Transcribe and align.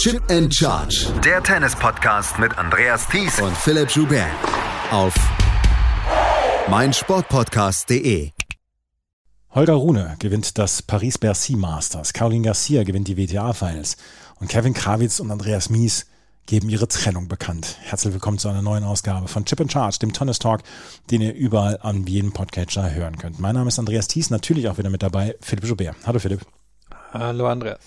Chip 0.00 0.22
and 0.30 0.50
Charge. 0.50 1.12
Der 1.22 1.42
Tennis-Podcast 1.42 2.38
mit 2.38 2.56
Andreas 2.56 3.06
Thies 3.06 3.38
und 3.38 3.54
Philipp 3.54 3.90
Joubert. 3.90 4.30
Auf 4.90 5.12
meinsportpodcast.de. 6.70 8.30
Holger 9.50 9.74
Rune 9.74 10.16
gewinnt 10.18 10.56
das 10.56 10.80
Paris-Bercy 10.80 11.54
Masters. 11.54 12.14
Caroline 12.14 12.46
Garcia 12.46 12.82
gewinnt 12.82 13.08
die 13.08 13.18
WTA-Finals. 13.18 13.98
Und 14.36 14.48
Kevin 14.48 14.72
Krawitz 14.72 15.20
und 15.20 15.30
Andreas 15.30 15.68
Mies 15.68 16.06
geben 16.46 16.70
ihre 16.70 16.88
Trennung 16.88 17.28
bekannt. 17.28 17.76
Herzlich 17.82 18.14
willkommen 18.14 18.38
zu 18.38 18.48
einer 18.48 18.62
neuen 18.62 18.84
Ausgabe 18.84 19.28
von 19.28 19.44
Chip 19.44 19.60
and 19.60 19.70
Charge, 19.70 19.98
dem 19.98 20.14
Tennis 20.14 20.38
Talk, 20.38 20.62
den 21.10 21.20
ihr 21.20 21.34
überall 21.34 21.78
an 21.82 22.06
jedem 22.06 22.32
Podcatcher 22.32 22.90
hören 22.94 23.18
könnt. 23.18 23.38
Mein 23.38 23.54
Name 23.54 23.68
ist 23.68 23.78
Andreas 23.78 24.08
Thies, 24.08 24.30
natürlich 24.30 24.66
auch 24.70 24.78
wieder 24.78 24.88
mit 24.88 25.02
dabei, 25.02 25.36
Philipp 25.42 25.66
Joubert. 25.66 25.96
Hallo 26.06 26.18
Philipp. 26.18 26.40
Hallo 27.12 27.48
Andreas. 27.48 27.80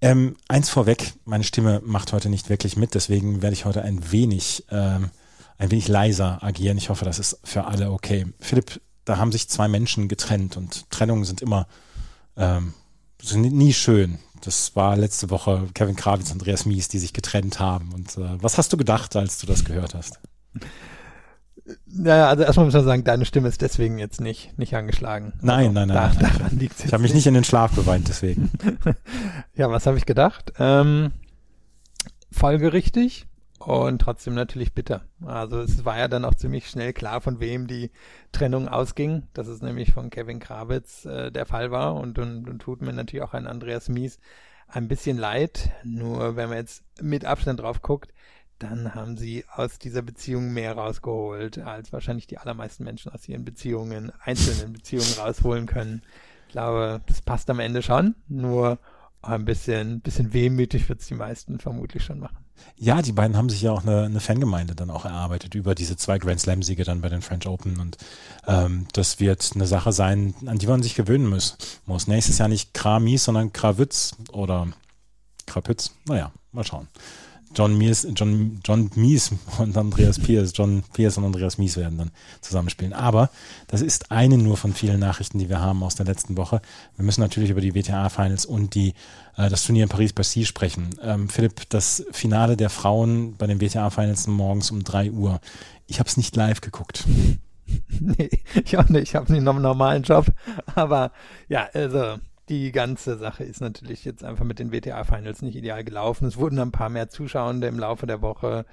Ähm, 0.00 0.36
eins 0.48 0.68
vorweg, 0.68 1.14
meine 1.24 1.44
Stimme 1.44 1.80
macht 1.84 2.12
heute 2.12 2.28
nicht 2.28 2.48
wirklich 2.50 2.76
mit, 2.76 2.94
deswegen 2.94 3.42
werde 3.42 3.54
ich 3.54 3.64
heute 3.64 3.82
ein 3.82 4.12
wenig, 4.12 4.64
ähm, 4.70 5.10
ein 5.58 5.70
wenig 5.70 5.88
leiser 5.88 6.42
agieren. 6.42 6.76
Ich 6.76 6.90
hoffe, 6.90 7.04
das 7.04 7.18
ist 7.18 7.38
für 7.44 7.64
alle 7.64 7.90
okay. 7.90 8.26
Philipp, 8.38 8.80
da 9.04 9.16
haben 9.16 9.32
sich 9.32 9.48
zwei 9.48 9.68
Menschen 9.68 10.08
getrennt 10.08 10.56
und 10.56 10.90
Trennungen 10.90 11.24
sind 11.24 11.40
immer 11.40 11.66
ähm, 12.36 12.74
sind 13.22 13.42
nie 13.52 13.72
schön. 13.72 14.18
Das 14.42 14.76
war 14.76 14.96
letzte 14.96 15.30
Woche 15.30 15.68
Kevin 15.74 15.96
Kravitz 15.96 16.26
und 16.26 16.32
Andreas 16.32 16.66
Mies, 16.66 16.88
die 16.88 16.98
sich 16.98 17.12
getrennt 17.12 17.58
haben. 17.58 17.92
Und 17.92 18.16
äh, 18.18 18.42
was 18.42 18.58
hast 18.58 18.72
du 18.72 18.76
gedacht, 18.76 19.16
als 19.16 19.38
du 19.38 19.46
das 19.46 19.64
gehört 19.64 19.94
hast? 19.94 20.20
Naja, 21.86 22.28
also 22.28 22.44
erstmal 22.44 22.66
muss 22.66 22.74
man 22.74 22.84
sagen, 22.84 23.04
deine 23.04 23.24
Stimme 23.24 23.48
ist 23.48 23.60
deswegen 23.60 23.98
jetzt 23.98 24.20
nicht, 24.20 24.56
nicht 24.58 24.74
angeschlagen. 24.76 25.32
Nein, 25.40 25.68
also, 25.68 25.72
nein, 25.72 25.88
nein. 25.88 25.96
Da, 25.96 26.22
nein, 26.22 26.32
daran 26.38 26.58
liegt 26.58 26.84
ich 26.84 26.92
habe 26.92 27.02
mich 27.02 27.14
nicht 27.14 27.26
in 27.26 27.34
den 27.34 27.44
Schlaf 27.44 27.72
beweint, 27.72 28.08
deswegen. 28.08 28.50
ja, 29.54 29.70
was 29.70 29.86
habe 29.86 29.98
ich 29.98 30.06
gedacht? 30.06 30.52
Ähm, 30.58 31.12
folgerichtig 32.30 33.26
und 33.58 34.00
trotzdem 34.00 34.34
natürlich 34.34 34.74
bitter. 34.74 35.02
Also 35.24 35.60
es 35.60 35.84
war 35.84 35.98
ja 35.98 36.06
dann 36.06 36.24
auch 36.24 36.34
ziemlich 36.34 36.68
schnell 36.68 36.92
klar, 36.92 37.20
von 37.20 37.40
wem 37.40 37.66
die 37.66 37.90
Trennung 38.30 38.68
ausging, 38.68 39.24
dass 39.34 39.48
es 39.48 39.60
nämlich 39.60 39.92
von 39.92 40.10
Kevin 40.10 40.38
Krawitz 40.38 41.04
äh, 41.04 41.32
der 41.32 41.46
Fall 41.46 41.72
war 41.72 41.96
und, 41.96 42.18
und, 42.18 42.48
und 42.48 42.60
tut 42.60 42.80
mir 42.80 42.92
natürlich 42.92 43.24
auch 43.24 43.34
ein 43.34 43.48
Andreas 43.48 43.88
Mies 43.88 44.20
ein 44.68 44.88
bisschen 44.88 45.18
leid. 45.18 45.70
Nur 45.84 46.36
wenn 46.36 46.48
man 46.48 46.58
jetzt 46.58 46.84
mit 47.00 47.24
Abstand 47.24 47.60
drauf 47.60 47.82
guckt, 47.82 48.12
dann 48.58 48.94
haben 48.94 49.16
sie 49.16 49.44
aus 49.54 49.78
dieser 49.78 50.02
Beziehung 50.02 50.52
mehr 50.52 50.72
rausgeholt, 50.72 51.58
als 51.58 51.92
wahrscheinlich 51.92 52.26
die 52.26 52.38
allermeisten 52.38 52.84
Menschen 52.84 53.12
aus 53.12 53.28
ihren 53.28 53.44
Beziehungen, 53.44 54.12
einzelnen 54.20 54.72
Beziehungen 54.72 55.12
rausholen 55.18 55.66
können. 55.66 56.02
Ich 56.46 56.52
glaube, 56.52 57.00
das 57.06 57.20
passt 57.22 57.50
am 57.50 57.60
Ende 57.60 57.82
schon, 57.82 58.14
nur 58.28 58.78
ein 59.22 59.44
bisschen, 59.44 60.00
bisschen 60.00 60.32
wehmütig 60.32 60.88
wird 60.88 61.00
es 61.00 61.08
die 61.08 61.14
meisten 61.14 61.58
vermutlich 61.58 62.04
schon 62.04 62.20
machen. 62.20 62.38
Ja, 62.78 63.02
die 63.02 63.12
beiden 63.12 63.36
haben 63.36 63.50
sich 63.50 63.62
ja 63.62 63.72
auch 63.72 63.82
eine, 63.82 64.04
eine 64.04 64.20
Fangemeinde 64.20 64.74
dann 64.74 64.90
auch 64.90 65.04
erarbeitet 65.04 65.54
über 65.54 65.74
diese 65.74 65.96
zwei 65.96 66.18
Grand 66.18 66.40
Slam-Siege 66.40 66.84
dann 66.84 67.00
bei 67.00 67.08
den 67.08 67.20
French 67.20 67.46
Open 67.46 67.78
und 67.80 67.98
ähm, 68.46 68.86
das 68.92 69.20
wird 69.20 69.50
eine 69.54 69.66
Sache 69.66 69.92
sein, 69.92 70.34
an 70.46 70.58
die 70.58 70.66
man 70.66 70.82
sich 70.82 70.94
gewöhnen 70.94 71.26
muss. 71.26 71.56
muss. 71.84 72.06
Nächstes 72.06 72.38
Jahr 72.38 72.48
nicht 72.48 72.72
Kramis, 72.72 73.24
sondern 73.24 73.52
Krawitz 73.52 74.16
oder 74.32 74.68
Krapütz. 75.46 75.94
Naja, 76.06 76.32
mal 76.52 76.64
schauen. 76.64 76.88
John 77.54 77.76
Mies, 77.76 78.06
John, 78.14 78.60
John 78.64 78.90
Mies 78.94 79.30
und 79.58 79.76
Andreas 79.76 80.18
Pierce, 80.18 80.52
John 80.54 80.82
Pierce 80.92 81.18
und 81.18 81.24
Andreas 81.24 81.58
Mies 81.58 81.76
werden 81.76 81.98
dann 81.98 82.10
zusammenspielen. 82.40 82.92
Aber 82.92 83.30
das 83.68 83.82
ist 83.82 84.10
eine 84.10 84.36
nur 84.38 84.56
von 84.56 84.74
vielen 84.74 85.00
Nachrichten, 85.00 85.38
die 85.38 85.48
wir 85.48 85.60
haben 85.60 85.82
aus 85.82 85.94
der 85.94 86.06
letzten 86.06 86.36
Woche. 86.36 86.60
Wir 86.96 87.04
müssen 87.04 87.20
natürlich 87.20 87.50
über 87.50 87.60
die 87.60 87.74
WTA-Finals 87.74 88.46
und 88.46 88.74
die, 88.74 88.94
äh, 89.36 89.48
das 89.48 89.64
Turnier 89.64 89.84
in 89.84 89.88
Paris-Bercy 89.88 90.44
sprechen. 90.44 90.90
Ähm, 91.02 91.28
Philipp, 91.28 91.68
das 91.70 92.04
Finale 92.10 92.56
der 92.56 92.70
Frauen 92.70 93.36
bei 93.36 93.46
den 93.46 93.60
WTA-Finals 93.60 94.26
morgens 94.26 94.70
um 94.70 94.84
drei 94.84 95.10
Uhr. 95.10 95.40
Ich 95.86 95.98
habe 95.98 96.08
es 96.08 96.16
nicht 96.16 96.36
live 96.36 96.60
geguckt. 96.60 97.04
nee, 98.00 98.30
ich 98.64 98.76
auch 98.78 98.88
nicht. 98.88 99.02
Ich 99.04 99.14
habe 99.14 99.32
einen 99.32 99.44
normalen 99.44 100.02
Job. 100.02 100.26
Aber 100.74 101.12
ja, 101.48 101.68
also 101.72 102.18
die 102.48 102.72
ganze 102.72 103.16
Sache 103.16 103.44
ist 103.44 103.60
natürlich 103.60 104.04
jetzt 104.04 104.24
einfach 104.24 104.44
mit 104.44 104.58
den 104.58 104.72
WTA-Finals 104.72 105.42
nicht 105.42 105.56
ideal 105.56 105.84
gelaufen. 105.84 106.26
Es 106.26 106.36
wurden 106.36 106.58
ein 106.58 106.72
paar 106.72 106.88
mehr 106.88 107.08
Zuschauende 107.08 107.66
im 107.66 107.78
Laufe 107.78 108.06
der 108.06 108.22
Woche. 108.22 108.64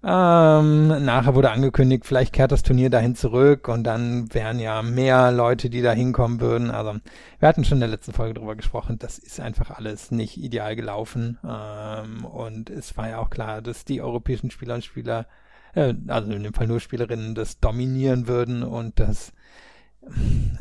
Ähm, 0.00 1.04
nachher 1.04 1.34
wurde 1.34 1.50
angekündigt, 1.50 2.06
vielleicht 2.06 2.32
kehrt 2.32 2.52
das 2.52 2.62
Turnier 2.62 2.88
dahin 2.88 3.16
zurück 3.16 3.66
und 3.66 3.82
dann 3.82 4.32
wären 4.32 4.60
ja 4.60 4.80
mehr 4.80 5.32
Leute, 5.32 5.70
die 5.70 5.82
da 5.82 5.90
hinkommen 5.90 6.40
würden. 6.40 6.70
Also 6.70 7.00
wir 7.40 7.48
hatten 7.48 7.64
schon 7.64 7.78
in 7.78 7.80
der 7.80 7.88
letzten 7.88 8.12
Folge 8.12 8.34
drüber 8.34 8.54
gesprochen, 8.54 9.00
das 9.00 9.18
ist 9.18 9.40
einfach 9.40 9.70
alles 9.70 10.12
nicht 10.12 10.36
ideal 10.36 10.76
gelaufen. 10.76 11.38
Ähm, 11.44 12.24
und 12.24 12.70
es 12.70 12.96
war 12.96 13.08
ja 13.08 13.18
auch 13.18 13.30
klar, 13.30 13.60
dass 13.60 13.84
die 13.84 14.00
europäischen 14.00 14.52
Spieler 14.52 14.76
und 14.76 14.84
Spieler, 14.84 15.26
äh, 15.74 15.94
also 16.06 16.30
in 16.30 16.44
dem 16.44 16.54
Fall 16.54 16.68
nur 16.68 16.78
Spielerinnen, 16.78 17.34
das 17.34 17.58
dominieren 17.58 18.28
würden 18.28 18.62
und 18.62 19.00
das 19.00 19.32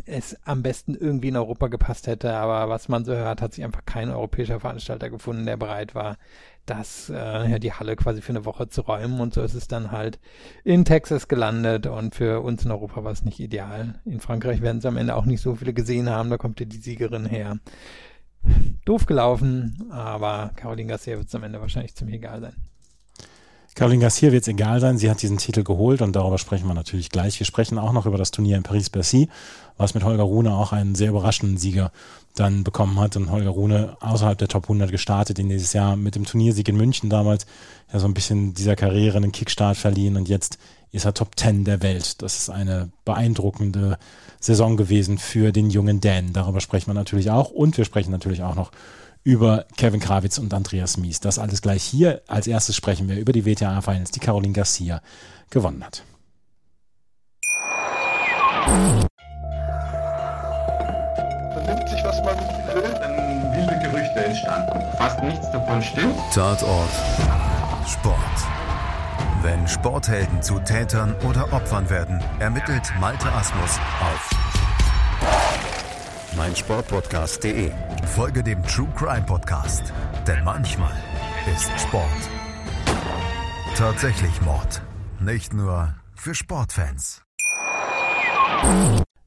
es 0.06 0.38
am 0.46 0.63
besten 0.63 0.96
irgendwie 0.96 1.30
in 1.30 1.35
Europa 1.35 1.68
gepasst 1.68 2.08
hätte, 2.08 2.34
aber 2.34 2.69
was 2.69 2.88
man 2.88 3.06
so 3.06 3.13
hört, 3.13 3.41
hat 3.41 3.53
sich 3.53 3.63
einfach 3.63 3.85
kein 3.85 4.09
europäischer 4.09 4.59
Veranstalter 4.59 5.09
gefunden, 5.09 5.46
der 5.46 5.58
bereit 5.58 5.96
war, 5.96 6.18
das 6.66 7.09
äh, 7.09 7.50
ja, 7.50 7.59
die 7.59 7.74
Halle 7.74 7.96
quasi 7.96 8.22
für 8.22 8.31
eine 8.31 8.46
Woche 8.46 8.68
zu 8.69 8.81
räumen 8.81 9.19
und 9.19 9.34
so 9.34 9.41
ist 9.41 9.53
es 9.53 9.68
dann 9.68 9.91
halt 9.91 10.19
in 10.63 10.85
Texas 10.85 11.28
gelandet 11.28 11.88
und 11.88 12.16
für 12.16 12.41
uns 12.41 12.66
in 12.66 12.72
Europa 12.72 13.03
war 13.03 13.12
es 13.12 13.24
nicht 13.24 13.40
ideal. 13.40 14.00
In 14.06 14.19
Frankreich 14.19 14.62
werden 14.62 14.80
es 14.80 14.85
am 14.85 14.97
Ende 14.97 15.16
auch 15.16 15.25
nicht 15.25 15.41
so 15.41 15.56
viele 15.56 15.74
gesehen 15.74 16.09
haben, 16.09 16.29
da 16.29 16.38
kommt 16.38 16.59
ja 16.59 16.66
die 16.66 16.78
Siegerin 16.78 17.25
her. 17.25 17.59
Doof 18.85 19.06
gelaufen, 19.06 19.88
aber 19.91 20.52
Caroline 20.56 20.90
Garcia 20.90 21.18
wird 21.18 21.28
es 21.28 21.35
am 21.35 21.44
Ende 21.44 21.59
wahrscheinlich 21.59 21.96
ziemlich 21.96 22.18
egal 22.18 22.41
sein. 22.41 22.56
Caroline 23.77 24.01
Garcia 24.01 24.31
wird 24.31 24.41
es 24.41 24.47
egal 24.47 24.79
sein. 24.79 24.97
Sie 24.97 25.07
hat 25.07 25.21
diesen 25.21 25.38
Titel 25.38 25.63
geholt 25.63 26.01
und 26.01 26.15
darüber 26.15 26.39
sprechen 26.39 26.67
wir 26.67 26.73
natürlich 26.73 27.11
gleich. 27.11 27.38
Wir 27.38 27.45
sprechen 27.45 27.77
auch 27.77 27.93
noch 27.93 28.07
über 28.07 28.17
das 28.17 28.31
Turnier 28.31 28.57
in 28.57 28.63
Paris-Bercy, 28.63 29.29
was 29.77 29.93
mit 29.93 30.03
Holger 30.03 30.23
Rune 30.23 30.51
auch 30.51 30.73
einen 30.73 30.95
sehr 30.95 31.09
überraschenden 31.09 31.59
Sieger 31.59 31.91
dann 32.33 32.63
bekommen 32.63 32.99
hat. 32.99 33.16
Und 33.17 33.29
Holger 33.29 33.51
Rune 33.51 33.95
außerhalb 33.99 34.35
der 34.35 34.47
Top 34.47 34.63
100 34.63 34.89
gestartet 34.89 35.37
in 35.37 35.49
dieses 35.49 35.73
Jahr 35.73 35.95
mit 35.95 36.16
dem 36.16 36.25
Turniersieg 36.25 36.67
in 36.67 36.75
München 36.75 37.11
damals. 37.11 37.45
Ja, 37.93 37.99
so 37.99 38.07
ein 38.07 38.16
bisschen 38.16 38.55
dieser 38.55 38.75
Karriere 38.75 39.17
einen 39.17 39.31
Kickstart 39.31 39.77
verliehen 39.77 40.17
und 40.17 40.27
jetzt 40.27 40.57
ist 40.91 41.05
er 41.05 41.13
Top 41.13 41.37
10 41.37 41.63
der 41.63 41.83
Welt. 41.83 42.23
Das 42.23 42.35
ist 42.35 42.49
eine 42.49 42.89
beeindruckende 43.05 43.99
Saison 44.39 44.75
gewesen 44.75 45.19
für 45.19 45.51
den 45.51 45.69
jungen 45.69 46.01
Dan. 46.01 46.33
Darüber 46.33 46.61
sprechen 46.61 46.87
wir 46.87 46.95
natürlich 46.95 47.29
auch 47.29 47.51
und 47.51 47.77
wir 47.77 47.85
sprechen 47.85 48.09
natürlich 48.09 48.41
auch 48.41 48.55
noch 48.55 48.71
Kevin 49.23 50.00
Krawitz 50.00 50.38
und 50.38 50.53
Andreas 50.53 50.97
Mies. 50.97 51.19
Das 51.19 51.39
alles 51.39 51.61
gleich 51.61 51.83
hier. 51.83 52.22
Als 52.28 52.47
erstes 52.47 52.75
sprechen 52.75 53.09
wir 53.09 53.17
über 53.17 53.33
die 53.33 53.45
WTA 53.45 53.81
Finals, 53.81 54.11
die 54.11 54.19
Caroline 54.19 54.53
Garcia 54.53 55.01
gewonnen 55.50 55.83
hat. 55.83 56.03
Vernimmt 61.53 61.89
sich, 61.89 62.03
was 62.03 62.17
man 62.23 62.38
will, 62.73 62.94
dann 63.00 63.53
wilde 63.55 63.79
Gerüchte 63.79 64.25
entstanden. 64.25 64.81
Fast 64.97 65.23
nichts 65.23 65.51
davon 65.51 65.81
stimmt. 65.81 66.16
Tatort 66.34 66.89
Sport. 67.88 68.17
Wenn 69.41 69.67
Sporthelden 69.67 70.41
zu 70.41 70.59
Tätern 70.59 71.16
oder 71.29 71.53
Opfern 71.53 71.89
werden, 71.89 72.22
ermittelt 72.39 72.84
Malte 72.99 73.31
Asmus 73.31 73.79
auf 74.01 74.36
meinsportpodcast.de. 76.37 77.71
Folge 78.15 78.43
dem 78.43 78.63
True 78.63 78.87
Crime 78.95 79.25
Podcast, 79.25 79.91
denn 80.25 80.43
manchmal 80.43 80.93
ist 81.53 81.69
Sport 81.81 82.29
tatsächlich 83.77 84.41
Mord. 84.41 84.81
Nicht 85.19 85.53
nur 85.53 85.93
für 86.15 86.33
Sportfans. 86.33 87.21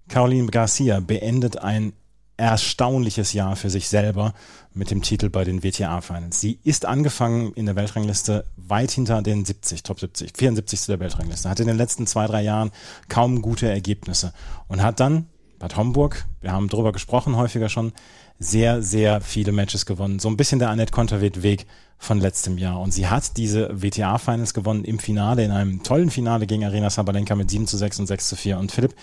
Caroline 0.09 0.49
Garcia 0.49 0.99
beendet 0.99 1.59
ein 1.59 1.93
erstaunliches 2.37 3.33
Jahr 3.33 3.55
für 3.55 3.71
sich 3.71 3.89
selber 3.89 4.35
mit 4.75 4.91
dem 4.91 5.03
Titel 5.03 5.29
bei 5.29 5.45
den 5.45 5.63
WTA-Finals. 5.63 6.41
Sie 6.41 6.59
ist 6.65 6.85
angefangen 6.85 7.53
in 7.53 7.67
der 7.67 7.77
Weltrangliste 7.77 8.45
weit 8.57 8.91
hinter 8.91 9.23
den 9.23 9.45
70, 9.45 9.85
Top 9.85 10.01
70, 10.01 10.33
74. 10.37 10.87
der 10.87 10.99
Weltrangliste, 10.99 11.49
hat 11.49 11.61
in 11.61 11.69
den 11.69 11.77
letzten 11.77 12.09
zwei, 12.09 12.27
drei 12.27 12.43
Jahren 12.43 12.73
kaum 13.09 13.43
gute 13.43 13.71
Ergebnisse 13.71 14.33
und 14.67 14.83
hat 14.83 14.99
dann 14.99 15.29
Bad 15.61 15.77
Homburg, 15.77 16.25
wir 16.41 16.53
haben 16.53 16.69
drüber 16.69 16.91
gesprochen 16.91 17.37
häufiger 17.37 17.69
schon, 17.69 17.93
sehr, 18.39 18.81
sehr 18.81 19.21
viele 19.21 19.53
Matches 19.53 19.85
gewonnen. 19.85 20.19
So 20.19 20.31
ein 20.31 20.39
bisschen 20.39 20.59
der 20.59 20.71
Annette 20.71 20.91
Konterweht-Weg 20.91 21.67
von 21.99 22.19
letztem 22.19 22.57
Jahr. 22.57 22.81
Und 22.81 22.95
sie 22.95 23.09
hat 23.09 23.37
diese 23.37 23.69
WTA-Finals 23.71 24.55
gewonnen 24.55 24.85
im 24.85 24.99
Finale, 24.99 25.45
in 25.45 25.51
einem 25.51 25.83
tollen 25.83 26.11
Finale 26.11 26.47
gegen 26.47 26.65
Arena 26.65 26.89
Sabalenka 26.89 27.37
mit 27.37 27.51
7 27.51 27.67
zu 27.67 27.77
6 27.77 28.01
und 28.01 28.07
6 28.07 28.29
zu 28.31 28.37
4. 28.37 28.59
Und 28.59 28.73
Philipp, 28.73 28.95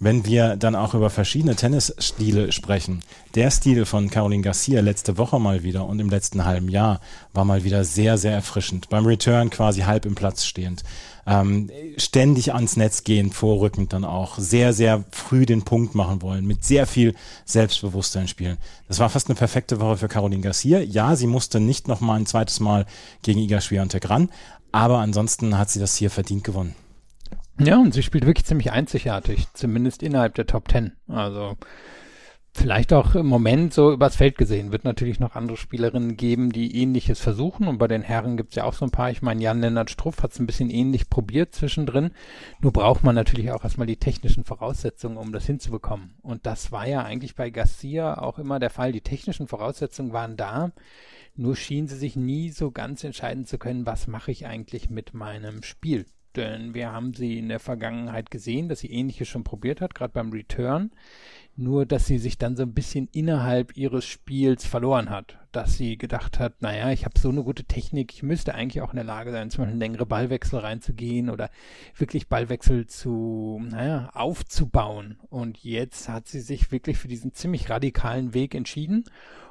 wenn 0.00 0.26
wir 0.26 0.56
dann 0.56 0.74
auch 0.74 0.94
über 0.94 1.10
verschiedene 1.10 1.56
Tennisstile 1.56 2.52
sprechen. 2.52 3.02
Der 3.34 3.50
Stil 3.50 3.84
von 3.86 4.10
Caroline 4.10 4.42
Garcia 4.42 4.80
letzte 4.80 5.18
Woche 5.18 5.38
mal 5.38 5.62
wieder 5.62 5.86
und 5.86 6.00
im 6.00 6.10
letzten 6.10 6.44
halben 6.44 6.68
Jahr 6.68 7.00
war 7.32 7.44
mal 7.44 7.64
wieder 7.64 7.84
sehr, 7.84 8.18
sehr 8.18 8.32
erfrischend. 8.32 8.88
Beim 8.88 9.06
Return 9.06 9.50
quasi 9.50 9.82
halb 9.82 10.06
im 10.06 10.14
Platz 10.14 10.44
stehend. 10.44 10.82
Ähm, 11.26 11.70
ständig 11.96 12.52
ans 12.52 12.76
Netz 12.76 13.02
gehen, 13.02 13.32
vorrückend 13.32 13.92
dann 13.92 14.04
auch. 14.04 14.38
Sehr, 14.38 14.72
sehr 14.72 15.04
früh 15.10 15.46
den 15.46 15.62
Punkt 15.62 15.94
machen 15.94 16.20
wollen, 16.22 16.44
mit 16.44 16.64
sehr 16.64 16.86
viel 16.86 17.14
Selbstbewusstsein 17.44 18.28
spielen. 18.28 18.58
Das 18.88 18.98
war 18.98 19.08
fast 19.08 19.28
eine 19.28 19.36
perfekte 19.36 19.80
Woche 19.80 19.96
für 19.96 20.08
Caroline 20.08 20.42
Garcia. 20.42 20.80
Ja, 20.80 21.16
sie 21.16 21.26
musste 21.26 21.60
nicht 21.60 21.88
noch 21.88 22.00
mal 22.00 22.16
ein 22.16 22.26
zweites 22.26 22.60
Mal 22.60 22.84
gegen 23.22 23.40
Iga 23.40 23.60
Swiatek 23.60 24.10
ran, 24.10 24.30
aber 24.70 24.98
ansonsten 24.98 25.56
hat 25.56 25.70
sie 25.70 25.80
das 25.80 25.96
hier 25.96 26.10
verdient 26.10 26.44
gewonnen. 26.44 26.74
Ja, 27.58 27.78
und 27.78 27.94
sie 27.94 28.02
spielt 28.02 28.26
wirklich 28.26 28.46
ziemlich 28.46 28.72
einzigartig, 28.72 29.46
zumindest 29.52 30.02
innerhalb 30.02 30.34
der 30.34 30.46
Top 30.46 30.66
Ten. 30.68 30.92
Also 31.06 31.56
vielleicht 32.56 32.92
auch 32.92 33.14
im 33.14 33.26
Moment 33.26 33.74
so 33.74 33.92
übers 33.92 34.16
Feld 34.16 34.38
gesehen. 34.38 34.72
Wird 34.72 34.84
natürlich 34.84 35.20
noch 35.20 35.34
andere 35.34 35.56
Spielerinnen 35.56 36.16
geben, 36.16 36.50
die 36.50 36.80
ähnliches 36.80 37.20
versuchen. 37.20 37.68
Und 37.68 37.78
bei 37.78 37.88
den 37.88 38.02
Herren 38.02 38.36
gibt's 38.36 38.56
ja 38.56 38.64
auch 38.64 38.72
so 38.72 38.84
ein 38.84 38.90
paar. 38.90 39.10
Ich 39.10 39.22
meine, 39.22 39.42
Jan-Lennart 39.42 39.90
Struff 39.90 40.22
hat 40.22 40.32
es 40.32 40.38
ein 40.38 40.46
bisschen 40.46 40.70
ähnlich 40.70 41.10
probiert 41.10 41.54
zwischendrin. 41.54 42.10
Nur 42.60 42.72
braucht 42.72 43.04
man 43.04 43.14
natürlich 43.14 43.50
auch 43.50 43.64
erstmal 43.64 43.86
die 43.86 43.98
technischen 43.98 44.44
Voraussetzungen, 44.44 45.16
um 45.16 45.32
das 45.32 45.46
hinzubekommen. 45.46 46.14
Und 46.22 46.46
das 46.46 46.72
war 46.72 46.86
ja 46.86 47.02
eigentlich 47.02 47.34
bei 47.34 47.50
Garcia 47.50 48.18
auch 48.18 48.38
immer 48.38 48.58
der 48.58 48.70
Fall. 48.70 48.92
Die 48.92 49.00
technischen 49.00 49.46
Voraussetzungen 49.46 50.12
waren 50.12 50.36
da. 50.36 50.72
Nur 51.36 51.56
schien 51.56 51.88
sie 51.88 51.96
sich 51.96 52.14
nie 52.14 52.50
so 52.50 52.70
ganz 52.70 53.02
entscheiden 53.02 53.44
zu 53.44 53.58
können, 53.58 53.86
was 53.86 54.06
mache 54.06 54.30
ich 54.30 54.46
eigentlich 54.46 54.90
mit 54.90 55.14
meinem 55.14 55.62
Spiel 55.64 56.06
denn 56.36 56.74
wir 56.74 56.92
haben 56.92 57.14
sie 57.14 57.38
in 57.38 57.48
der 57.48 57.60
Vergangenheit 57.60 58.30
gesehen, 58.30 58.68
dass 58.68 58.80
sie 58.80 58.90
ähnliches 58.90 59.28
schon 59.28 59.44
probiert 59.44 59.80
hat, 59.80 59.94
gerade 59.94 60.12
beim 60.12 60.30
Return. 60.30 60.90
Nur, 61.56 61.86
dass 61.86 62.06
sie 62.06 62.18
sich 62.18 62.36
dann 62.36 62.56
so 62.56 62.64
ein 62.64 62.74
bisschen 62.74 63.08
innerhalb 63.12 63.76
ihres 63.76 64.04
Spiels 64.04 64.66
verloren 64.66 65.08
hat. 65.10 65.38
Dass 65.52 65.76
sie 65.76 65.96
gedacht 65.96 66.40
hat, 66.40 66.60
naja, 66.62 66.90
ich 66.90 67.04
habe 67.04 67.16
so 67.16 67.28
eine 67.28 67.44
gute 67.44 67.62
Technik, 67.62 68.12
ich 68.12 68.24
müsste 68.24 68.56
eigentlich 68.56 68.82
auch 68.82 68.90
in 68.90 68.96
der 68.96 69.04
Lage 69.04 69.30
sein, 69.30 69.50
zum 69.50 69.62
Beispiel 69.62 69.78
längere 69.78 70.04
Ballwechsel 70.04 70.58
reinzugehen 70.58 71.30
oder 71.30 71.50
wirklich 71.96 72.26
Ballwechsel 72.26 72.88
zu, 72.88 73.62
naja, 73.70 74.10
aufzubauen. 74.14 75.18
Und 75.30 75.62
jetzt 75.62 76.08
hat 76.08 76.26
sie 76.26 76.40
sich 76.40 76.72
wirklich 76.72 76.98
für 76.98 77.08
diesen 77.08 77.34
ziemlich 77.34 77.70
radikalen 77.70 78.34
Weg 78.34 78.56
entschieden 78.56 79.04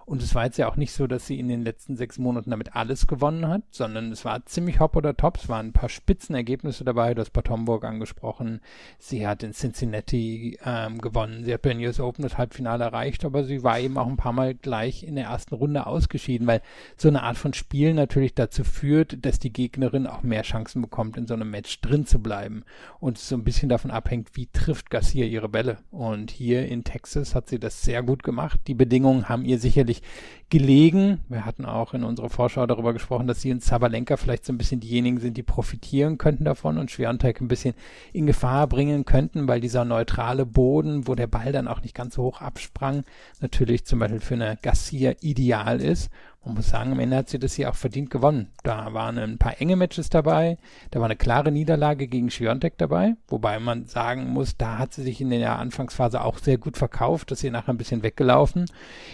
und 0.06 0.22
es 0.22 0.36
war 0.36 0.46
jetzt 0.46 0.58
ja 0.58 0.70
auch 0.70 0.76
nicht 0.76 0.92
so, 0.92 1.08
dass 1.08 1.28
sie 1.28 1.40
in 1.40 1.48
den 1.48 1.64
letzten 1.64 1.96
sechs 1.96 2.18
Monaten 2.18 2.50
damit 2.52 2.76
alles 2.76 3.08
gewonnen 3.08 3.48
hat, 3.48 3.62
sondern 3.72 4.12
es 4.12 4.26
war 4.26 4.46
ziemlich 4.46 4.80
hopp 4.80 4.96
oder 4.96 5.16
top. 5.16 5.38
Es 5.38 5.48
waren 5.48 5.68
ein 5.68 5.74
paar 5.74 5.90
Spitzenergebnisse 5.90 6.84
dabei. 6.84 7.14
Du 7.14 7.22
hast 7.22 7.32
Bad 7.32 7.50
Homburg 7.50 7.86
angesprochen. 7.86 8.62
Sie 9.00 9.26
hat 9.26 9.44
in 9.44 9.54
Cincinnati 9.54 10.60
ähm, 10.66 11.00
gewonnen. 11.00 11.44
Sie 11.46 11.54
hat 11.54 11.62
bei 11.62 11.76
US 11.78 12.00
Open 12.00 12.24
das 12.24 12.38
Halbfinale 12.38 12.84
erreicht, 12.84 13.24
aber 13.24 13.44
sie 13.44 13.64
war 13.64 13.80
eben 13.80 13.98
auch 13.98 14.08
ein 14.08 14.18
paar 14.18 14.34
Mal 14.34 14.56
gleich 14.56 15.04
in 15.04 15.16
der 15.16 15.26
ersten 15.26 15.56
Runde 15.56 15.88
ausgeschieden, 15.88 16.48
weil 16.48 16.62
so 16.98 17.08
eine 17.08 17.24
Art 17.24 17.38
von 17.38 17.54
Spiel 17.54 17.94
natürlich 17.94 18.36
dazu 18.36 18.64
führt, 18.64 19.26
dass 19.26 19.40
die 19.40 19.54
Gegnerin 19.54 20.08
auch 20.08 20.22
mehr 20.22 20.44
Chancen 20.44 20.82
bekommt, 20.82 21.18
in 21.18 21.28
so 21.28 21.34
einem 21.34 21.50
Match 21.50 21.80
drin 21.82 22.06
zu 22.06 22.20
bleiben. 22.20 22.64
Und 23.00 23.18
es 23.18 23.30
so 23.30 23.36
ein 23.36 23.44
bisschen 23.44 23.70
davon 23.70 23.92
abhängt, 23.92 24.32
wie 24.34 24.48
trifft 24.48 24.90
Garcia 24.90 25.26
ihre 25.26 25.50
Bälle. 25.50 25.78
Und 25.92 26.30
hier 26.30 26.68
in 26.68 26.84
Texas 26.84 27.36
hat 27.36 27.48
sie 27.48 27.60
das 27.60 27.82
sehr 27.82 28.04
gut 28.04 28.24
gemacht. 28.24 28.60
Die 28.68 28.74
Bedingungen 28.74 29.30
haben 29.30 29.46
ihr 29.46 29.60
sicherlich 29.60 29.93
sicherlich 29.94 30.02
gelegen. 30.50 31.20
Wir 31.30 31.46
hatten 31.46 31.66
auch 31.66 31.96
in 31.96 32.04
unserer 32.04 32.30
Vorschau 32.30 32.68
darüber 32.68 32.94
gesprochen, 32.94 33.26
dass 33.26 33.42
sie 33.42 33.52
und 33.52 33.64
Sabalenka 33.64 34.18
vielleicht 34.18 34.46
so 34.46 34.54
ein 34.54 34.58
bisschen 34.60 34.80
diejenigen 34.80 35.20
sind, 35.20 35.36
die 35.36 35.42
profitieren 35.42 36.20
könnten 36.20 36.44
davon 36.44 36.78
und 36.78 36.92
Schweronteig 36.92 37.42
ein 37.42 37.48
bisschen 37.48 37.74
in 38.12 38.28
Gefahr 38.28 38.68
bringen 38.68 39.04
könnten, 39.04 39.48
weil 39.48 39.62
dieser 39.62 39.84
neutrale 39.84 40.46
Boden, 40.46 41.08
wo 41.08 41.16
der 41.16 41.26
Ball 41.26 41.52
dann 41.52 41.68
auch 41.68 41.82
nicht 41.82 41.96
ganz 41.96 42.16
so 42.16 42.24
hoch 42.24 42.42
absprang, 42.42 43.04
natürlich 43.42 43.86
zum 43.86 43.98
Beispiel 43.98 44.20
für 44.20 44.36
eine 44.36 44.60
Garcia 44.62 45.14
ideal 45.22 45.82
ist. 45.82 46.12
Man 46.46 46.56
muss 46.56 46.70
sagen, 46.70 46.92
am 46.92 47.00
Ende 47.00 47.16
hat 47.16 47.30
sie 47.30 47.40
das 47.40 47.54
hier 47.54 47.70
auch 47.70 47.76
verdient 47.76 48.10
gewonnen. 48.10 48.50
Da 48.64 48.94
waren 48.94 49.18
ein 49.18 49.38
paar 49.38 49.62
enge 49.62 49.78
Matches 49.78 50.10
dabei, 50.10 50.58
da 50.92 51.00
war 51.00 51.06
eine 51.06 51.16
klare 51.16 51.54
Niederlage 51.54 52.08
gegen 52.08 52.30
Schiontek 52.30 52.78
dabei, 52.78 53.16
wobei 53.30 53.60
man 53.60 53.86
sagen 53.86 54.30
muss, 54.30 54.58
da 54.58 54.78
hat 54.78 54.94
sie 54.94 55.04
sich 55.04 55.22
in 55.22 55.30
der 55.30 55.58
Anfangsphase 55.58 56.22
auch 56.22 56.38
sehr 56.38 56.58
gut 56.58 56.76
verkauft, 56.76 57.32
dass 57.32 57.40
sie 57.40 57.50
nachher 57.50 57.74
ein 57.74 57.78
bisschen 57.78 58.04
weggelaufen. 58.04 58.66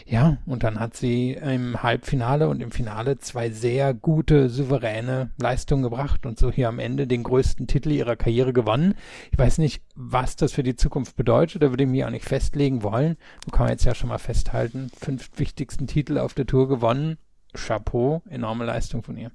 Ja, 0.07 0.37
und 0.47 0.63
dann 0.63 0.79
hat 0.79 0.95
sie 0.95 1.33
im 1.33 1.83
Halbfinale 1.83 2.49
und 2.49 2.63
im 2.63 2.71
Finale 2.71 3.19
zwei 3.19 3.51
sehr 3.51 3.93
gute, 3.93 4.49
souveräne 4.49 5.29
Leistungen 5.39 5.83
gebracht 5.83 6.25
und 6.25 6.39
so 6.39 6.51
hier 6.51 6.67
am 6.67 6.79
Ende 6.79 7.05
den 7.05 7.21
größten 7.21 7.67
Titel 7.67 7.91
ihrer 7.91 8.15
Karriere 8.15 8.53
gewonnen. 8.53 8.95
Ich 9.31 9.37
weiß 9.37 9.59
nicht, 9.59 9.83
was 9.93 10.35
das 10.35 10.51
für 10.51 10.63
die 10.63 10.75
Zukunft 10.75 11.15
bedeutet, 11.15 11.61
da 11.61 11.69
würde 11.69 11.83
ich 11.83 11.89
mich 11.89 12.03
auch 12.03 12.09
nicht 12.09 12.25
festlegen 12.25 12.81
wollen. 12.81 13.17
Du 13.45 13.51
kann 13.51 13.65
man 13.65 13.73
jetzt 13.73 13.85
ja 13.85 13.93
schon 13.93 14.09
mal 14.09 14.17
festhalten, 14.17 14.89
fünf 14.99 15.29
wichtigsten 15.37 15.85
Titel 15.85 16.17
auf 16.17 16.33
der 16.33 16.47
Tour 16.47 16.67
gewonnen 16.67 17.18
Chapeau, 17.53 18.21
enorme 18.29 18.65
Leistung 18.65 19.03
von 19.03 19.17
ihr. 19.17 19.31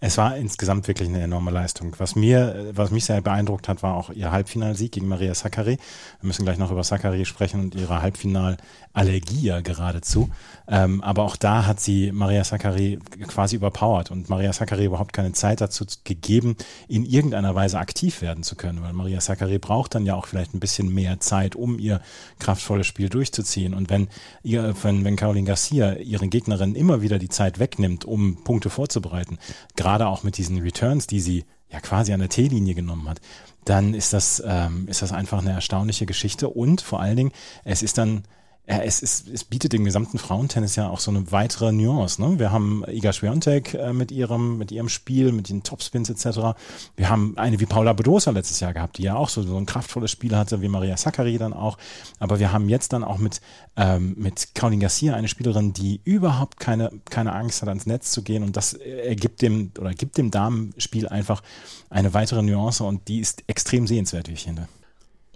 Es 0.00 0.18
war 0.18 0.36
insgesamt 0.36 0.86
wirklich 0.88 1.08
eine 1.08 1.22
enorme 1.22 1.50
Leistung. 1.50 1.94
Was 1.98 2.14
mir, 2.16 2.70
was 2.72 2.90
mich 2.90 3.06
sehr 3.06 3.20
beeindruckt 3.22 3.66
hat, 3.66 3.82
war 3.82 3.94
auch 3.96 4.10
ihr 4.10 4.30
Halbfinalsieg 4.30 4.92
gegen 4.92 5.08
Maria 5.08 5.34
Sakkari. 5.34 5.78
Wir 6.20 6.26
müssen 6.26 6.44
gleich 6.44 6.58
noch 6.58 6.70
über 6.70 6.84
Sakkari 6.84 7.24
sprechen 7.24 7.60
und 7.60 7.74
ihre 7.74 8.02
Halbfinalallergie 8.02 9.40
ja 9.42 9.60
geradezu. 9.62 10.30
Ähm, 10.68 11.02
aber 11.02 11.22
auch 11.24 11.36
da 11.36 11.66
hat 11.66 11.80
sie 11.80 12.12
Maria 12.12 12.44
Sakkari 12.44 12.98
quasi 13.26 13.56
überpowert 13.56 14.10
und 14.10 14.28
Maria 14.28 14.52
Sakkari 14.52 14.84
überhaupt 14.84 15.12
keine 15.12 15.32
Zeit 15.32 15.60
dazu 15.60 15.86
gegeben, 16.04 16.56
in 16.88 17.04
irgendeiner 17.04 17.54
Weise 17.54 17.78
aktiv 17.78 18.20
werden 18.20 18.44
zu 18.44 18.54
können, 18.54 18.82
weil 18.82 18.92
Maria 18.92 19.20
Sakkari 19.20 19.58
braucht 19.58 19.94
dann 19.94 20.04
ja 20.04 20.14
auch 20.14 20.26
vielleicht 20.26 20.54
ein 20.54 20.60
bisschen 20.60 20.92
mehr 20.92 21.20
Zeit, 21.20 21.56
um 21.56 21.78
ihr 21.78 22.00
kraftvolles 22.38 22.86
Spiel 22.86 23.08
durchzuziehen. 23.08 23.74
Und 23.74 23.88
wenn 23.88 24.08
ihr, 24.42 24.74
wenn, 24.82 25.04
wenn 25.04 25.16
Caroline 25.16 25.46
Garcia 25.46 25.94
ihren 25.94 26.28
Gegnerinnen 26.30 26.76
immer 26.76 27.00
wieder 27.00 27.18
die 27.18 27.28
Zeit 27.28 27.58
wegnimmt, 27.58 28.04
um 28.04 28.44
Punkte 28.44 28.68
vorzubereiten, 28.68 29.38
gerade 29.76 30.06
auch 30.06 30.22
mit 30.22 30.38
diesen 30.38 30.58
Returns, 30.58 31.06
die 31.06 31.20
sie 31.20 31.44
ja 31.70 31.80
quasi 31.80 32.12
an 32.12 32.20
der 32.20 32.28
T-Linie 32.28 32.74
genommen 32.74 33.08
hat, 33.08 33.20
dann 33.64 33.94
ist 33.94 34.12
das, 34.12 34.42
ähm, 34.46 34.86
ist 34.88 35.02
das 35.02 35.12
einfach 35.12 35.40
eine 35.40 35.52
erstaunliche 35.52 36.06
Geschichte. 36.06 36.48
Und 36.48 36.80
vor 36.80 37.00
allen 37.00 37.16
Dingen, 37.16 37.32
es 37.64 37.82
ist 37.82 37.98
dann 37.98 38.22
ja, 38.68 38.78
es, 38.78 39.00
ist, 39.00 39.28
es 39.28 39.44
bietet 39.44 39.72
dem 39.72 39.84
gesamten 39.84 40.18
Frauentennis 40.18 40.74
ja 40.74 40.88
auch 40.88 40.98
so 40.98 41.12
eine 41.12 41.30
weitere 41.30 41.70
Nuance. 41.70 42.20
Ne? 42.20 42.40
Wir 42.40 42.50
haben 42.50 42.82
Iga 42.88 43.12
Swiatek 43.12 43.74
äh, 43.74 43.92
mit 43.92 44.10
ihrem 44.10 44.58
mit 44.58 44.72
ihrem 44.72 44.88
Spiel, 44.88 45.30
mit 45.30 45.48
den 45.48 45.62
Topspins 45.62 46.10
etc. 46.10 46.58
Wir 46.96 47.08
haben 47.08 47.38
eine 47.38 47.60
wie 47.60 47.66
Paula 47.66 47.92
Bedosa 47.92 48.32
letztes 48.32 48.58
Jahr 48.58 48.74
gehabt, 48.74 48.98
die 48.98 49.04
ja 49.04 49.14
auch 49.14 49.28
so, 49.28 49.42
so 49.42 49.56
ein 49.56 49.66
kraftvolles 49.66 50.10
Spiel 50.10 50.36
hatte, 50.36 50.62
wie 50.62 50.68
Maria 50.68 50.96
Sakkari 50.96 51.38
dann 51.38 51.52
auch. 51.52 51.78
Aber 52.18 52.40
wir 52.40 52.52
haben 52.52 52.68
jetzt 52.68 52.92
dann 52.92 53.04
auch 53.04 53.18
mit 53.18 53.40
ähm, 53.76 54.14
mit 54.18 54.54
Caroline 54.56 54.82
Garcia 54.82 55.14
eine 55.14 55.28
Spielerin, 55.28 55.72
die 55.72 56.00
überhaupt 56.02 56.58
keine 56.58 56.90
keine 57.04 57.34
Angst 57.34 57.62
hat, 57.62 57.68
ans 57.68 57.86
Netz 57.86 58.10
zu 58.10 58.22
gehen 58.22 58.42
und 58.42 58.56
das 58.56 58.72
ergibt 58.72 59.42
dem 59.42 59.70
oder 59.78 59.94
gibt 59.94 60.18
dem 60.18 60.32
Damenspiel 60.32 61.06
einfach 61.06 61.40
eine 61.88 62.14
weitere 62.14 62.42
Nuance 62.42 62.82
und 62.82 63.06
die 63.06 63.20
ist 63.20 63.44
extrem 63.46 63.86
sehenswert, 63.86 64.28
wie 64.28 64.32
ich 64.32 64.42
finde. 64.42 64.66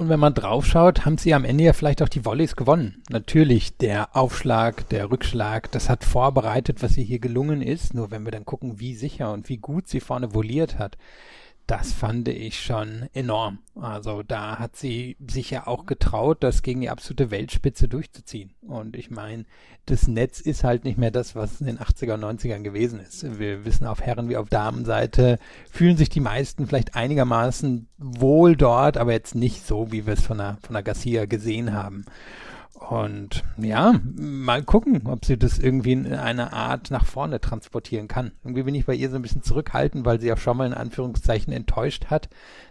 Und 0.00 0.08
wenn 0.08 0.18
man 0.18 0.32
draufschaut, 0.32 1.04
haben 1.04 1.18
sie 1.18 1.34
am 1.34 1.44
Ende 1.44 1.64
ja 1.64 1.74
vielleicht 1.74 2.00
auch 2.00 2.08
die 2.08 2.24
Volleys 2.24 2.56
gewonnen. 2.56 3.02
Natürlich, 3.10 3.76
der 3.76 4.16
Aufschlag, 4.16 4.88
der 4.88 5.10
Rückschlag, 5.10 5.70
das 5.72 5.90
hat 5.90 6.04
vorbereitet, 6.04 6.82
was 6.82 6.96
ihr 6.96 7.04
hier 7.04 7.18
gelungen 7.18 7.60
ist. 7.60 7.92
Nur 7.92 8.10
wenn 8.10 8.24
wir 8.24 8.32
dann 8.32 8.46
gucken, 8.46 8.80
wie 8.80 8.94
sicher 8.94 9.30
und 9.30 9.50
wie 9.50 9.58
gut 9.58 9.88
sie 9.88 10.00
vorne 10.00 10.32
voliert 10.32 10.78
hat, 10.78 10.96
das 11.70 11.92
fand 11.92 12.26
ich 12.26 12.60
schon 12.60 13.08
enorm. 13.12 13.58
Also 13.80 14.24
da 14.24 14.58
hat 14.58 14.74
sie 14.74 15.16
sich 15.24 15.50
ja 15.50 15.68
auch 15.68 15.86
getraut, 15.86 16.42
das 16.42 16.62
gegen 16.62 16.80
die 16.80 16.90
absolute 16.90 17.30
Weltspitze 17.30 17.86
durchzuziehen. 17.86 18.54
Und 18.60 18.96
ich 18.96 19.10
meine, 19.10 19.44
das 19.86 20.08
Netz 20.08 20.40
ist 20.40 20.64
halt 20.64 20.84
nicht 20.84 20.98
mehr 20.98 21.12
das, 21.12 21.36
was 21.36 21.60
in 21.60 21.66
den 21.66 21.78
80er 21.78 22.14
und 22.14 22.24
90ern 22.24 22.62
gewesen 22.62 22.98
ist. 22.98 23.38
Wir 23.38 23.64
wissen 23.64 23.86
auf 23.86 24.00
Herren- 24.00 24.28
wie 24.28 24.36
auf 24.36 24.48
Damenseite 24.48 25.38
fühlen 25.70 25.96
sich 25.96 26.08
die 26.08 26.20
meisten 26.20 26.66
vielleicht 26.66 26.96
einigermaßen 26.96 27.88
wohl 27.98 28.56
dort, 28.56 28.96
aber 28.96 29.12
jetzt 29.12 29.36
nicht 29.36 29.64
so, 29.64 29.92
wie 29.92 30.06
wir 30.06 30.14
es 30.14 30.22
von 30.22 30.38
der, 30.38 30.58
von 30.62 30.74
der 30.74 30.82
Garcia 30.82 31.26
gesehen 31.26 31.72
haben. 31.72 32.04
Und 32.88 33.44
ja, 33.58 33.94
mal 34.16 34.62
gucken, 34.62 35.02
ob 35.04 35.24
sie 35.24 35.38
das 35.38 35.58
irgendwie 35.58 35.92
in 35.92 36.12
einer 36.12 36.52
Art 36.52 36.90
nach 36.90 37.04
vorne 37.04 37.40
transportieren 37.40 38.08
kann. 38.08 38.32
Irgendwie 38.42 38.62
bin 38.62 38.74
ich 38.74 38.86
bei 38.86 38.94
ihr 38.94 39.10
so 39.10 39.16
ein 39.16 39.22
bisschen 39.22 39.42
zurückhaltend, 39.42 40.04
weil 40.06 40.18
sie 40.18 40.32
auch 40.32 40.38
schon 40.38 40.56
mal 40.56 40.66
in 40.66 40.74
Anführungszeichen 40.74 41.52
enttäuscht 41.52 42.06
hat 42.06 42.30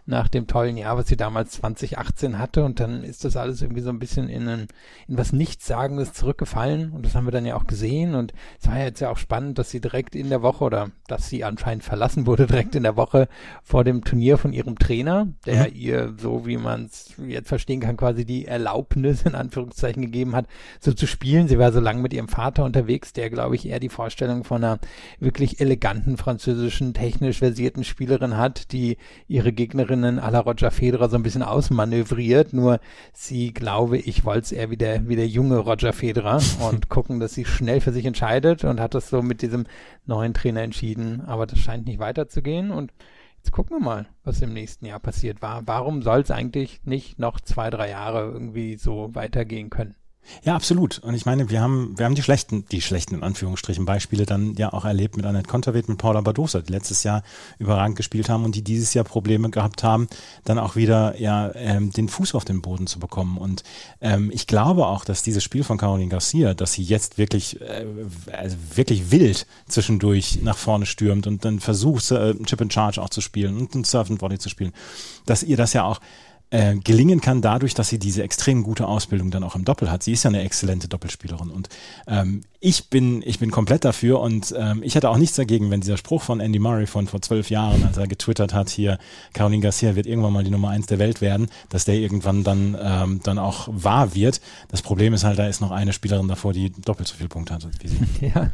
nach 0.10 0.28
dem 0.28 0.48
tollen 0.48 0.76
Jahr, 0.76 0.98
was 0.98 1.08
sie 1.08 1.18
damals 1.18 1.52
2018 1.52 2.40
hatte. 2.40 2.64
Und 2.66 2.80
dann 2.80 3.04
ist 3.04 3.24
das 3.24 3.38
alles 3.38 3.62
irgendwie 3.62 3.82
so 3.82 3.92
ein 3.92 4.00
bisschen 4.00 4.28
in, 4.28 4.48
ein, 4.48 4.68
in 5.08 5.18
was 5.18 5.32
Nichtssagendes 5.32 6.14
zurückgefallen. 6.14 6.92
Und 6.92 7.06
das 7.06 7.14
haben 7.14 7.28
wir 7.28 7.32
dann 7.32 7.46
ja 7.46 7.56
auch 7.56 7.68
gesehen. 7.68 8.16
Und 8.16 8.34
es 8.60 8.68
war 8.68 8.80
ja 8.80 8.86
jetzt 8.86 9.00
ja 9.00 9.12
auch 9.12 9.18
spannend, 9.18 9.60
dass 9.60 9.70
sie 9.70 9.80
direkt 9.80 10.16
in 10.16 10.30
der 10.30 10.42
Woche 10.42 10.64
oder 10.64 10.90
dass 11.08 11.30
sie 11.30 11.44
anscheinend 11.44 11.84
verlassen 11.84 12.26
wurde, 12.26 12.48
direkt 12.48 12.76
in 12.76 12.84
der 12.84 12.96
Woche 12.96 13.30
vor 13.64 13.84
dem 13.84 14.04
Turnier 14.04 14.40
von 14.40 14.52
ihrem 14.52 14.80
Trainer, 14.80 15.28
der 15.46 15.70
mhm. 15.70 15.76
ihr, 15.76 16.14
so 16.18 16.48
wie 16.48 16.58
man 16.58 16.86
es 16.86 17.14
jetzt 17.26 17.50
verstehen 17.50 17.80
kann, 17.80 17.96
quasi 17.96 18.26
die 18.26 18.48
Erlaubnis 18.48 19.22
in 19.22 19.36
Anführungszeichen 19.36 19.99
Zeichen 20.00 20.02
gegeben 20.02 20.36
hat, 20.36 20.48
so 20.80 20.94
zu 20.94 21.08
spielen. 21.08 21.48
Sie 21.48 21.60
war 21.60 21.72
so 21.72 21.80
lange 21.80 22.02
mit 22.02 22.14
ihrem 22.14 22.28
Vater 22.28 22.64
unterwegs, 22.64 23.14
der, 23.14 23.30
glaube 23.30 23.56
ich, 23.56 23.68
eher 23.68 23.80
die 23.80 23.90
Vorstellung 23.90 24.44
von 24.44 24.64
einer 24.64 24.80
wirklich 25.20 25.60
eleganten 25.60 26.18
französischen, 26.18 26.94
technisch 26.94 27.40
versierten 27.40 27.84
Spielerin 27.84 28.38
hat, 28.38 28.72
die 28.72 28.98
ihre 29.28 29.52
Gegnerinnen 29.54 30.20
à 30.20 30.32
la 30.32 30.40
Roger 30.40 30.72
Federer 30.72 31.10
so 31.10 31.18
ein 31.18 31.24
bisschen 31.24 31.44
ausmanövriert. 31.44 32.54
Nur 32.54 32.80
sie, 33.14 33.54
glaube 33.54 33.98
ich, 33.98 34.26
wollte 34.26 34.42
es 34.42 34.52
eher 34.52 34.70
wie 34.70 34.78
der, 34.78 35.08
wie 35.08 35.16
der 35.16 35.28
junge 35.28 35.58
Roger 35.58 35.94
Federer 35.94 36.42
und 36.70 36.90
gucken, 36.90 37.20
dass 37.20 37.34
sie 37.34 37.46
schnell 37.46 37.82
für 37.82 37.92
sich 37.92 38.06
entscheidet 38.06 38.64
und 38.64 38.80
hat 38.80 38.94
das 38.94 39.10
so 39.10 39.22
mit 39.22 39.42
diesem 39.42 39.66
neuen 40.06 40.34
Trainer 40.34 40.62
entschieden. 40.62 41.22
Aber 41.26 41.46
das 41.46 41.60
scheint 41.60 41.88
nicht 41.88 42.00
weiterzugehen 42.00 42.72
und 42.72 42.92
Jetzt 43.40 43.54
gucken 43.54 43.78
wir 43.78 43.84
mal, 43.84 44.06
was 44.24 44.42
im 44.42 44.52
nächsten 44.52 44.86
Jahr 44.86 45.00
passiert 45.00 45.42
war. 45.42 45.66
Warum 45.66 46.02
soll 46.02 46.20
es 46.20 46.30
eigentlich 46.30 46.82
nicht 46.84 47.20
noch 47.20 47.40
zwei, 47.40 47.70
drei 47.70 47.90
Jahre 47.90 48.30
irgendwie 48.30 48.76
so 48.76 49.16
weitergehen 49.16 49.70
können? 49.70 49.96
Ja, 50.44 50.56
absolut. 50.56 51.00
Und 51.00 51.16
ich 51.16 51.26
meine, 51.26 51.50
wir 51.50 51.62
haben, 51.62 51.98
wir 51.98 52.06
haben 52.06 52.16
die 52.16 52.22
schlechten, 52.22 52.66
die 52.72 52.82
schlechten 52.82 53.16
in 53.16 53.24
Anführungsstrichen 53.24 53.86
Beispiele 53.86 54.26
dann 54.26 54.56
ja 54.56 54.72
auch 54.74 54.86
erlebt 54.86 55.18
mit 55.18 55.26
Annette 55.26 55.48
Konterweht, 55.50 55.90
mit 55.90 55.98
Paula 55.98 56.22
Badosa, 56.22 56.62
die 56.62 56.72
letztes 56.72 57.04
Jahr 57.04 57.24
überragend 57.58 57.98
gespielt 57.98 58.30
haben 58.30 58.46
und 58.46 58.56
die 58.56 58.62
dieses 58.62 58.94
Jahr 58.94 59.06
Probleme 59.06 59.50
gehabt 59.50 59.84
haben, 59.84 60.08
dann 60.46 60.60
auch 60.60 60.76
wieder 60.76 61.20
ja 61.20 61.52
ähm, 61.56 61.92
den 61.92 62.10
Fuß 62.10 62.36
auf 62.36 62.46
den 62.46 62.62
Boden 62.62 62.88
zu 62.88 63.00
bekommen. 63.00 63.38
Und 63.38 63.64
ähm, 64.02 64.32
ich 64.34 64.48
glaube 64.48 64.88
auch, 64.88 65.04
dass 65.04 65.24
dieses 65.24 65.44
Spiel 65.44 65.64
von 65.64 65.78
Caroline 65.78 66.10
Garcia, 66.10 66.54
dass 66.54 66.74
sie 66.74 66.84
jetzt 66.84 67.18
wirklich, 67.18 67.60
äh, 67.62 67.86
also 68.32 68.56
wirklich 68.76 69.12
wild 69.12 69.46
zwischendurch 69.68 70.40
nach 70.42 70.58
vorne 70.58 70.86
stürmt 70.86 71.28
und 71.28 71.44
dann 71.44 71.60
versucht, 71.60 72.12
äh, 72.12 72.36
Chip 72.46 72.62
and 72.62 72.74
Charge 72.74 73.02
auch 73.02 73.10
zu 73.10 73.22
spielen 73.22 73.58
und 73.58 73.74
einen 73.74 73.84
Surf 73.84 74.10
and 74.10 74.22
Volley 74.22 74.40
zu 74.40 74.50
spielen, 74.50 74.74
dass 75.26 75.44
ihr 75.44 75.58
das 75.58 75.74
ja 75.74 75.84
auch 75.84 76.00
äh, 76.52 76.76
gelingen 76.76 77.22
kann 77.22 77.42
dadurch, 77.42 77.74
dass 77.74 77.90
sie 77.90 78.00
diese 78.00 78.24
extrem 78.24 78.64
gute 78.64 78.88
Ausbildung 78.88 79.32
dann 79.32 79.44
auch 79.44 79.56
im 79.56 79.66
Doppel 79.66 79.92
hat. 79.92 80.04
Sie 80.04 80.14
ist 80.14 80.24
ja 80.24 80.30
eine 80.30 80.42
exzellente 80.42 80.88
Doppelspielerin 80.88 81.50
und 81.52 81.70
ähm, 82.08 82.42
ich 82.62 82.90
bin 82.90 83.24
ich 83.26 83.40
bin 83.40 83.52
komplett 83.52 83.86
dafür 83.86 84.20
und 84.20 84.54
ähm, 84.58 84.84
ich 84.84 84.96
hätte 84.96 85.10
auch 85.10 85.18
nichts 85.18 85.38
dagegen, 85.38 85.72
wenn 85.72 85.80
dieser 85.80 85.96
Spruch 85.96 86.22
von 86.22 86.42
Andy 86.42 86.60
Murray 86.60 86.88
von 86.88 87.08
vor 87.08 87.22
zwölf 87.22 87.50
Jahren, 87.50 87.86
als 87.86 87.98
er 87.98 88.08
getwittert 88.08 88.54
hat, 88.54 88.70
hier 88.70 88.98
Caroline 89.34 89.64
Garcia 89.64 89.96
wird 89.96 90.06
irgendwann 90.06 90.34
mal 90.34 90.44
die 90.44 90.52
Nummer 90.52 90.70
eins 90.70 90.86
der 90.86 91.00
Welt 91.00 91.22
werden, 91.22 91.48
dass 91.70 91.86
der 91.86 91.96
irgendwann 91.96 92.44
dann 92.44 92.78
ähm, 92.82 93.22
dann 93.24 93.40
auch 93.40 93.70
wahr 93.72 94.14
wird. 94.14 94.42
Das 94.68 94.82
Problem 94.82 95.14
ist 95.14 95.24
halt, 95.24 95.40
da 95.40 95.48
ist 95.48 95.62
noch 95.62 95.72
eine 95.72 95.94
Spielerin 95.94 96.28
davor, 96.28 96.52
die 96.52 96.72
doppelt 96.72 97.08
so 97.08 97.16
viele 97.16 97.30
Punkte 97.30 97.54
hat 97.54 97.66
wie 97.82 97.88
sie. 97.88 98.00
Ja. 98.20 98.52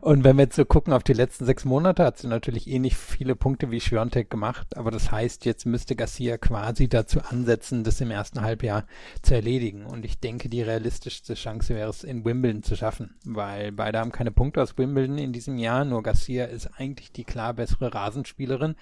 Und 0.00 0.24
wenn 0.24 0.36
wir 0.36 0.44
jetzt 0.44 0.56
so 0.56 0.64
gucken 0.64 0.92
auf 0.94 1.02
die 1.02 1.12
letzten 1.12 1.44
sechs 1.44 1.64
Monate, 1.64 2.04
hat 2.04 2.18
sie 2.18 2.26
natürlich 2.28 2.66
eh 2.66 2.78
nicht 2.78 2.96
viele 2.96 3.36
Punkte 3.36 3.70
wie 3.70 3.80
Schwiontek 3.80 4.30
gemacht, 4.30 4.76
aber 4.76 4.90
das 4.90 5.12
heißt, 5.12 5.44
jetzt 5.44 5.66
müsste 5.66 5.94
Garcia 5.94 6.38
quasi 6.38 6.88
dazu 6.88 7.20
ansetzen, 7.20 7.84
das 7.84 8.00
im 8.00 8.10
ersten 8.10 8.40
Halbjahr 8.40 8.84
zu 9.20 9.34
erledigen. 9.34 9.84
Und 9.84 10.04
ich 10.06 10.18
denke, 10.18 10.48
die 10.48 10.62
realistischste 10.62 11.34
Chance 11.34 11.74
wäre 11.74 11.90
es, 11.90 12.02
in 12.04 12.24
Wimbledon 12.24 12.62
zu 12.62 12.76
schaffen, 12.76 13.14
weil 13.24 13.41
beide 13.74 13.98
haben 13.98 14.12
keine 14.12 14.32
Punkte 14.32 14.62
aus 14.62 14.76
Wimbledon 14.78 15.18
in 15.18 15.32
diesem 15.32 15.58
Jahr. 15.58 15.84
Nur 15.84 16.02
Garcia 16.02 16.44
ist 16.44 16.70
eigentlich 16.78 17.12
die 17.12 17.24
klar 17.24 17.54
bessere 17.54 17.94
Rasenspielerin. 17.94 18.76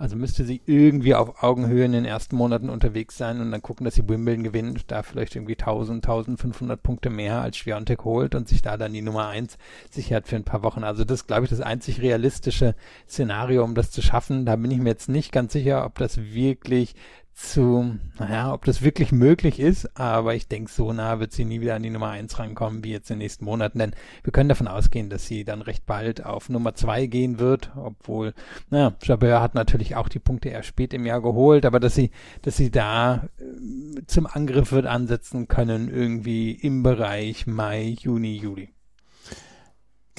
Also 0.00 0.16
müsste 0.16 0.46
sie 0.46 0.62
irgendwie 0.64 1.14
auf 1.14 1.42
Augenhöhe 1.42 1.84
in 1.84 1.92
den 1.92 2.06
ersten 2.06 2.34
Monaten 2.34 2.70
unterwegs 2.70 3.18
sein 3.18 3.38
und 3.38 3.50
dann 3.50 3.60
gucken, 3.60 3.84
dass 3.84 3.96
sie 3.96 4.08
Wimbledon 4.08 4.44
gewinnt, 4.44 4.90
da 4.90 5.02
vielleicht 5.02 5.36
irgendwie 5.36 5.58
1000, 5.58 6.02
1500 6.02 6.82
Punkte 6.82 7.10
mehr 7.10 7.42
als 7.42 7.58
Schwiontek 7.58 8.02
holt 8.04 8.34
und 8.34 8.48
sich 8.48 8.62
da 8.62 8.78
dann 8.78 8.94
die 8.94 9.02
Nummer 9.02 9.28
eins 9.28 9.58
sichert 9.90 10.26
für 10.26 10.36
ein 10.36 10.44
paar 10.44 10.62
Wochen. 10.62 10.84
Also 10.84 11.04
das 11.04 11.20
ist, 11.20 11.26
glaube 11.26 11.44
ich, 11.44 11.50
das 11.50 11.60
einzig 11.60 12.00
realistische 12.00 12.74
Szenario, 13.06 13.62
um 13.62 13.74
das 13.74 13.90
zu 13.90 14.00
schaffen. 14.00 14.46
Da 14.46 14.56
bin 14.56 14.70
ich 14.70 14.78
mir 14.78 14.88
jetzt 14.88 15.10
nicht 15.10 15.32
ganz 15.32 15.52
sicher, 15.52 15.84
ob 15.84 15.98
das 15.98 16.16
wirklich 16.16 16.94
zu, 17.34 17.98
naja, 18.18 18.52
ob 18.52 18.64
das 18.64 18.82
wirklich 18.82 19.12
möglich 19.12 19.60
ist, 19.60 19.98
aber 19.98 20.34
ich 20.34 20.48
denke, 20.48 20.70
so 20.70 20.92
nah 20.92 21.20
wird 21.20 21.32
sie 21.32 21.44
nie 21.44 21.60
wieder 21.60 21.74
an 21.74 21.82
die 21.82 21.90
Nummer 21.90 22.10
eins 22.10 22.38
rankommen, 22.38 22.84
wie 22.84 22.92
jetzt 22.92 23.10
in 23.10 23.14
den 23.16 23.24
nächsten 23.24 23.44
Monaten, 23.44 23.78
denn 23.78 23.94
wir 24.22 24.32
können 24.32 24.48
davon 24.48 24.68
ausgehen, 24.68 25.10
dass 25.10 25.26
sie 25.26 25.44
dann 25.44 25.62
recht 25.62 25.86
bald 25.86 26.24
auf 26.24 26.48
Nummer 26.48 26.74
zwei 26.74 27.06
gehen 27.06 27.38
wird, 27.38 27.72
obwohl, 27.76 28.34
naja, 28.68 28.94
Jabeur 29.02 29.40
hat 29.40 29.54
natürlich 29.54 29.96
auch 29.96 30.08
die 30.08 30.18
Punkte 30.18 30.50
erst 30.50 30.68
spät 30.68 30.92
im 30.92 31.06
Jahr 31.06 31.22
geholt, 31.22 31.64
aber 31.64 31.80
dass 31.80 31.94
sie, 31.94 32.10
dass 32.42 32.56
sie 32.56 32.70
da 32.70 33.28
äh, 33.38 34.02
zum 34.06 34.26
Angriff 34.26 34.72
wird 34.72 34.86
ansetzen 34.86 35.48
können, 35.48 35.88
irgendwie 35.88 36.52
im 36.52 36.82
Bereich 36.82 37.46
Mai, 37.46 37.96
Juni, 38.00 38.36
Juli. 38.36 38.74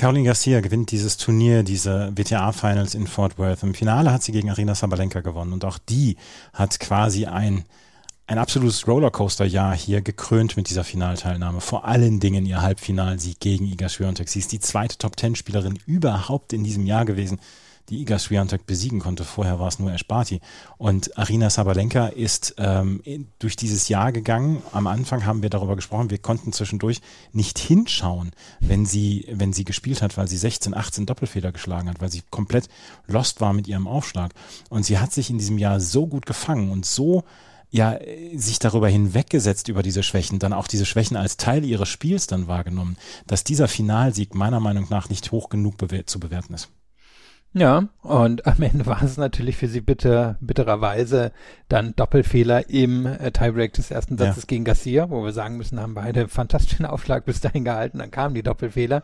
Caroline 0.01 0.25
Garcia 0.25 0.61
gewinnt 0.61 0.89
dieses 0.89 1.17
Turnier, 1.17 1.61
diese 1.61 2.11
WTA-Finals 2.15 2.95
in 2.95 3.05
Fort 3.05 3.37
Worth. 3.37 3.61
Im 3.61 3.75
Finale 3.75 4.11
hat 4.11 4.23
sie 4.23 4.31
gegen 4.31 4.49
Arina 4.49 4.73
Sabalenka 4.73 5.19
gewonnen 5.19 5.53
und 5.53 5.63
auch 5.63 5.77
die 5.77 6.17
hat 6.53 6.79
quasi 6.79 7.27
ein, 7.27 7.65
ein 8.25 8.39
absolutes 8.39 8.87
Rollercoaster-Jahr 8.87 9.75
hier 9.75 10.01
gekrönt 10.01 10.57
mit 10.57 10.71
dieser 10.71 10.83
Finalteilnahme. 10.83 11.61
Vor 11.61 11.85
allen 11.85 12.19
Dingen 12.19 12.47
ihr 12.47 12.63
Halbfinalsieg 12.63 13.39
gegen 13.39 13.67
Iga 13.67 13.89
Swiatek. 13.89 14.27
Sie 14.27 14.39
ist 14.39 14.51
die 14.51 14.59
zweite 14.59 14.97
Top-10-Spielerin 14.97 15.77
überhaupt 15.85 16.51
in 16.51 16.63
diesem 16.63 16.87
Jahr 16.87 17.05
gewesen 17.05 17.39
die 17.89 18.01
Iga 18.01 18.19
Swiatek 18.19 18.65
besiegen 18.65 18.99
konnte. 18.99 19.23
Vorher 19.23 19.59
war 19.59 19.67
es 19.67 19.79
nur 19.79 19.91
Esparti. 19.91 20.39
Und 20.77 21.17
Arina 21.17 21.49
Sabalenka 21.49 22.07
ist 22.07 22.55
ähm, 22.57 23.01
durch 23.39 23.55
dieses 23.55 23.89
Jahr 23.89 24.11
gegangen. 24.11 24.61
Am 24.71 24.87
Anfang 24.87 25.25
haben 25.25 25.41
wir 25.41 25.49
darüber 25.49 25.75
gesprochen, 25.75 26.09
wir 26.09 26.17
konnten 26.17 26.53
zwischendurch 26.53 27.01
nicht 27.31 27.59
hinschauen, 27.59 28.31
wenn 28.59 28.85
sie, 28.85 29.25
wenn 29.31 29.53
sie 29.53 29.65
gespielt 29.65 30.01
hat, 30.01 30.17
weil 30.17 30.27
sie 30.27 30.37
16, 30.37 30.73
18 30.73 31.05
Doppelfehler 31.05 31.51
geschlagen 31.51 31.89
hat, 31.89 32.01
weil 32.01 32.11
sie 32.11 32.23
komplett 32.29 32.69
lost 33.07 33.41
war 33.41 33.53
mit 33.53 33.67
ihrem 33.67 33.87
Aufschlag. 33.87 34.33
Und 34.69 34.85
sie 34.85 34.99
hat 34.99 35.11
sich 35.11 35.29
in 35.29 35.37
diesem 35.37 35.57
Jahr 35.57 35.79
so 35.79 36.07
gut 36.07 36.25
gefangen 36.25 36.71
und 36.71 36.85
so 36.85 37.23
ja, 37.71 37.97
sich 38.35 38.59
darüber 38.59 38.89
hinweggesetzt 38.89 39.69
über 39.69 39.81
diese 39.81 40.03
Schwächen, 40.03 40.39
dann 40.39 40.51
auch 40.51 40.67
diese 40.67 40.85
Schwächen 40.85 41.15
als 41.15 41.37
Teil 41.37 41.63
ihres 41.63 41.87
Spiels 41.87 42.27
dann 42.27 42.47
wahrgenommen, 42.47 42.97
dass 43.27 43.45
dieser 43.45 43.69
Finalsieg 43.69 44.35
meiner 44.35 44.59
Meinung 44.59 44.87
nach 44.89 45.09
nicht 45.09 45.31
hoch 45.31 45.47
genug 45.47 45.77
bewer 45.77 46.05
zu 46.05 46.19
bewerten 46.19 46.53
ist. 46.53 46.69
Ja, 47.53 47.89
und 48.01 48.47
am 48.47 48.61
Ende 48.61 48.85
war 48.85 49.03
es 49.03 49.17
natürlich 49.17 49.57
für 49.57 49.67
sie 49.67 49.81
bitter, 49.81 50.37
bittererweise 50.39 51.33
dann 51.67 51.93
Doppelfehler 51.97 52.69
im 52.69 53.05
äh, 53.05 53.31
Tiebreak 53.31 53.73
des 53.73 53.91
ersten 53.91 54.17
Satzes 54.17 54.43
ja. 54.43 54.47
gegen 54.47 54.63
Garcia, 54.63 55.09
wo 55.09 55.21
wir 55.25 55.33
sagen 55.33 55.57
müssen, 55.57 55.77
haben 55.77 55.93
beide 55.93 56.29
fantastischen 56.29 56.85
Aufschlag 56.85 57.25
bis 57.25 57.41
dahin 57.41 57.65
gehalten, 57.65 57.97
dann 57.97 58.09
kamen 58.09 58.35
die 58.35 58.43
Doppelfehler. 58.43 59.03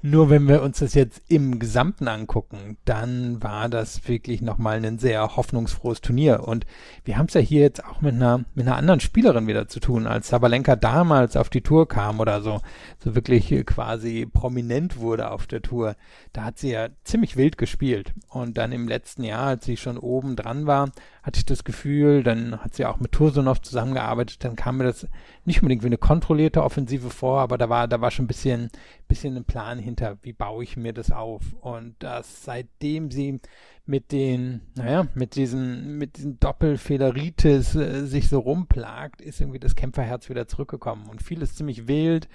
Nur 0.00 0.30
wenn 0.30 0.46
wir 0.46 0.62
uns 0.62 0.78
das 0.78 0.94
jetzt 0.94 1.22
im 1.26 1.58
Gesamten 1.58 2.06
angucken, 2.06 2.76
dann 2.84 3.42
war 3.42 3.68
das 3.68 4.06
wirklich 4.06 4.42
nochmal 4.42 4.84
ein 4.84 4.98
sehr 5.00 5.36
hoffnungsfrohes 5.36 6.00
Turnier. 6.00 6.46
Und 6.46 6.66
wir 7.04 7.18
haben 7.18 7.26
es 7.26 7.34
ja 7.34 7.40
hier 7.40 7.62
jetzt 7.62 7.84
auch 7.84 8.00
mit 8.00 8.14
einer, 8.14 8.44
mit 8.54 8.68
einer 8.68 8.76
anderen 8.76 9.00
Spielerin 9.00 9.48
wieder 9.48 9.66
zu 9.66 9.80
tun, 9.80 10.06
als 10.06 10.28
Sabalenka 10.28 10.76
damals 10.76 11.36
auf 11.36 11.48
die 11.48 11.62
Tour 11.62 11.88
kam 11.88 12.20
oder 12.20 12.42
so, 12.42 12.60
so 13.02 13.16
wirklich 13.16 13.48
quasi 13.66 14.24
prominent 14.24 14.98
wurde 14.98 15.32
auf 15.32 15.48
der 15.48 15.62
Tour. 15.62 15.96
Da 16.32 16.44
hat 16.44 16.58
sie 16.58 16.70
ja 16.70 16.88
ziemlich 17.02 17.36
wild 17.36 17.58
gespielt 17.58 17.87
gespielt. 17.88 18.12
Und 18.28 18.58
dann 18.58 18.72
im 18.72 18.88
letzten 18.88 19.24
Jahr, 19.24 19.46
als 19.46 19.64
sie 19.64 19.76
schon 19.76 19.98
oben 19.98 20.36
dran 20.36 20.66
war, 20.66 20.90
hatte 21.22 21.38
ich 21.38 21.46
das 21.46 21.64
Gefühl, 21.64 22.22
dann 22.22 22.60
hat 22.60 22.74
sie 22.74 22.86
auch 22.86 23.00
mit 23.00 23.12
Tursunov 23.12 23.60
zusammengearbeitet, 23.60 24.44
dann 24.44 24.56
kam 24.56 24.78
mir 24.78 24.84
das 24.84 25.06
nicht 25.44 25.62
unbedingt 25.62 25.82
wie 25.82 25.88
eine 25.88 25.98
kontrollierte 25.98 26.62
Offensive 26.62 27.10
vor, 27.10 27.40
aber 27.40 27.58
da 27.58 27.68
war, 27.68 27.88
da 27.88 28.00
war 28.00 28.10
schon 28.10 28.24
ein 28.24 28.28
bisschen, 28.28 28.70
bisschen 29.08 29.36
ein 29.36 29.44
Plan 29.44 29.78
hinter, 29.78 30.18
wie 30.22 30.32
baue 30.32 30.64
ich 30.64 30.76
mir 30.76 30.92
das 30.92 31.10
auf. 31.10 31.42
Und 31.60 31.96
das, 31.98 32.44
seitdem 32.44 33.10
sie 33.10 33.40
mit 33.86 34.12
den, 34.12 34.60
naja, 34.74 35.06
mit 35.14 35.34
diesen, 35.34 35.96
mit 35.96 36.18
diesen 36.18 36.38
Doppelfehleritis 36.38 37.74
äh, 37.74 38.06
sich 38.06 38.28
so 38.28 38.38
rumplagt, 38.38 39.22
ist 39.22 39.40
irgendwie 39.40 39.58
das 39.58 39.76
Kämpferherz 39.76 40.28
wieder 40.28 40.46
zurückgekommen 40.46 41.08
und 41.08 41.22
vieles 41.22 41.54
ziemlich 41.54 41.88
wild 41.88 42.28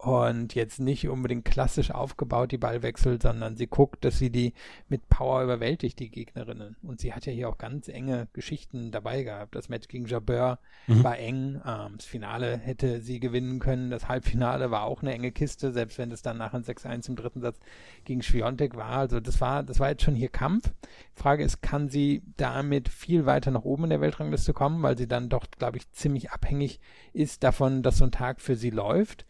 und 0.00 0.54
jetzt 0.54 0.80
nicht 0.80 1.08
unbedingt 1.08 1.44
klassisch 1.44 1.90
aufgebaut, 1.90 2.52
die 2.52 2.58
Ballwechsel, 2.58 3.20
sondern 3.20 3.56
sie 3.56 3.66
guckt, 3.66 4.02
dass 4.02 4.18
sie 4.18 4.30
die 4.30 4.54
mit 4.88 5.10
Power 5.10 5.42
überwältigt, 5.42 5.98
die 5.98 6.10
Gegnerinnen. 6.10 6.76
Und 6.82 7.00
sie 7.00 7.12
hat 7.12 7.26
ja 7.26 7.32
hier 7.34 7.50
auch 7.50 7.58
ganz 7.58 7.86
enge 7.88 8.26
Geschichten 8.32 8.92
dabei 8.92 9.24
gehabt. 9.24 9.54
Das 9.54 9.68
Match 9.68 9.88
gegen 9.88 10.06
Jabeur 10.06 10.58
mhm. 10.86 11.04
war 11.04 11.18
eng, 11.18 11.60
ähm, 11.66 11.96
das 11.98 12.06
Finale 12.06 12.56
hätte 12.56 13.02
sie 13.02 13.20
gewinnen 13.20 13.58
können, 13.58 13.90
das 13.90 14.08
Halbfinale 14.08 14.70
war 14.70 14.84
auch 14.84 15.02
eine 15.02 15.12
enge 15.12 15.32
Kiste, 15.32 15.70
selbst 15.70 15.98
wenn 15.98 16.10
es 16.12 16.22
dann 16.22 16.38
nach 16.38 16.54
einem 16.54 16.64
6-1 16.64 17.10
im 17.10 17.16
dritten 17.16 17.42
Satz 17.42 17.60
gegen 18.04 18.22
Schwiontek 18.22 18.76
war. 18.76 18.96
Also 18.96 19.20
das 19.20 19.38
war, 19.42 19.62
das 19.62 19.80
war 19.80 19.90
jetzt 19.90 20.02
schon 20.02 20.14
hier 20.14 20.30
Kampf. 20.30 20.72
Frage 21.14 21.44
ist, 21.44 21.60
kann 21.60 21.90
sie 21.90 22.22
damit 22.38 22.88
viel 22.88 23.26
weiter 23.26 23.50
nach 23.50 23.64
oben 23.64 23.84
in 23.84 23.90
der 23.90 24.00
Weltrangliste 24.00 24.54
kommen, 24.54 24.82
weil 24.82 24.96
sie 24.96 25.08
dann 25.08 25.28
doch, 25.28 25.44
glaube 25.58 25.76
ich, 25.76 25.92
ziemlich 25.92 26.30
abhängig 26.30 26.80
ist 27.12 27.44
davon, 27.44 27.82
dass 27.82 27.98
so 27.98 28.04
ein 28.04 28.12
Tag 28.12 28.40
für 28.40 28.56
sie 28.56 28.70
läuft. 28.70 29.26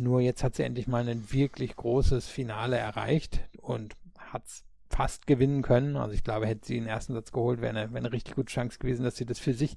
Nur 0.00 0.22
jetzt 0.22 0.42
hat 0.42 0.54
sie 0.54 0.62
endlich 0.62 0.86
mal 0.86 1.06
ein 1.06 1.30
wirklich 1.30 1.76
großes 1.76 2.26
Finale 2.26 2.78
erreicht 2.78 3.40
und 3.58 3.96
hat 4.16 4.46
es 4.46 4.64
fast 4.90 5.26
gewinnen 5.28 5.62
können. 5.62 5.96
Also 5.96 6.14
ich 6.14 6.24
glaube, 6.24 6.46
hätte 6.46 6.66
sie 6.66 6.74
den 6.74 6.86
ersten 6.86 7.14
Satz 7.14 7.30
geholt, 7.30 7.60
wäre 7.60 7.70
eine, 7.70 7.90
wäre 7.90 7.98
eine 7.98 8.12
richtig 8.12 8.34
gute 8.34 8.52
Chance 8.52 8.78
gewesen, 8.78 9.04
dass 9.04 9.16
sie 9.16 9.24
das 9.24 9.38
für 9.38 9.54
sich 9.54 9.76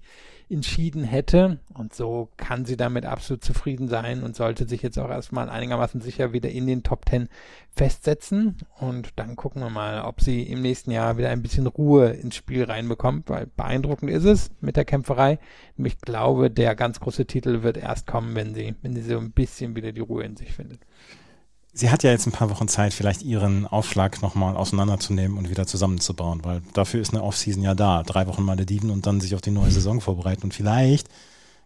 entschieden 0.49 1.03
hätte. 1.03 1.59
Und 1.73 1.93
so 1.93 2.29
kann 2.35 2.65
sie 2.65 2.77
damit 2.77 3.05
absolut 3.05 3.43
zufrieden 3.43 3.87
sein 3.87 4.23
und 4.23 4.35
sollte 4.35 4.67
sich 4.67 4.81
jetzt 4.81 4.97
auch 4.97 5.09
erstmal 5.09 5.49
einigermaßen 5.49 6.01
sicher 6.01 6.33
wieder 6.33 6.49
in 6.49 6.65
den 6.65 6.81
Top 6.81 7.05
Ten 7.05 7.29
festsetzen. 7.69 8.57
Und 8.79 9.11
dann 9.15 9.35
gucken 9.35 9.61
wir 9.61 9.69
mal, 9.69 10.01
ob 10.01 10.19
sie 10.19 10.41
im 10.43 10.61
nächsten 10.61 10.91
Jahr 10.91 11.17
wieder 11.17 11.29
ein 11.29 11.43
bisschen 11.43 11.67
Ruhe 11.67 12.09
ins 12.09 12.35
Spiel 12.35 12.63
reinbekommt, 12.63 13.29
weil 13.29 13.45
beeindruckend 13.55 14.09
ist 14.09 14.25
es 14.25 14.49
mit 14.61 14.77
der 14.77 14.85
Kämpferei. 14.85 15.37
Ich 15.77 15.99
glaube, 16.01 16.49
der 16.49 16.75
ganz 16.75 16.99
große 16.99 17.27
Titel 17.27 17.61
wird 17.61 17.77
erst 17.77 18.07
kommen, 18.07 18.35
wenn 18.35 18.55
sie, 18.55 18.75
wenn 18.81 18.95
sie 18.95 19.03
so 19.03 19.19
ein 19.19 19.31
bisschen 19.31 19.75
wieder 19.75 19.91
die 19.91 20.01
Ruhe 20.01 20.23
in 20.23 20.35
sich 20.35 20.53
findet. 20.53 20.79
Sie 21.75 21.89
hat 21.89 22.03
ja 22.03 22.11
jetzt 22.11 22.27
ein 22.27 22.31
paar 22.31 22.51
Wochen 22.51 22.67
Zeit, 22.67 22.93
vielleicht 22.93 23.23
ihren 23.23 23.65
Aufschlag 23.65 24.21
nochmal 24.21 24.55
auseinanderzunehmen 24.55 25.39
und 25.39 25.49
wieder 25.49 25.65
zusammenzubauen, 25.65 26.43
weil 26.43 26.61
dafür 26.73 27.01
ist 27.01 27.13
eine 27.13 27.23
Offseason 27.23 27.63
ja 27.63 27.73
da. 27.73 28.03
Drei 28.03 28.27
Wochen 28.27 28.43
Malediven 28.43 28.91
und 28.91 29.07
dann 29.07 29.19
sich 29.19 29.33
auf 29.33 29.41
die 29.41 29.49
neue 29.49 29.71
Saison 29.71 29.99
vorbereiten. 29.99 30.43
Und 30.43 30.53
vielleicht 30.53 31.09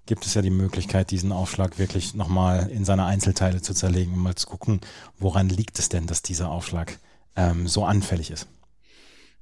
gibt 0.06 0.26
es 0.26 0.34
ja 0.34 0.42
die 0.42 0.50
Möglichkeit, 0.50 1.12
diesen 1.12 1.34
Aufschlag 1.34 1.78
wirklich 1.78 2.14
nochmal 2.14 2.70
in 2.70 2.86
seine 2.86 3.04
Einzelteile 3.04 3.62
zu 3.62 3.74
zerlegen 3.74 4.14
und 4.14 4.20
mal 4.20 4.36
zu 4.36 4.48
gucken, 4.48 4.80
woran 5.20 5.50
liegt 5.50 5.78
es 5.78 5.90
denn, 5.90 6.08
dass 6.08 6.22
dieser 6.22 6.52
Aufschlag 6.52 7.00
ähm, 7.36 7.68
so 7.68 7.84
anfällig 7.84 8.32
ist. 8.32 8.48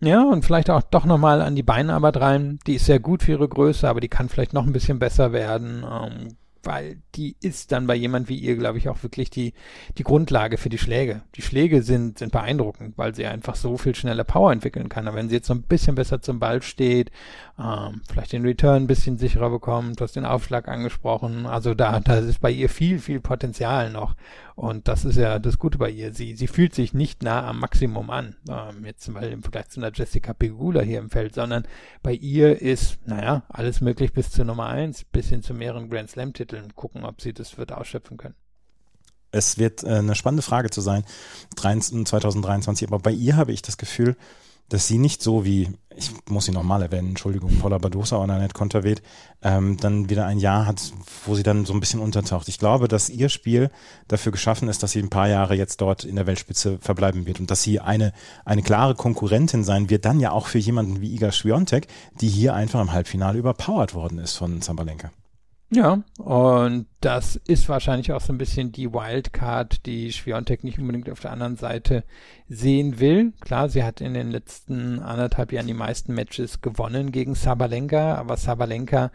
Ja, 0.01 0.23
und 0.23 0.43
vielleicht 0.43 0.71
auch 0.71 0.81
doch 0.81 1.05
nochmal 1.05 1.43
an 1.43 1.55
die 1.55 1.63
Beinarbeit 1.63 2.17
rein. 2.17 2.59
Die 2.65 2.75
ist 2.75 2.85
sehr 2.85 2.99
gut 2.99 3.21
für 3.21 3.33
ihre 3.33 3.47
Größe, 3.47 3.87
aber 3.87 4.01
die 4.01 4.09
kann 4.09 4.29
vielleicht 4.29 4.53
noch 4.53 4.65
ein 4.65 4.73
bisschen 4.73 4.97
besser 4.97 5.31
werden. 5.31 5.85
Ähm, 5.89 6.37
weil 6.65 6.97
die 7.15 7.35
ist 7.41 7.71
dann 7.71 7.87
bei 7.87 7.95
jemand 7.95 8.29
wie 8.29 8.37
ihr, 8.37 8.55
glaube 8.55 8.77
ich, 8.77 8.89
auch 8.89 9.03
wirklich 9.03 9.29
die, 9.29 9.53
die 9.97 10.03
Grundlage 10.03 10.57
für 10.57 10.69
die 10.69 10.77
Schläge. 10.77 11.21
Die 11.35 11.41
Schläge 11.41 11.83
sind, 11.83 12.19
sind 12.19 12.31
beeindruckend, 12.31 12.97
weil 12.97 13.15
sie 13.15 13.25
einfach 13.25 13.55
so 13.55 13.77
viel 13.77 13.95
schneller 13.95 14.23
Power 14.23 14.51
entwickeln 14.51 14.89
kann. 14.89 15.07
Aber 15.07 15.17
wenn 15.17 15.29
sie 15.29 15.35
jetzt 15.35 15.47
so 15.47 15.53
ein 15.53 15.63
bisschen 15.63 15.95
besser 15.95 16.21
zum 16.21 16.39
Ball 16.39 16.61
steht, 16.61 17.11
ähm, 17.59 18.01
vielleicht 18.09 18.33
den 18.33 18.45
Return 18.45 18.83
ein 18.83 18.87
bisschen 18.87 19.17
sicherer 19.17 19.49
bekommt, 19.49 19.99
du 19.99 20.03
hast 20.03 20.15
den 20.15 20.25
Aufschlag 20.25 20.67
angesprochen, 20.67 21.45
also 21.45 21.73
da, 21.73 21.99
da 21.99 22.15
ist 22.15 22.41
bei 22.41 22.51
ihr 22.51 22.69
viel, 22.69 22.99
viel 22.99 23.19
Potenzial 23.19 23.91
noch. 23.91 24.15
Und 24.55 24.87
das 24.87 25.03
ist 25.03 25.17
ja 25.17 25.37
das 25.37 25.59
Gute 25.59 25.77
bei 25.77 25.89
ihr. 25.89 26.13
Sie, 26.13 26.33
sie 26.35 26.47
fühlt 26.47 26.73
sich 26.73 26.93
nicht 26.93 27.23
nah 27.23 27.45
am 27.45 27.59
Maximum 27.59 28.09
an. 28.09 28.37
Ähm, 28.49 28.85
jetzt 28.85 29.07
mal 29.09 29.25
im 29.25 29.43
Vergleich 29.43 29.67
zu 29.67 29.81
einer 29.81 29.91
Jessica 29.93 30.33
Pegula 30.33 30.81
hier 30.81 30.99
im 30.99 31.09
Feld, 31.09 31.35
sondern 31.35 31.67
bei 32.01 32.13
ihr 32.13 32.61
ist, 32.61 33.05
naja, 33.05 33.43
alles 33.49 33.81
möglich 33.81 34.13
bis 34.13 34.31
zur 34.31 34.45
Nummer 34.45 34.67
eins, 34.67 35.03
bis 35.03 35.27
hin 35.27 35.43
zu 35.43 35.53
mehreren 35.53 35.89
Grand 35.89 36.09
Slam 36.09 36.31
Titeln. 36.31 36.73
Gucken, 36.73 37.03
ob 37.03 37.21
sie 37.21 37.33
das 37.33 37.57
wird 37.57 37.73
ausschöpfen 37.73 38.15
können. 38.15 38.35
Es 39.31 39.57
wird 39.57 39.83
äh, 39.83 39.87
eine 39.87 40.15
spannende 40.15 40.43
Frage 40.43 40.69
zu 40.69 40.79
sein, 40.79 41.03
2023, 41.57 42.87
aber 42.87 42.99
bei 42.99 43.11
ihr 43.11 43.35
habe 43.35 43.51
ich 43.51 43.61
das 43.61 43.77
Gefühl, 43.77 44.15
dass 44.69 44.87
sie 44.87 44.97
nicht 44.97 45.21
so 45.21 45.45
wie, 45.45 45.69
ich 45.95 46.11
muss 46.27 46.45
sie 46.45 46.51
nochmal 46.51 46.81
erwähnen, 46.81 47.09
Entschuldigung, 47.09 47.57
Paula 47.59 47.77
Badosa 47.77 48.17
oder 48.17 48.33
Annette 48.33 48.53
Konterweht, 48.53 49.01
ähm, 49.43 49.77
dann 49.77 50.09
wieder 50.09 50.25
ein 50.25 50.39
Jahr 50.39 50.65
hat, 50.65 50.91
wo 51.25 51.35
sie 51.35 51.43
dann 51.43 51.65
so 51.65 51.73
ein 51.73 51.79
bisschen 51.79 51.99
untertaucht. 51.99 52.47
Ich 52.47 52.57
glaube, 52.57 52.87
dass 52.87 53.09
ihr 53.09 53.29
Spiel 53.29 53.69
dafür 54.07 54.31
geschaffen 54.31 54.67
ist, 54.67 54.81
dass 54.81 54.91
sie 54.91 54.99
ein 54.99 55.09
paar 55.09 55.27
Jahre 55.27 55.55
jetzt 55.55 55.81
dort 55.81 56.03
in 56.03 56.15
der 56.15 56.27
Weltspitze 56.27 56.79
verbleiben 56.79 57.25
wird 57.25 57.39
und 57.39 57.51
dass 57.51 57.61
sie 57.61 57.79
eine, 57.79 58.11
eine 58.43 58.63
klare 58.63 58.95
Konkurrentin 58.95 59.63
sein 59.63 59.89
wird, 59.89 60.05
dann 60.05 60.19
ja 60.19 60.31
auch 60.31 60.47
für 60.47 60.59
jemanden 60.59 61.01
wie 61.01 61.13
Iga 61.13 61.31
Swiatek, 61.31 61.87
die 62.21 62.29
hier 62.29 62.53
einfach 62.53 62.81
im 62.81 62.91
Halbfinale 62.91 63.37
überpowert 63.37 63.93
worden 63.93 64.17
ist 64.17 64.35
von 64.35 64.61
Zambalenka. 64.61 65.11
Ja, 65.71 66.03
und 66.19 66.85
das 67.01 67.37
ist 67.47 67.67
wahrscheinlich 67.69 68.11
auch 68.13 68.21
so 68.21 68.31
ein 68.31 68.37
bisschen 68.37 68.71
die 68.71 68.93
Wildcard, 68.93 69.85
die 69.87 70.11
Schwiontek 70.11 70.63
nicht 70.63 70.77
unbedingt 70.77 71.09
auf 71.09 71.21
der 71.21 71.31
anderen 71.31 71.55
Seite 71.57 72.03
sehen 72.47 72.99
will. 72.99 73.33
Klar, 73.41 73.67
sie 73.69 73.83
hat 73.83 73.99
in 73.99 74.13
den 74.13 74.29
letzten 74.29 74.99
anderthalb 74.99 75.51
Jahren 75.51 75.65
die 75.65 75.73
meisten 75.73 76.13
Matches 76.13 76.61
gewonnen 76.61 77.11
gegen 77.11 77.33
Sabalenka, 77.33 78.15
aber 78.15 78.37
Sabalenka 78.37 79.11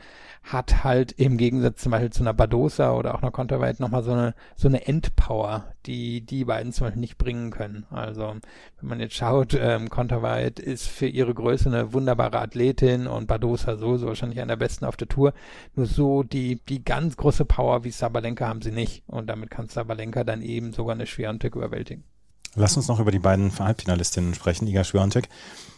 hat 0.53 0.83
halt 0.83 1.13
im 1.13 1.37
Gegensatz 1.37 1.83
zum 1.83 1.93
Beispiel 1.93 2.11
zu 2.11 2.23
einer 2.23 2.35
Badosa 2.35 2.93
oder 2.93 3.15
auch 3.15 3.23
einer 3.23 3.31
Konterweit 3.31 3.79
nochmal 3.79 4.03
so 4.03 4.13
eine, 4.13 4.35
so 4.57 4.67
eine 4.67 4.87
Endpower, 4.87 5.73
die 5.87 6.23
die 6.23 6.45
beiden 6.45 6.73
zum 6.73 6.87
Beispiel 6.87 7.01
nicht 7.01 7.19
bringen 7.19 7.51
können. 7.51 7.87
Also, 7.91 8.35
wenn 8.81 8.89
man 8.89 9.01
jetzt 9.01 9.15
schaut, 9.15 9.55
ähm, 9.55 9.91
Konterweit 9.91 10.59
ist 10.59 10.89
für 10.89 11.07
ihre 11.07 11.35
Größe 11.35 11.69
eine 11.69 11.93
wunderbare 11.93 12.41
Athletin 12.41 13.07
und 13.07 13.29
Badosa 13.29 13.77
so, 13.77 13.97
so 13.97 14.09
wahrscheinlich 14.09 14.41
einer 14.41 14.57
der 14.57 14.65
besten 14.65 14.85
auf 14.87 14.97
der 14.97 15.09
Tour. 15.09 15.35
Nur 15.77 15.87
so 15.87 16.25
die, 16.25 16.61
die 16.69 16.85
ganz 16.85 17.17
große 17.17 17.45
Power 17.45 17.85
wie 17.85 17.91
Sabalenka 17.91 18.49
haben 18.49 18.63
sie 18.63 18.73
nicht. 18.73 19.05
Und 19.07 19.29
damit 19.29 19.51
kann 19.51 19.69
Sabalenka 19.69 20.25
dann 20.25 20.43
eben 20.43 20.73
sogar 20.73 20.95
eine 20.95 21.07
Schwerontek 21.07 21.55
überwältigen. 21.55 22.05
Lass 22.57 22.77
uns 22.77 22.89
noch 22.89 22.99
über 22.99 23.13
die 23.13 23.21
beiden 23.21 23.57
Halbfinalistinnen 23.57 24.35
sprechen. 24.35 24.67
Iga 24.67 24.83
Schwerontek 24.83 25.29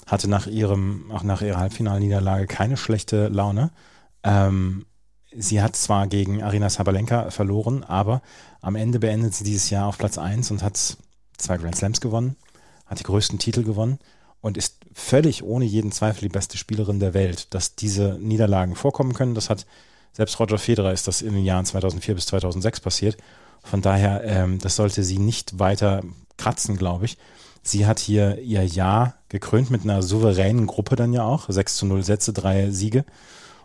hatte 0.06 0.28
nach 0.28 0.46
ihrem, 0.46 1.10
auch 1.12 1.22
nach 1.22 1.42
ihrer 1.42 1.58
Halbfinalniederlage 1.58 2.46
keine 2.46 2.78
schlechte 2.78 3.28
Laune. 3.28 3.70
Ähm, 4.24 4.86
sie 5.34 5.62
hat 5.62 5.76
zwar 5.76 6.06
gegen 6.06 6.42
Arina 6.42 6.68
Sabalenka 6.68 7.30
verloren, 7.30 7.84
aber 7.84 8.22
am 8.60 8.76
Ende 8.76 8.98
beendet 8.98 9.34
sie 9.34 9.44
dieses 9.44 9.70
Jahr 9.70 9.88
auf 9.88 9.98
Platz 9.98 10.18
1 10.18 10.50
und 10.50 10.62
hat 10.62 10.96
zwei 11.36 11.56
Grand 11.56 11.76
Slams 11.76 12.00
gewonnen, 12.00 12.36
hat 12.86 13.00
die 13.00 13.04
größten 13.04 13.38
Titel 13.38 13.64
gewonnen 13.64 13.98
und 14.40 14.56
ist 14.56 14.84
völlig 14.92 15.42
ohne 15.42 15.64
jeden 15.64 15.92
Zweifel 15.92 16.22
die 16.22 16.28
beste 16.28 16.58
Spielerin 16.58 17.00
der 17.00 17.14
Welt. 17.14 17.52
Dass 17.54 17.74
diese 17.74 18.18
Niederlagen 18.20 18.74
vorkommen 18.74 19.14
können, 19.14 19.34
das 19.34 19.50
hat 19.50 19.66
selbst 20.12 20.38
Roger 20.38 20.58
Federer 20.58 20.92
ist 20.92 21.08
das 21.08 21.22
in 21.22 21.32
den 21.32 21.44
Jahren 21.44 21.64
2004 21.64 22.14
bis 22.14 22.26
2006 22.26 22.80
passiert. 22.80 23.16
Von 23.64 23.80
daher, 23.80 24.22
ähm, 24.24 24.58
das 24.58 24.76
sollte 24.76 25.04
sie 25.04 25.18
nicht 25.18 25.58
weiter 25.58 26.02
kratzen, 26.36 26.76
glaube 26.76 27.06
ich. 27.06 27.16
Sie 27.62 27.86
hat 27.86 27.98
hier 28.00 28.38
ihr 28.40 28.66
Jahr 28.66 29.14
gekrönt 29.28 29.70
mit 29.70 29.84
einer 29.84 30.02
souveränen 30.02 30.66
Gruppe 30.66 30.96
dann 30.96 31.12
ja 31.12 31.24
auch. 31.24 31.48
6 31.48 31.76
zu 31.76 31.86
0 31.86 32.02
Sätze, 32.02 32.32
drei 32.32 32.70
Siege 32.70 33.04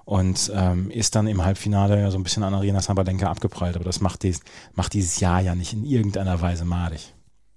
und 0.07 0.53
ähm, 0.55 0.89
ist 0.89 1.15
dann 1.15 1.27
im 1.27 1.43
Halbfinale 1.43 1.99
ja 1.99 2.09
so 2.11 2.17
ein 2.17 2.23
bisschen 2.23 2.43
an 2.43 2.53
Arena 2.53 2.79
Sabalenka 2.79 3.29
abgeprallt. 3.29 3.75
Aber 3.75 3.83
das 3.83 3.99
macht, 3.99 4.23
dies, 4.23 4.39
macht 4.73 4.93
dieses 4.93 5.19
Jahr 5.19 5.41
ja 5.41 5.53
nicht 5.53 5.73
in 5.73 5.83
irgendeiner 5.83 6.39
Weise 6.39 6.63
madig. 6.63 7.13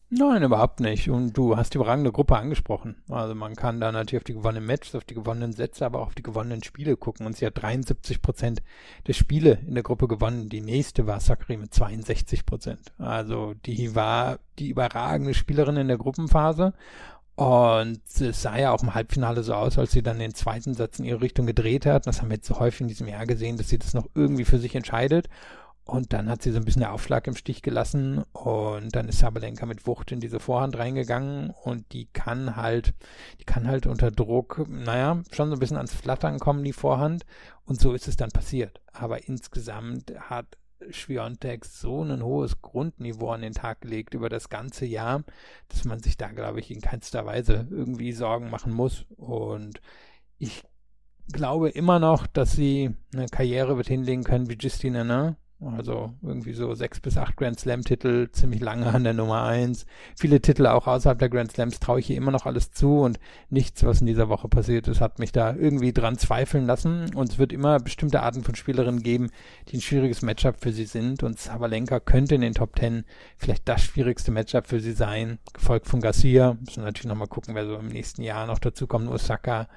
Nein, 0.08 0.42
überhaupt 0.42 0.80
nicht. 0.80 1.08
Und 1.08 1.36
du 1.38 1.56
hast 1.56 1.72
die 1.72 1.78
überragende 1.78 2.10
Gruppe 2.10 2.36
angesprochen. 2.36 2.96
Also 3.08 3.36
man 3.36 3.54
kann 3.54 3.78
da 3.78 3.92
natürlich 3.92 4.22
auf 4.22 4.24
die 4.24 4.34
gewonnenen 4.34 4.66
Matches, 4.66 4.96
auf 4.96 5.04
die 5.04 5.14
gewonnenen 5.14 5.52
Sätze, 5.52 5.86
aber 5.86 6.00
auch 6.00 6.08
auf 6.08 6.16
die 6.16 6.24
gewonnenen 6.24 6.64
Spiele 6.64 6.96
gucken. 6.96 7.24
Und 7.24 7.36
sie 7.36 7.46
hat 7.46 7.62
73 7.62 8.20
Prozent 8.20 8.62
der 9.06 9.12
Spiele 9.12 9.60
in 9.68 9.74
der 9.74 9.84
Gruppe 9.84 10.08
gewonnen. 10.08 10.48
Die 10.48 10.60
nächste 10.60 11.06
war 11.06 11.20
Sakri 11.20 11.56
mit 11.56 11.72
62 11.72 12.44
Prozent. 12.46 12.92
Also 12.98 13.54
die 13.64 13.94
war 13.94 14.40
die 14.58 14.70
überragende 14.70 15.34
Spielerin 15.34 15.76
in 15.76 15.86
der 15.86 15.98
Gruppenphase. 15.98 16.74
Und 17.40 18.02
es 18.20 18.42
sah 18.42 18.58
ja 18.58 18.70
auch 18.70 18.82
im 18.82 18.92
Halbfinale 18.92 19.42
so 19.42 19.54
aus, 19.54 19.78
als 19.78 19.92
sie 19.92 20.02
dann 20.02 20.18
den 20.18 20.34
zweiten 20.34 20.74
Satz 20.74 20.98
in 20.98 21.06
ihre 21.06 21.22
Richtung 21.22 21.46
gedreht 21.46 21.86
hat. 21.86 22.06
Das 22.06 22.20
haben 22.20 22.28
wir 22.28 22.36
jetzt 22.36 22.46
so 22.46 22.60
häufig 22.60 22.82
in 22.82 22.88
diesem 22.88 23.08
Jahr 23.08 23.24
gesehen, 23.24 23.56
dass 23.56 23.70
sie 23.70 23.78
das 23.78 23.94
noch 23.94 24.10
irgendwie 24.14 24.44
für 24.44 24.58
sich 24.58 24.74
entscheidet. 24.74 25.30
Und 25.86 26.12
dann 26.12 26.28
hat 26.28 26.42
sie 26.42 26.50
so 26.50 26.58
ein 26.58 26.66
bisschen 26.66 26.82
den 26.82 26.90
Aufschlag 26.90 27.26
im 27.26 27.34
Stich 27.34 27.62
gelassen 27.62 28.24
und 28.34 28.94
dann 28.94 29.08
ist 29.08 29.20
Sabalenka 29.20 29.64
mit 29.64 29.86
Wucht 29.86 30.12
in 30.12 30.20
diese 30.20 30.38
Vorhand 30.38 30.76
reingegangen 30.76 31.48
und 31.64 31.90
die 31.92 32.08
kann 32.12 32.56
halt, 32.56 32.92
die 33.40 33.44
kann 33.44 33.66
halt 33.66 33.86
unter 33.86 34.10
Druck, 34.10 34.66
naja, 34.68 35.22
schon 35.32 35.48
so 35.48 35.56
ein 35.56 35.60
bisschen 35.60 35.78
ans 35.78 35.94
Flattern 35.94 36.40
kommen, 36.40 36.62
die 36.62 36.74
Vorhand. 36.74 37.24
Und 37.64 37.80
so 37.80 37.94
ist 37.94 38.06
es 38.06 38.16
dann 38.16 38.30
passiert. 38.30 38.82
Aber 38.92 39.26
insgesamt 39.26 40.12
hat 40.28 40.58
Schwiontek 40.90 41.64
so 41.64 42.02
ein 42.02 42.22
hohes 42.22 42.62
Grundniveau 42.62 43.30
an 43.30 43.42
den 43.42 43.52
Tag 43.52 43.82
gelegt 43.82 44.14
über 44.14 44.28
das 44.28 44.48
ganze 44.48 44.86
Jahr, 44.86 45.24
dass 45.68 45.84
man 45.84 46.00
sich 46.00 46.16
da, 46.16 46.28
glaube 46.28 46.60
ich, 46.60 46.70
in 46.70 46.80
keinster 46.80 47.26
Weise 47.26 47.66
irgendwie 47.70 48.12
Sorgen 48.12 48.50
machen 48.50 48.72
muss. 48.72 49.06
Und 49.16 49.80
ich 50.38 50.64
glaube 51.32 51.70
immer 51.70 51.98
noch, 51.98 52.26
dass 52.26 52.52
sie 52.52 52.94
eine 53.14 53.26
Karriere 53.26 53.76
wird 53.76 53.88
hinlegen 53.88 54.24
können 54.24 54.48
wie 54.48 54.58
Justine 54.58 55.04
ne? 55.04 55.36
Also 55.62 56.14
irgendwie 56.22 56.54
so 56.54 56.74
sechs 56.74 57.00
bis 57.00 57.18
acht 57.18 57.36
Grand 57.36 57.60
Slam-Titel, 57.60 58.30
ziemlich 58.32 58.60
lange 58.60 58.86
an 58.86 59.04
der 59.04 59.12
Nummer 59.12 59.42
eins. 59.42 59.84
Viele 60.16 60.40
Titel 60.40 60.66
auch 60.66 60.86
außerhalb 60.86 61.18
der 61.18 61.28
Grand 61.28 61.52
Slams 61.52 61.80
traue 61.80 62.00
ich 62.00 62.08
ihr 62.08 62.16
immer 62.16 62.30
noch 62.30 62.46
alles 62.46 62.72
zu 62.72 63.00
und 63.00 63.20
nichts, 63.50 63.84
was 63.84 64.00
in 64.00 64.06
dieser 64.06 64.30
Woche 64.30 64.48
passiert 64.48 64.88
ist, 64.88 65.02
hat 65.02 65.18
mich 65.18 65.32
da 65.32 65.54
irgendwie 65.54 65.92
dran 65.92 66.16
zweifeln 66.16 66.64
lassen. 66.64 67.14
Und 67.14 67.30
es 67.30 67.38
wird 67.38 67.52
immer 67.52 67.78
bestimmte 67.78 68.22
Arten 68.22 68.42
von 68.42 68.54
Spielerinnen 68.54 69.02
geben, 69.02 69.30
die 69.68 69.76
ein 69.76 69.82
schwieriges 69.82 70.22
Matchup 70.22 70.56
für 70.60 70.72
sie 70.72 70.86
sind. 70.86 71.22
Und 71.22 71.38
Sabalenka 71.38 72.00
könnte 72.00 72.36
in 72.36 72.40
den 72.40 72.54
Top 72.54 72.74
Ten 72.76 73.04
vielleicht 73.36 73.68
das 73.68 73.82
schwierigste 73.82 74.30
Matchup 74.30 74.66
für 74.66 74.80
sie 74.80 74.92
sein, 74.92 75.38
gefolgt 75.52 75.88
von 75.88 76.00
Garcia. 76.00 76.56
Müssen 76.60 76.84
natürlich 76.84 77.08
nochmal 77.08 77.28
gucken, 77.28 77.54
wer 77.54 77.66
so 77.66 77.76
im 77.76 77.88
nächsten 77.88 78.22
Jahr 78.22 78.46
noch 78.46 78.60
dazu 78.60 78.86
kommt. 78.86 79.08
Osaka, 79.08 79.68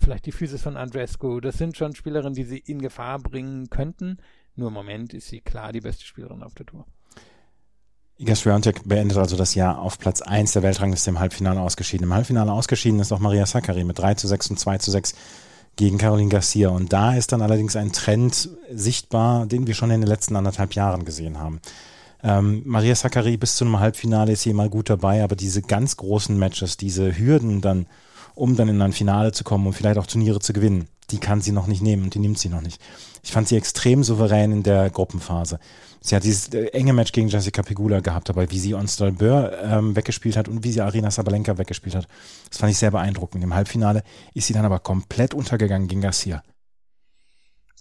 vielleicht 0.00 0.26
die 0.26 0.32
Physis 0.32 0.62
von 0.62 0.76
Andrescu. 0.76 1.38
Das 1.40 1.58
sind 1.58 1.76
schon 1.76 1.94
Spielerinnen, 1.94 2.34
die 2.34 2.44
sie 2.44 2.58
in 2.58 2.82
Gefahr 2.82 3.20
bringen 3.20 3.70
könnten. 3.70 4.18
Nur 4.58 4.68
im 4.68 4.74
Moment 4.74 5.14
ist 5.14 5.28
sie 5.28 5.40
klar 5.40 5.72
die 5.72 5.80
beste 5.80 6.04
Spielerin 6.04 6.42
auf 6.42 6.52
der 6.54 6.66
Tour. 6.66 6.84
Iga 8.18 8.34
Swiatek 8.34 8.88
beendet 8.88 9.16
also 9.16 9.36
das 9.36 9.54
Jahr 9.54 9.78
auf 9.78 10.00
Platz 10.00 10.20
1 10.20 10.52
der 10.52 10.64
Weltrangliste 10.64 11.10
im 11.10 11.20
Halbfinale 11.20 11.60
ausgeschieden. 11.60 12.04
Im 12.04 12.12
Halbfinale 12.12 12.50
ausgeschieden 12.50 12.98
ist 12.98 13.12
auch 13.12 13.20
Maria 13.20 13.46
Sakkari 13.46 13.84
mit 13.84 14.00
3 14.00 14.14
zu 14.14 14.26
6 14.26 14.50
und 14.50 14.58
2 14.58 14.78
zu 14.78 14.90
6 14.90 15.14
gegen 15.76 15.96
Caroline 15.96 16.28
Garcia. 16.28 16.70
Und 16.70 16.92
da 16.92 17.14
ist 17.14 17.30
dann 17.30 17.40
allerdings 17.40 17.76
ein 17.76 17.92
Trend 17.92 18.50
sichtbar, 18.68 19.46
den 19.46 19.68
wir 19.68 19.74
schon 19.74 19.92
in 19.92 20.00
den 20.00 20.08
letzten 20.08 20.34
anderthalb 20.34 20.74
Jahren 20.74 21.04
gesehen 21.04 21.38
haben. 21.38 21.60
Ähm, 22.24 22.62
Maria 22.64 22.96
Sakkari 22.96 23.36
bis 23.36 23.54
zu 23.54 23.64
einem 23.64 23.78
Halbfinale 23.78 24.32
ist 24.32 24.42
hier 24.42 24.54
mal 24.54 24.68
gut 24.68 24.90
dabei, 24.90 25.22
aber 25.22 25.36
diese 25.36 25.62
ganz 25.62 25.96
großen 25.96 26.36
Matches, 26.36 26.76
diese 26.76 27.16
Hürden 27.16 27.60
dann, 27.60 27.86
um 28.34 28.56
dann 28.56 28.68
in 28.68 28.82
ein 28.82 28.92
Finale 28.92 29.30
zu 29.30 29.44
kommen 29.44 29.68
und 29.68 29.74
vielleicht 29.74 29.98
auch 29.98 30.06
Turniere 30.08 30.40
zu 30.40 30.52
gewinnen, 30.52 30.88
die 31.12 31.18
kann 31.18 31.40
sie 31.40 31.52
noch 31.52 31.68
nicht 31.68 31.80
nehmen 31.80 32.02
und 32.02 32.14
die 32.14 32.18
nimmt 32.18 32.40
sie 32.40 32.48
noch 32.48 32.60
nicht. 32.60 32.80
Ich 33.28 33.32
fand 33.32 33.46
sie 33.46 33.58
extrem 33.58 34.04
souverän 34.04 34.52
in 34.52 34.62
der 34.62 34.88
Gruppenphase. 34.88 35.58
Sie 36.00 36.16
hat 36.16 36.24
dieses 36.24 36.48
äh, 36.54 36.68
enge 36.68 36.94
Match 36.94 37.12
gegen 37.12 37.28
Jessica 37.28 37.62
Pegula 37.62 38.00
gehabt, 38.00 38.30
aber 38.30 38.50
wie 38.50 38.58
sie 38.58 38.72
Onstal 38.72 39.12
Böhr 39.12 39.52
ähm, 39.62 39.94
weggespielt 39.94 40.34
hat 40.34 40.48
und 40.48 40.64
wie 40.64 40.72
sie 40.72 40.80
Arina 40.80 41.10
Sabalenka 41.10 41.58
weggespielt 41.58 41.94
hat, 41.94 42.08
das 42.48 42.56
fand 42.56 42.72
ich 42.72 42.78
sehr 42.78 42.90
beeindruckend. 42.90 43.44
Im 43.44 43.54
Halbfinale 43.54 44.02
ist 44.32 44.46
sie 44.46 44.54
dann 44.54 44.64
aber 44.64 44.78
komplett 44.78 45.34
untergegangen 45.34 45.88
gegen 45.88 46.00
Garcia. 46.00 46.42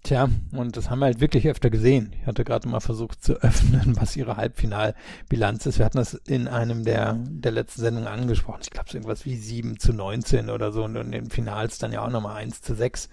Tja, 0.03 0.29
und 0.51 0.77
das 0.77 0.89
haben 0.89 0.99
wir 0.99 1.05
halt 1.05 1.19
wirklich 1.19 1.47
öfter 1.47 1.69
gesehen. 1.69 2.13
Ich 2.19 2.27
hatte 2.27 2.43
gerade 2.43 2.67
mal 2.69 2.79
versucht 2.79 3.23
zu 3.23 3.33
öffnen, 3.41 3.95
was 3.99 4.15
ihre 4.15 4.38
Halbfinalbilanz 4.38 5.65
ist. 5.65 5.79
Wir 5.79 5.86
hatten 5.86 5.97
das 5.97 6.13
in 6.13 6.47
einem 6.47 6.86
der, 6.86 7.17
der 7.19 7.51
letzten 7.51 7.81
Sendungen 7.81 8.07
angesprochen. 8.07 8.62
Ich 8.63 8.69
glaube, 8.69 8.89
so 8.89 8.97
irgendwas 8.97 9.25
wie 9.25 9.36
7 9.36 9.79
zu 9.79 9.93
19 9.93 10.49
oder 10.49 10.71
so 10.71 10.83
und 10.83 10.95
in 10.95 11.12
den 11.12 11.29
Finals 11.29 11.77
dann 11.77 11.91
ja 11.91 12.05
auch 12.05 12.10
nochmal 12.10 12.38
1 12.38 12.62
zu 12.62 12.75
6. 12.75 13.10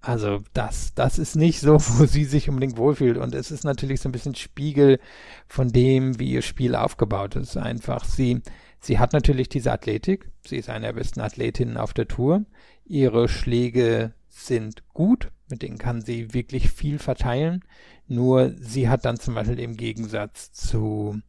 Also 0.00 0.40
das, 0.54 0.94
das 0.94 1.18
ist 1.18 1.36
nicht 1.36 1.60
so, 1.60 1.74
wo 1.78 2.06
sie 2.06 2.24
sich 2.24 2.48
unbedingt 2.48 2.78
wohlfühlt. 2.78 3.18
Und 3.18 3.34
es 3.34 3.50
ist 3.50 3.64
natürlich 3.64 4.00
so 4.00 4.08
ein 4.08 4.12
bisschen 4.12 4.34
Spiegel 4.34 4.98
von 5.46 5.68
dem, 5.68 6.18
wie 6.18 6.30
ihr 6.30 6.42
Spiel 6.42 6.74
aufgebaut 6.74 7.36
ist. 7.36 7.56
Einfach 7.56 8.04
sie, 8.04 8.40
sie 8.80 8.98
hat 8.98 9.12
natürlich 9.12 9.48
diese 9.48 9.72
Athletik. 9.72 10.30
Sie 10.46 10.56
ist 10.56 10.70
eine 10.70 10.86
der 10.86 10.92
besten 10.94 11.20
Athletinnen 11.20 11.76
auf 11.76 11.92
der 11.92 12.08
Tour. 12.08 12.44
Ihre 12.86 13.28
Schläge 13.28 14.14
sind 14.46 14.82
gut. 14.92 15.30
Mit 15.48 15.62
denen 15.62 15.78
kann 15.78 16.00
sie 16.00 16.32
wirklich 16.32 16.70
viel 16.70 16.98
verteilen. 16.98 17.64
Nur 18.06 18.52
sie 18.58 18.88
hat 18.88 19.04
dann 19.04 19.18
zum 19.18 19.34
Beispiel 19.34 19.58
im 19.58 19.76
Gegensatz 19.76 20.52
zu, 20.52 21.20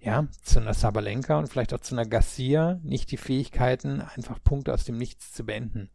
ja, 0.00 0.26
zu 0.42 0.60
einer 0.60 0.74
Sabalenka 0.74 1.38
und 1.38 1.48
vielleicht 1.48 1.74
auch 1.74 1.80
zu 1.80 1.94
einer 1.94 2.06
Garcia 2.06 2.80
nicht 2.82 3.10
die 3.10 3.16
Fähigkeiten, 3.16 4.00
einfach 4.00 4.42
Punkte 4.42 4.72
aus 4.72 4.84
dem 4.84 4.98
Nichts 4.98 5.32
zu 5.32 5.44
beenden. 5.44 5.90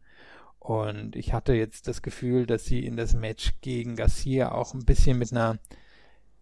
Und 0.58 1.14
ich 1.14 1.34
hatte 1.34 1.52
jetzt 1.52 1.88
das 1.88 2.00
Gefühl, 2.00 2.46
dass 2.46 2.64
sie 2.64 2.86
in 2.86 2.96
das 2.96 3.12
Match 3.14 3.52
gegen 3.60 3.96
Garcia 3.96 4.50
auch 4.50 4.72
ein 4.72 4.86
bisschen 4.86 5.18
mit 5.18 5.30
einer, 5.30 5.58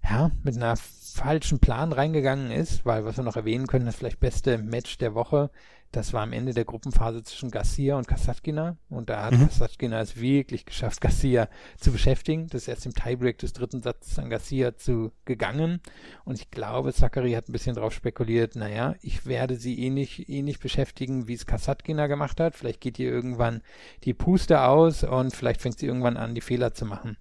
ja, 0.02 0.30
mit 0.44 0.56
einer 0.56 0.76
falschen 0.76 1.58
Plan 1.58 1.92
reingegangen 1.92 2.52
ist, 2.52 2.86
weil 2.86 3.04
was 3.04 3.16
wir 3.16 3.24
noch 3.24 3.36
erwähnen 3.36 3.66
können, 3.66 3.86
das 3.86 3.96
vielleicht 3.96 4.20
beste 4.20 4.58
Match 4.58 4.98
der 4.98 5.14
Woche 5.14 5.50
das 5.92 6.12
war 6.12 6.22
am 6.22 6.32
Ende 6.32 6.54
der 6.54 6.64
Gruppenphase 6.64 7.22
zwischen 7.22 7.50
Garcia 7.50 7.96
und 7.96 8.08
Kasatkina. 8.08 8.76
Und 8.88 9.10
da 9.10 9.24
hat 9.24 9.34
mhm. 9.34 9.46
Kasatkina 9.46 10.00
es 10.00 10.20
wirklich 10.20 10.64
geschafft, 10.64 11.00
Garcia 11.00 11.48
zu 11.78 11.92
beschäftigen. 11.92 12.48
Das 12.48 12.62
ist 12.62 12.68
erst 12.68 12.86
im 12.86 12.94
Tiebreak 12.94 13.38
des 13.38 13.52
dritten 13.52 13.82
Satzes 13.82 14.18
an 14.18 14.30
Garcia 14.30 14.74
zu 14.76 15.12
gegangen. 15.26 15.80
Und 16.24 16.38
ich 16.38 16.50
glaube, 16.50 16.92
Zachary 16.92 17.32
hat 17.32 17.48
ein 17.48 17.52
bisschen 17.52 17.76
drauf 17.76 17.92
spekuliert, 17.92 18.56
naja, 18.56 18.94
ich 19.02 19.26
werde 19.26 19.56
sie 19.56 19.78
eh 19.78 19.86
ähnlich 19.86 20.28
eh 20.28 20.56
beschäftigen, 20.60 21.28
wie 21.28 21.34
es 21.34 21.46
Kasatkina 21.46 22.06
gemacht 22.06 22.40
hat. 22.40 22.56
Vielleicht 22.56 22.80
geht 22.80 22.98
ihr 22.98 23.10
irgendwann 23.10 23.62
die 24.04 24.14
Puste 24.14 24.62
aus 24.62 25.04
und 25.04 25.34
vielleicht 25.34 25.60
fängt 25.60 25.78
sie 25.78 25.86
irgendwann 25.86 26.16
an, 26.16 26.34
die 26.34 26.40
Fehler 26.40 26.72
zu 26.72 26.86
machen. 26.86 27.16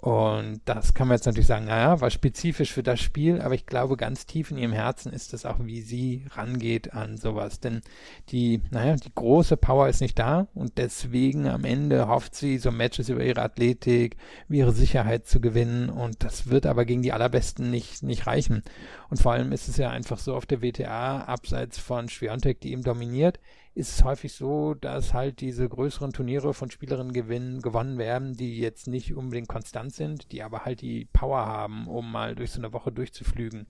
Und 0.00 0.62
das 0.64 0.94
kann 0.94 1.08
man 1.08 1.16
jetzt 1.16 1.26
natürlich 1.26 1.46
sagen, 1.46 1.66
naja, 1.66 2.00
war 2.00 2.08
spezifisch 2.08 2.72
für 2.72 2.82
das 2.82 3.00
Spiel, 3.00 3.42
aber 3.42 3.54
ich 3.54 3.66
glaube, 3.66 3.98
ganz 3.98 4.24
tief 4.24 4.50
in 4.50 4.56
ihrem 4.56 4.72
Herzen 4.72 5.12
ist 5.12 5.34
es 5.34 5.44
auch, 5.44 5.58
wie 5.60 5.82
sie 5.82 6.24
rangeht 6.30 6.94
an 6.94 7.18
sowas. 7.18 7.60
Denn 7.60 7.82
die, 8.30 8.62
naja, 8.70 8.96
die 8.96 9.14
große 9.14 9.58
Power 9.58 9.88
ist 9.88 10.00
nicht 10.00 10.18
da 10.18 10.48
und 10.54 10.78
deswegen 10.78 11.46
am 11.46 11.66
Ende 11.66 12.08
hofft 12.08 12.34
sie, 12.34 12.56
so 12.56 12.70
Matches 12.70 13.10
über 13.10 13.22
ihre 13.22 13.42
Athletik, 13.42 14.16
über 14.48 14.56
ihre 14.56 14.72
Sicherheit 14.72 15.26
zu 15.26 15.38
gewinnen 15.38 15.90
und 15.90 16.24
das 16.24 16.48
wird 16.48 16.64
aber 16.64 16.86
gegen 16.86 17.02
die 17.02 17.12
Allerbesten 17.12 17.70
nicht, 17.70 18.02
nicht 18.02 18.26
reichen. 18.26 18.62
Und 19.10 19.20
vor 19.20 19.32
allem 19.32 19.52
ist 19.52 19.68
es 19.68 19.76
ja 19.76 19.90
einfach 19.90 20.18
so 20.18 20.34
auf 20.34 20.46
der 20.46 20.62
WTA, 20.62 21.24
abseits 21.24 21.78
von 21.78 22.08
Schwiontek, 22.08 22.58
die 22.60 22.72
ihm 22.72 22.82
dominiert, 22.82 23.38
ist 23.74 23.94
es 23.94 24.04
häufig 24.04 24.32
so, 24.32 24.74
dass 24.74 25.14
halt 25.14 25.40
diese 25.40 25.68
größeren 25.68 26.12
Turniere 26.12 26.54
von 26.54 26.70
Spielerinnen 26.70 27.12
gewinnen, 27.12 27.62
gewonnen 27.62 27.98
werden, 27.98 28.34
die 28.34 28.58
jetzt 28.58 28.88
nicht 28.88 29.14
unbedingt 29.14 29.48
konstant 29.48 29.94
sind, 29.94 30.32
die 30.32 30.42
aber 30.42 30.64
halt 30.64 30.80
die 30.80 31.06
Power 31.12 31.46
haben, 31.46 31.86
um 31.86 32.10
mal 32.10 32.34
durch 32.34 32.50
so 32.50 32.60
eine 32.60 32.72
Woche 32.72 32.90
durchzuflügen. 32.90 33.68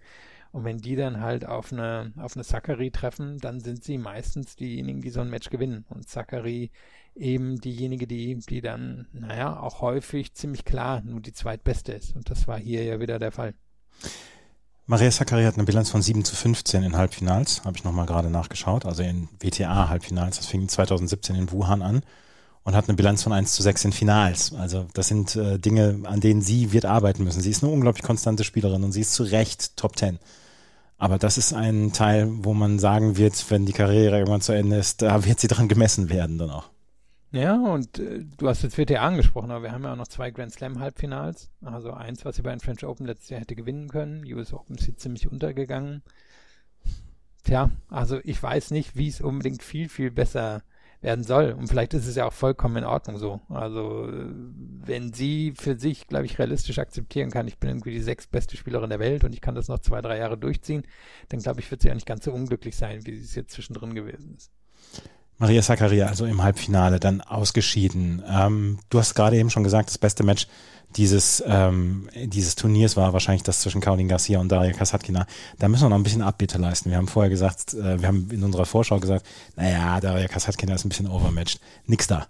Und 0.52 0.64
wenn 0.64 0.78
die 0.78 0.96
dann 0.96 1.20
halt 1.20 1.46
auf 1.46 1.72
eine, 1.72 2.12
auf 2.16 2.34
eine 2.34 2.44
Zachary 2.44 2.90
treffen, 2.90 3.38
dann 3.38 3.60
sind 3.60 3.84
sie 3.84 3.98
meistens 3.98 4.56
diejenigen, 4.56 5.00
die 5.00 5.10
so 5.10 5.20
ein 5.20 5.30
Match 5.30 5.50
gewinnen. 5.50 5.84
Und 5.88 6.08
Zachary 6.08 6.72
eben 7.14 7.60
diejenige, 7.60 8.06
die, 8.06 8.36
die 8.36 8.60
dann, 8.60 9.06
naja, 9.12 9.60
auch 9.60 9.80
häufig 9.80 10.34
ziemlich 10.34 10.64
klar 10.64 11.02
nur 11.02 11.20
die 11.20 11.32
zweitbeste 11.32 11.92
ist. 11.92 12.16
Und 12.16 12.30
das 12.30 12.48
war 12.48 12.58
hier 12.58 12.82
ja 12.82 12.98
wieder 12.98 13.18
der 13.18 13.32
Fall. 13.32 13.54
Maria 14.90 15.12
Sakkari 15.12 15.44
hat 15.44 15.54
eine 15.54 15.62
Bilanz 15.62 15.88
von 15.88 16.02
7 16.02 16.24
zu 16.24 16.34
15 16.34 16.82
in 16.82 16.96
Halbfinals, 16.96 17.62
habe 17.64 17.76
ich 17.76 17.84
nochmal 17.84 18.06
gerade 18.06 18.28
nachgeschaut, 18.28 18.84
also 18.84 19.04
in 19.04 19.28
WTA-Halbfinals. 19.38 20.38
Das 20.38 20.46
fing 20.46 20.68
2017 20.68 21.36
in 21.36 21.52
Wuhan 21.52 21.80
an 21.80 22.02
und 22.64 22.74
hat 22.74 22.88
eine 22.88 22.96
Bilanz 22.96 23.22
von 23.22 23.32
1 23.32 23.52
zu 23.52 23.62
6 23.62 23.84
in 23.84 23.92
Finals. 23.92 24.52
Also 24.52 24.88
das 24.92 25.06
sind 25.06 25.36
äh, 25.36 25.60
Dinge, 25.60 26.00
an 26.06 26.18
denen 26.18 26.42
sie 26.42 26.72
wird 26.72 26.86
arbeiten 26.86 27.22
müssen. 27.22 27.40
Sie 27.40 27.52
ist 27.52 27.62
eine 27.62 27.72
unglaublich 27.72 28.02
konstante 28.02 28.42
Spielerin 28.42 28.82
und 28.82 28.90
sie 28.90 29.02
ist 29.02 29.14
zu 29.14 29.22
Recht 29.22 29.76
Top 29.76 29.96
10. 29.96 30.18
Aber 30.98 31.18
das 31.18 31.38
ist 31.38 31.52
ein 31.52 31.92
Teil, 31.92 32.26
wo 32.28 32.52
man 32.52 32.80
sagen 32.80 33.16
wird, 33.16 33.48
wenn 33.48 33.66
die 33.66 33.72
Karriere 33.72 34.18
irgendwann 34.18 34.40
zu 34.40 34.50
Ende 34.50 34.76
ist, 34.78 35.02
da 35.02 35.24
wird 35.24 35.38
sie 35.38 35.46
dran 35.46 35.68
gemessen 35.68 36.10
werden 36.10 36.36
dann 36.36 36.50
auch. 36.50 36.68
Ja, 37.32 37.54
und 37.54 37.98
äh, 38.00 38.24
du 38.38 38.48
hast 38.48 38.62
jetzt 38.62 38.76
WTA 38.76 39.06
angesprochen, 39.06 39.52
aber 39.52 39.62
wir 39.62 39.72
haben 39.72 39.84
ja 39.84 39.92
auch 39.92 39.96
noch 39.96 40.08
zwei 40.08 40.30
Grand 40.32 40.52
Slam 40.52 40.80
Halbfinals. 40.80 41.50
Also 41.62 41.92
eins, 41.92 42.24
was 42.24 42.36
sie 42.36 42.42
bei 42.42 42.50
den 42.50 42.60
French 42.60 42.84
Open 42.84 43.06
letztes 43.06 43.30
Jahr 43.30 43.40
hätte 43.40 43.54
gewinnen 43.54 43.88
können. 43.88 44.24
US 44.34 44.52
Open 44.52 44.76
ist 44.76 44.84
hier 44.84 44.96
ziemlich 44.96 45.30
untergegangen. 45.30 46.02
Tja, 47.44 47.70
also 47.88 48.18
ich 48.24 48.42
weiß 48.42 48.72
nicht, 48.72 48.96
wie 48.96 49.08
es 49.08 49.20
unbedingt 49.20 49.62
viel, 49.62 49.88
viel 49.88 50.10
besser 50.10 50.62
werden 51.02 51.24
soll. 51.24 51.52
Und 51.52 51.68
vielleicht 51.68 51.94
ist 51.94 52.06
es 52.06 52.16
ja 52.16 52.26
auch 52.26 52.32
vollkommen 52.32 52.76
in 52.78 52.84
Ordnung 52.84 53.16
so. 53.16 53.40
Also 53.48 54.08
wenn 54.10 55.12
sie 55.12 55.54
für 55.56 55.78
sich, 55.78 56.08
glaube 56.08 56.26
ich, 56.26 56.38
realistisch 56.38 56.78
akzeptieren 56.78 57.30
kann, 57.30 57.48
ich 57.48 57.58
bin 57.58 57.70
irgendwie 57.70 57.92
die 57.92 58.02
sechstbeste 58.02 58.56
Spielerin 58.56 58.90
der 58.90 58.98
Welt 58.98 59.24
und 59.24 59.32
ich 59.32 59.40
kann 59.40 59.54
das 59.54 59.68
noch 59.68 59.78
zwei, 59.78 60.02
drei 60.02 60.18
Jahre 60.18 60.36
durchziehen, 60.36 60.82
dann 61.28 61.40
glaube 61.40 61.60
ich, 61.60 61.70
wird 61.70 61.80
sie 61.80 61.90
auch 61.90 61.94
nicht 61.94 62.06
ganz 62.06 62.24
so 62.24 62.32
unglücklich 62.32 62.76
sein, 62.76 63.06
wie 63.06 63.16
sie 63.16 63.24
es 63.24 63.34
jetzt 63.34 63.52
zwischendrin 63.52 63.94
gewesen 63.94 64.34
ist. 64.36 64.52
Maria 65.40 65.62
Zakaria 65.62 66.06
also 66.06 66.26
im 66.26 66.42
Halbfinale 66.42 67.00
dann 67.00 67.22
ausgeschieden. 67.22 68.22
Ähm, 68.30 68.78
du 68.90 68.98
hast 68.98 69.14
gerade 69.14 69.38
eben 69.38 69.48
schon 69.48 69.64
gesagt, 69.64 69.88
das 69.88 69.96
beste 69.96 70.22
Match 70.22 70.46
dieses, 70.96 71.42
ähm, 71.46 72.10
dieses 72.14 72.56
Turniers 72.56 72.96
war 72.96 73.14
wahrscheinlich 73.14 73.42
das 73.42 73.60
zwischen 73.60 73.80
Caroline 73.80 74.10
Garcia 74.10 74.38
und 74.38 74.50
Daria 74.50 74.72
Kasatkina. 74.72 75.26
Da 75.58 75.68
müssen 75.68 75.84
wir 75.84 75.88
noch 75.88 75.96
ein 75.96 76.02
bisschen 76.02 76.20
Abbitte 76.20 76.58
leisten. 76.58 76.90
Wir 76.90 76.98
haben 76.98 77.08
vorher 77.08 77.30
gesagt, 77.30 77.72
äh, 77.72 78.00
wir 78.00 78.06
haben 78.06 78.28
in 78.30 78.42
unserer 78.42 78.66
Vorschau 78.66 79.00
gesagt, 79.00 79.24
naja, 79.56 79.98
Daria 80.00 80.28
Kasatkina 80.28 80.74
ist 80.74 80.84
ein 80.84 80.90
bisschen 80.90 81.08
overmatched. 81.08 81.58
Nix 81.86 82.06
da. 82.06 82.26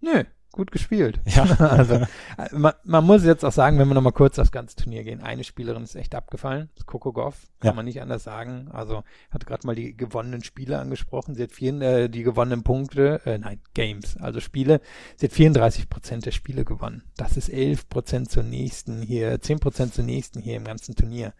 Nö, 0.00 0.24
gut 0.52 0.70
gespielt. 0.72 1.20
Ja. 1.30 1.44
also, 1.60 1.94
äh, 1.94 2.06
man, 2.52 2.72
man, 2.82 3.04
muss 3.04 3.24
jetzt 3.24 3.44
auch 3.44 3.52
sagen, 3.52 3.78
wenn 3.78 3.86
wir 3.86 3.94
nochmal 3.94 4.12
kurz 4.12 4.38
aufs 4.38 4.50
ganze 4.50 4.74
Turnier 4.74 5.04
gehen, 5.04 5.22
eine 5.22 5.44
Spielerin 5.44 5.84
ist 5.84 5.94
echt 5.94 6.14
abgefallen, 6.14 6.70
das 6.74 6.82
ist 6.82 6.86
Coco 6.86 7.12
Goff, 7.12 7.46
kann 7.60 7.70
ja. 7.70 7.72
man 7.74 7.84
nicht 7.84 8.02
anders 8.02 8.24
sagen. 8.24 8.68
Also 8.72 9.04
hat 9.30 9.46
gerade 9.46 9.66
mal 9.66 9.76
die 9.76 9.96
gewonnenen 9.96 10.42
Spiele 10.42 10.78
angesprochen. 10.78 11.34
Sie 11.34 11.42
hat 11.44 11.52
vier, 11.52 11.80
äh, 11.80 12.08
die 12.08 12.24
gewonnenen 12.24 12.64
Punkte, 12.64 13.20
äh, 13.26 13.38
nein, 13.38 13.60
Games, 13.74 14.16
also 14.16 14.40
Spiele. 14.40 14.80
Sie 15.16 15.26
hat 15.26 15.32
34 15.32 15.88
Prozent 15.88 16.26
der 16.26 16.32
Spiele 16.32 16.64
gewonnen. 16.64 17.04
Das 17.16 17.36
ist 17.36 17.48
11 17.48 17.88
Prozent 17.88 18.30
zur 18.30 18.42
nächsten 18.42 19.02
hier, 19.02 19.40
10 19.40 19.60
Prozent 19.60 19.94
zur 19.94 20.04
nächsten 20.04 20.40
hier 20.40 20.56
im 20.56 20.64
ganzen 20.64 20.96
Turnier. 20.96 21.32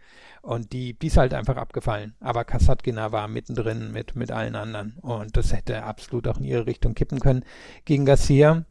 Und 0.43 0.73
die, 0.73 0.95
die 0.95 1.09
ist 1.09 1.17
halt 1.17 1.35
einfach 1.35 1.57
abgefallen. 1.57 2.15
Aber 2.21 2.45
Kasatkina 2.45 3.13
war 3.13 3.29
mittendrin 3.29 3.93
mit, 3.93 4.17
mit 4.17 4.31
allen 4.31 4.55
anderen. 4.55 4.97
Und 5.01 5.37
das 5.37 5.53
hätte 5.53 5.83
absolut 5.83 6.29
auch 6.29 6.39
in 6.39 6.45
ihre 6.45 6.67
Richtung 6.67 6.95
kippen 6.95 7.21
können. 7.21 7.45
Gegen 7.85 8.07
Garcia 8.07 8.65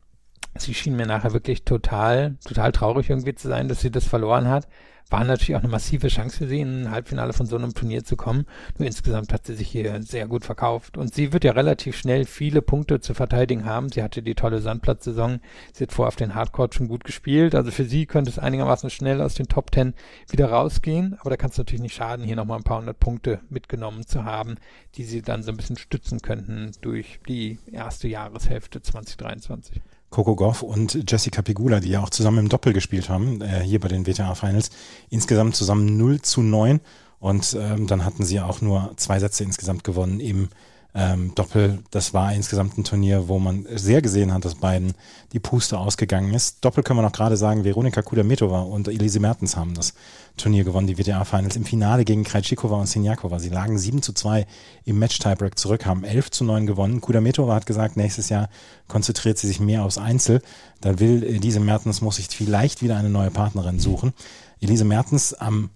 sie 0.57 0.73
schien 0.73 0.95
mir 0.95 1.05
nachher 1.05 1.33
wirklich 1.33 1.63
total, 1.63 2.35
total 2.45 2.71
traurig 2.71 3.09
irgendwie 3.09 3.35
zu 3.35 3.47
sein, 3.47 3.67
dass 3.67 3.81
sie 3.81 3.91
das 3.91 4.05
verloren 4.05 4.47
hat. 4.47 4.67
War 5.09 5.23
natürlich 5.23 5.55
auch 5.55 5.61
eine 5.61 5.69
massive 5.69 6.07
Chance 6.07 6.37
für 6.37 6.47
sie, 6.47 6.61
in 6.61 6.83
ein 6.83 6.91
Halbfinale 6.91 7.33
von 7.33 7.47
so 7.47 7.55
einem 7.55 7.73
Turnier 7.73 8.03
zu 8.03 8.15
kommen. 8.15 8.45
Nur 8.77 8.85
insgesamt 8.85 9.33
hat 9.33 9.47
sie 9.47 9.55
sich 9.55 9.67
hier 9.67 10.03
sehr 10.03 10.27
gut 10.27 10.45
verkauft. 10.45 10.97
Und 10.97 11.15
sie 11.15 11.33
wird 11.33 11.43
ja 11.43 11.53
relativ 11.53 11.97
schnell 11.97 12.25
viele 12.25 12.61
Punkte 12.61 12.99
zu 12.99 13.15
verteidigen 13.15 13.65
haben. 13.65 13.89
Sie 13.89 14.03
hatte 14.03 14.21
die 14.21 14.35
tolle 14.35 14.61
Sandplatzsaison. 14.61 15.39
Sie 15.73 15.83
hat 15.83 15.91
vorher 15.91 16.09
auf 16.09 16.15
den 16.15 16.35
Hardcourt 16.35 16.75
schon 16.75 16.87
gut 16.87 17.03
gespielt. 17.03 17.55
Also 17.55 17.71
für 17.71 17.85
sie 17.85 18.05
könnte 18.05 18.29
es 18.29 18.37
einigermaßen 18.37 18.91
schnell 18.91 19.19
aus 19.21 19.33
den 19.33 19.47
Top 19.47 19.71
Ten 19.71 19.95
wieder 20.29 20.51
rausgehen. 20.51 21.17
Aber 21.19 21.31
da 21.31 21.37
kann 21.37 21.49
es 21.49 21.57
natürlich 21.57 21.81
nicht 21.81 21.95
schaden, 21.95 22.23
hier 22.23 22.35
nochmal 22.35 22.57
ein 22.57 22.63
paar 22.63 22.77
hundert 22.77 22.99
Punkte 22.99 23.39
mitgenommen 23.49 24.05
zu 24.05 24.25
haben, 24.25 24.57
die 24.93 25.05
sie 25.05 25.23
dann 25.23 25.41
so 25.41 25.49
ein 25.49 25.57
bisschen 25.57 25.77
stützen 25.77 26.21
könnten 26.21 26.71
durch 26.81 27.19
die 27.27 27.57
erste 27.71 28.07
Jahreshälfte 28.07 28.83
2023. 28.83 29.81
Coco 30.09 30.35
Goff 30.35 30.63
und 30.63 31.09
Jessica 31.09 31.41
Pegula, 31.41 31.79
die 31.79 31.89
ja 31.89 32.01
auch 32.01 32.09
zusammen 32.09 32.39
im 32.39 32.49
Doppel 32.49 32.73
gespielt 32.73 33.09
haben, 33.09 33.41
äh, 33.41 33.61
hier 33.61 33.79
bei 33.79 33.87
den 33.87 34.07
WTA 34.07 34.35
Finals. 34.35 34.71
Insgesamt 35.09 35.55
zusammen 35.55 35.97
0 35.97 36.21
zu 36.21 36.41
9 36.41 36.79
und 37.19 37.57
ähm, 37.59 37.87
dann 37.87 38.05
hatten 38.05 38.23
sie 38.23 38.39
auch 38.39 38.61
nur 38.61 38.91
zwei 38.95 39.19
Sätze 39.19 39.43
insgesamt 39.43 39.83
gewonnen 39.83 40.19
im 40.19 40.49
ähm, 40.95 41.33
Doppel, 41.35 41.79
das 41.91 42.15
war 42.15 42.33
insgesamt 42.33 42.77
ein 42.77 42.83
Turnier, 42.83 43.27
wo 43.27 43.37
man 43.37 43.67
sehr 43.75 44.01
gesehen 44.01 44.33
hat, 44.33 44.43
dass 44.43 44.55
beiden 44.55 44.93
die 45.33 45.39
Puste 45.39 45.77
ausgegangen 45.77 46.33
ist. 46.33 46.65
Doppel 46.65 46.83
können 46.83 46.97
wir 46.97 47.03
noch 47.03 47.11
gerade 47.11 47.37
sagen, 47.37 47.63
Veronika 47.63 48.01
Kudametova 48.01 48.61
und 48.61 48.87
Elise 48.87 49.19
Mertens 49.19 49.55
haben 49.55 49.75
das 49.75 49.93
Turnier 50.35 50.63
gewonnen, 50.63 50.87
die 50.87 50.97
WTA-Finals 50.97 51.55
im 51.57 51.65
Finale 51.65 52.05
gegen 52.05 52.23
Krejcikova 52.23 52.77
und 52.77 52.87
Sinjakova. 52.87 53.37
Sie 53.37 53.49
lagen 53.49 53.77
7 53.77 54.01
zu 54.01 54.13
2 54.13 54.47
im 54.85 54.97
Match-Tiebreak 54.97 55.59
zurück, 55.59 55.85
haben 55.85 56.03
11 56.03 56.31
zu 56.31 56.43
9 56.43 56.65
gewonnen. 56.65 57.01
Kudametova 57.01 57.53
hat 57.53 57.67
gesagt, 57.67 57.95
nächstes 57.95 58.29
Jahr 58.29 58.49
konzentriert 58.87 59.37
sie 59.37 59.47
sich 59.47 59.59
mehr 59.59 59.83
aufs 59.83 59.99
Einzel. 59.99 60.41
Da 60.81 60.99
will 60.99 61.23
Elise 61.23 61.59
Mertens, 61.59 62.01
muss 62.01 62.15
sich 62.15 62.29
vielleicht 62.29 62.81
wieder 62.81 62.97
eine 62.97 63.09
neue 63.09 63.29
Partnerin 63.29 63.79
suchen. 63.79 64.13
Elise 64.59 64.85
Mertens 64.85 65.35
am 65.35 65.69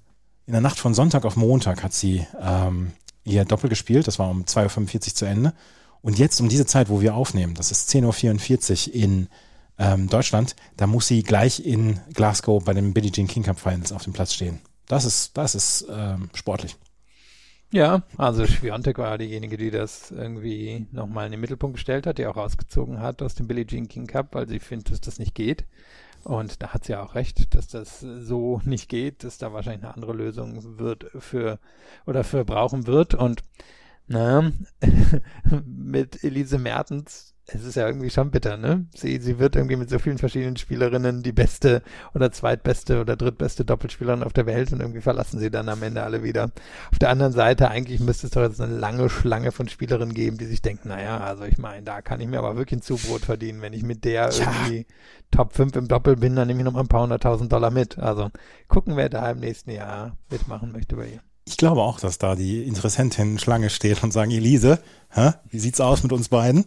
in 0.46 0.52
der 0.52 0.62
Nacht 0.62 0.78
von 0.78 0.94
Sonntag 0.94 1.24
auf 1.24 1.38
Montag 1.38 1.84
hat 1.84 1.94
sie 1.94 2.28
ähm, 2.42 2.92
ihr 3.24 3.46
Doppel 3.46 3.70
gespielt. 3.70 4.08
Das 4.08 4.20
war 4.20 4.30
um 4.30 4.44
2.45 4.44 4.96
Uhr 4.96 5.16
zu 5.16 5.26
Ende. 5.26 5.54
Und 6.02 6.20
jetzt 6.20 6.42
um 6.42 6.50
diese 6.50 6.66
Zeit, 6.66 6.90
wo 6.90 7.02
wir 7.02 7.16
aufnehmen, 7.16 7.56
das 7.56 7.72
ist 7.72 7.90
10.44 7.90 8.90
Uhr 8.90 8.96
in 8.96 9.28
ähm, 9.78 10.10
Deutschland, 10.10 10.56
da 10.78 10.86
muss 10.86 11.08
sie 11.08 11.24
gleich 11.24 11.66
in 11.66 12.00
Glasgow 12.14 12.64
bei 12.64 12.74
den 12.74 12.94
Billie 12.94 13.12
Jean 13.12 13.28
King 13.28 13.44
Cup 13.44 13.60
Finals 13.60 13.92
auf 13.92 14.04
dem 14.04 14.14
Platz 14.14 14.34
stehen. 14.34 14.60
Das 14.88 15.06
ist, 15.06 15.38
das 15.38 15.56
ist 15.56 15.88
ähm, 15.90 16.30
sportlich. 16.34 16.76
Ja, 17.72 18.04
also 18.18 18.46
Schwiontek 18.46 19.00
war 19.00 19.18
diejenige, 19.18 19.58
die 19.58 19.72
das 19.72 20.12
irgendwie 20.12 20.86
nochmal 20.92 21.26
in 21.26 21.32
den 21.32 21.42
Mittelpunkt 21.42 21.78
gestellt 21.78 22.06
hat, 22.06 22.20
die 22.20 22.28
auch 22.28 22.38
rausgezogen 22.38 23.00
hat 23.00 23.24
aus 23.24 23.34
dem 23.34 23.48
Billie 23.48 23.66
Jean 23.66 23.88
King 23.88 24.06
Cup, 24.06 24.36
weil 24.36 24.48
sie 24.48 24.60
findet, 24.60 24.92
dass 24.92 25.02
das 25.02 25.18
nicht 25.18 25.34
geht. 25.34 25.66
Und 26.24 26.62
da 26.64 26.74
hat 26.74 26.86
sie 26.86 26.96
auch 26.96 27.16
recht, 27.16 27.54
dass 27.54 27.68
das 27.68 28.00
so 28.00 28.62
nicht 28.64 28.90
geht, 28.90 29.24
dass 29.24 29.38
da 29.38 29.52
wahrscheinlich 29.52 29.84
eine 29.84 29.94
andere 29.94 30.14
Lösung 30.14 30.80
wird 30.80 31.06
für 31.20 31.60
oder 32.06 32.24
für 32.24 32.46
brauchen 32.46 32.88
wird. 32.88 33.14
Und 33.14 33.42
na, 34.08 34.52
mit 35.66 36.24
Elise 36.24 36.58
Mertens 36.60 37.33
es 37.46 37.66
ist 37.66 37.76
ja 37.76 37.86
irgendwie 37.88 38.10
schon 38.10 38.32
bitter, 38.32 38.56
ne? 38.56 38.86
Sie, 38.96 39.20
sie 39.20 39.38
wird 39.38 39.58
irgendwie 39.58 39.76
mit 39.76 39.90
so 39.90 40.00
vielen 40.00 40.18
verschiedenen 40.18 40.56
Spielerinnen 40.56 41.24
die 41.24 41.34
beste 41.34 41.82
oder 42.14 42.32
zweitbeste 42.32 43.02
oder 43.02 43.18
drittbeste 43.18 43.66
Doppelspielerin 43.66 44.24
auf 44.24 44.32
der 44.32 44.46
Welt 44.46 44.72
und 44.72 44.80
irgendwie 44.80 45.02
verlassen 45.02 45.40
sie 45.40 45.52
dann 45.52 45.68
am 45.68 45.84
Ende 45.84 46.04
alle 46.04 46.24
wieder. 46.24 46.52
Auf 46.92 47.00
der 47.00 47.10
anderen 47.10 47.34
Seite, 47.34 47.70
eigentlich 47.70 48.00
müsste 48.00 48.28
es 48.28 48.32
doch 48.32 48.44
jetzt 48.44 48.62
eine 48.62 48.78
lange 48.78 49.10
Schlange 49.10 49.52
von 49.52 49.68
Spielerinnen 49.68 50.14
geben, 50.14 50.38
die 50.38 50.46
sich 50.46 50.62
denken, 50.62 50.88
naja, 50.88 51.20
also 51.20 51.44
ich 51.44 51.58
meine, 51.58 51.84
da 51.84 52.02
kann 52.02 52.22
ich 52.22 52.28
mir 52.28 52.40
aber 52.40 52.56
wirklich 52.56 52.80
ein 52.80 52.84
Zubrot 52.84 53.22
verdienen, 53.22 53.62
wenn 53.62 53.74
ich 53.74 53.84
mit 53.84 54.06
der 54.06 54.30
ja. 54.30 54.30
irgendwie 54.30 54.88
Top 55.30 55.54
5 55.54 55.76
im 55.76 55.88
Doppel 55.90 56.16
bin, 56.16 56.36
dann 56.38 56.48
nehme 56.48 56.62
ich 56.62 56.66
noch 56.66 56.74
mal 56.74 56.82
ein 56.82 56.88
paar 56.88 57.04
hunderttausend 57.04 57.52
Dollar 57.52 57.72
mit. 57.72 58.00
Also 58.00 58.32
gucken, 58.70 58.96
wer 58.96 59.10
da 59.10 59.30
im 59.32 59.40
nächsten 59.40 59.72
Jahr 59.72 60.16
mitmachen 60.30 60.72
möchte 60.72 60.96
bei 60.96 61.08
ihr. 61.08 61.33
Ich 61.46 61.58
glaube 61.58 61.82
auch, 61.82 62.00
dass 62.00 62.18
da 62.18 62.36
die 62.36 62.64
Interessentin 62.64 63.38
Schlange 63.38 63.70
steht 63.70 64.02
und 64.02 64.14
sagen, 64.14 64.32
Elise, 64.32 64.80
hä, 65.10 65.32
wie 65.50 65.60
sieht's 65.60 65.82
aus 65.82 66.02
mit 66.02 66.14
uns 66.14 66.30
beiden? 66.30 66.66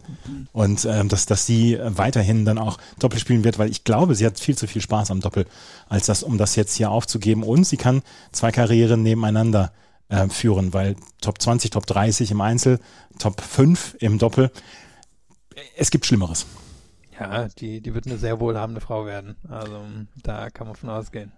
Und 0.51 0.85
ähm, 0.85 1.09
dass, 1.09 1.25
dass 1.25 1.47
sie 1.47 1.79
weiterhin 1.81 2.45
dann 2.45 2.59
auch 2.59 2.77
Doppel 2.99 3.19
spielen 3.19 3.43
wird, 3.43 3.57
weil 3.57 3.71
ich 3.71 3.83
glaube, 3.83 4.13
sie 4.13 4.25
hat 4.25 4.39
viel 4.39 4.55
zu 4.55 4.67
viel 4.67 4.81
Spaß 4.81 5.09
am 5.09 5.19
Doppel, 5.19 5.47
als 5.89 6.05
das, 6.05 6.21
um 6.21 6.37
das 6.37 6.55
jetzt 6.55 6.75
hier 6.75 6.91
aufzugeben. 6.91 7.41
Und 7.41 7.63
sie 7.63 7.77
kann 7.77 8.03
zwei 8.31 8.51
Karrieren 8.51 9.01
nebeneinander 9.01 9.73
äh, 10.09 10.29
führen, 10.29 10.73
weil 10.73 10.95
Top 11.21 11.41
20, 11.41 11.71
Top 11.71 11.87
30 11.87 12.29
im 12.29 12.41
Einzel, 12.41 12.79
Top 13.17 13.41
5 13.41 13.97
im 13.99 14.19
Doppel. 14.19 14.51
Es 15.75 15.89
gibt 15.89 16.05
Schlimmeres. 16.05 16.45
Ja, 17.19 17.47
die, 17.47 17.81
die 17.81 17.93
wird 17.95 18.05
eine 18.05 18.17
sehr 18.17 18.39
wohlhabende 18.39 18.79
Frau 18.79 19.07
werden. 19.07 19.37
Also 19.49 19.81
da 20.21 20.51
kann 20.51 20.67
man 20.67 20.75
von 20.75 20.89
ausgehen. 20.89 21.31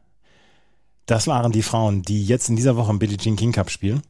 Das 1.09 1.25
waren 1.25 1.51
die 1.51 1.63
Frauen, 1.63 2.03
die 2.03 2.23
jetzt 2.23 2.49
in 2.49 2.55
dieser 2.55 2.75
Woche 2.75 2.91
im 2.91 2.99
Billie 2.99 3.17
Jean 3.17 3.35
King 3.35 3.51
Cup 3.51 3.71
spielen. 3.71 4.03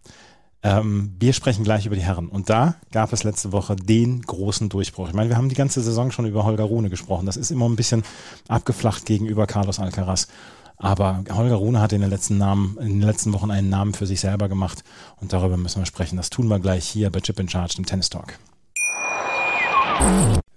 Ähm, 0.64 1.16
wir 1.18 1.32
sprechen 1.32 1.64
gleich 1.64 1.86
über 1.86 1.96
die 1.96 2.02
Herren. 2.02 2.28
Und 2.28 2.50
da 2.50 2.76
gab 2.92 3.14
es 3.14 3.24
letzte 3.24 3.54
Woche 3.54 3.78
den 3.78 4.22
großen 4.22 4.68
Durchbruch. 4.68 5.08
Ich 5.08 5.14
meine, 5.14 5.30
wir 5.30 5.38
haben 5.38 5.48
die 5.48 5.56
ganze 5.56 5.82
Saison 5.82 6.12
schon 6.12 6.26
über 6.26 6.44
Holger 6.44 6.66
Rune 6.66 6.90
gesprochen. 6.90 7.26
Das 7.26 7.38
ist 7.38 7.52
immer 7.52 7.70
ein 7.70 7.78
bisschen 7.78 8.04
abgeflacht 8.50 9.06
gegenüber 9.06 9.48
Carlos 9.48 9.80
Alcaraz. 9.80 10.28
Aber 10.76 11.24
Holger 11.32 11.56
Rune 11.56 11.80
hat 11.80 11.94
in 11.94 12.02
den 12.02 12.10
letzten 12.10 12.38
Namen, 12.38 12.78
in 12.82 13.00
den 13.00 13.02
letzten 13.02 13.32
Wochen 13.32 13.50
einen 13.50 13.70
Namen 13.70 13.94
für 13.94 14.06
sich 14.06 14.20
selber 14.20 14.50
gemacht. 14.50 14.84
Und 15.22 15.32
darüber 15.32 15.56
müssen 15.56 15.80
wir 15.80 15.86
sprechen. 15.86 16.18
Das 16.18 16.30
tun 16.30 16.50
wir 16.50 16.60
gleich 16.60 16.86
hier 16.86 17.10
bei 17.12 17.22
Chip 17.22 17.40
in 17.40 17.48
Charge, 17.48 17.76
dem 17.76 17.86
Tennis 17.86 18.10
Talk. 18.10 18.38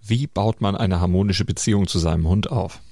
Wie 0.05 0.27
baut 0.27 0.61
man 0.61 0.75
eine 0.75 1.01
harmonische 1.01 1.45
Beziehung 1.45 1.87
zu 1.87 2.01
seinem 2.01 2.27
Hund 2.27 2.51
auf? 2.51 2.81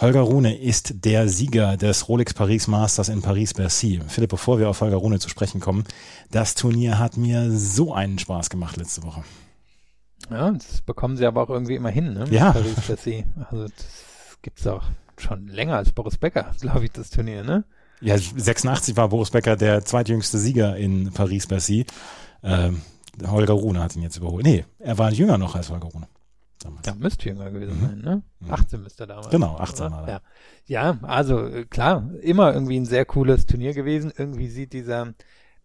Holger 0.00 0.20
Rune 0.20 0.56
ist 0.56 1.04
der 1.04 1.28
Sieger 1.28 1.76
des 1.76 2.08
Rolex 2.08 2.32
Paris 2.32 2.68
Masters 2.68 3.08
in 3.08 3.20
Paris-Bercy. 3.20 4.00
Philipp, 4.06 4.30
bevor 4.30 4.60
wir 4.60 4.68
auf 4.68 4.80
Holger 4.80 4.96
Rune 4.96 5.18
zu 5.18 5.28
sprechen 5.28 5.60
kommen, 5.60 5.82
das 6.30 6.54
Turnier 6.54 7.00
hat 7.00 7.16
mir 7.16 7.50
so 7.50 7.92
einen 7.92 8.20
Spaß 8.20 8.48
gemacht 8.48 8.76
letzte 8.76 9.02
Woche. 9.02 9.24
Ja, 10.30 10.52
das 10.52 10.82
bekommen 10.82 11.16
sie 11.16 11.26
aber 11.26 11.42
auch 11.42 11.50
irgendwie 11.50 11.74
immer 11.74 11.90
hin, 11.90 12.12
ne? 12.12 12.26
Ja. 12.30 12.52
Paris-Bercy. 12.52 13.24
Also 13.50 13.64
das 13.64 14.38
gibt's 14.42 14.64
auch 14.68 14.84
schon 15.16 15.48
länger 15.48 15.76
als 15.76 15.90
Boris 15.90 16.16
Becker, 16.16 16.54
glaube 16.60 16.84
ich, 16.84 16.92
das 16.92 17.10
Turnier, 17.10 17.42
ne? 17.42 17.64
Ja, 18.00 18.16
86 18.16 18.96
war 18.96 19.08
Boris 19.08 19.30
Becker 19.30 19.56
der 19.56 19.84
zweitjüngste 19.84 20.38
Sieger 20.38 20.76
in 20.76 21.10
Paris-Bercy. 21.12 21.86
Ähm, 22.44 22.82
Holger 23.26 23.54
Rune 23.54 23.82
hat 23.82 23.96
ihn 23.96 24.02
jetzt 24.02 24.18
überholt. 24.18 24.44
Nee, 24.44 24.64
er 24.78 24.96
war 24.96 25.10
jünger 25.10 25.38
noch 25.38 25.56
als 25.56 25.70
Holger 25.70 25.88
Rune 25.88 26.06
damals. 26.64 26.86
Ja, 26.86 26.94
müsste 26.94 27.28
jünger 27.28 27.50
gewesen 27.50 27.80
mhm. 27.80 27.86
sein, 27.86 27.98
ne? 27.98 28.22
18 28.48 28.78
mhm. 28.78 28.84
müsste 28.84 29.04
er 29.04 29.06
damals. 29.08 29.30
Genau, 29.30 29.56
18 29.56 29.90
war. 29.90 30.08
Ja. 30.08 30.20
ja, 30.66 30.98
also 31.02 31.46
äh, 31.46 31.64
klar, 31.64 32.10
immer 32.20 32.52
irgendwie 32.52 32.78
ein 32.78 32.86
sehr 32.86 33.04
cooles 33.04 33.46
Turnier 33.46 33.74
gewesen. 33.74 34.12
Irgendwie 34.16 34.48
sieht 34.48 34.72
dieser, 34.72 35.14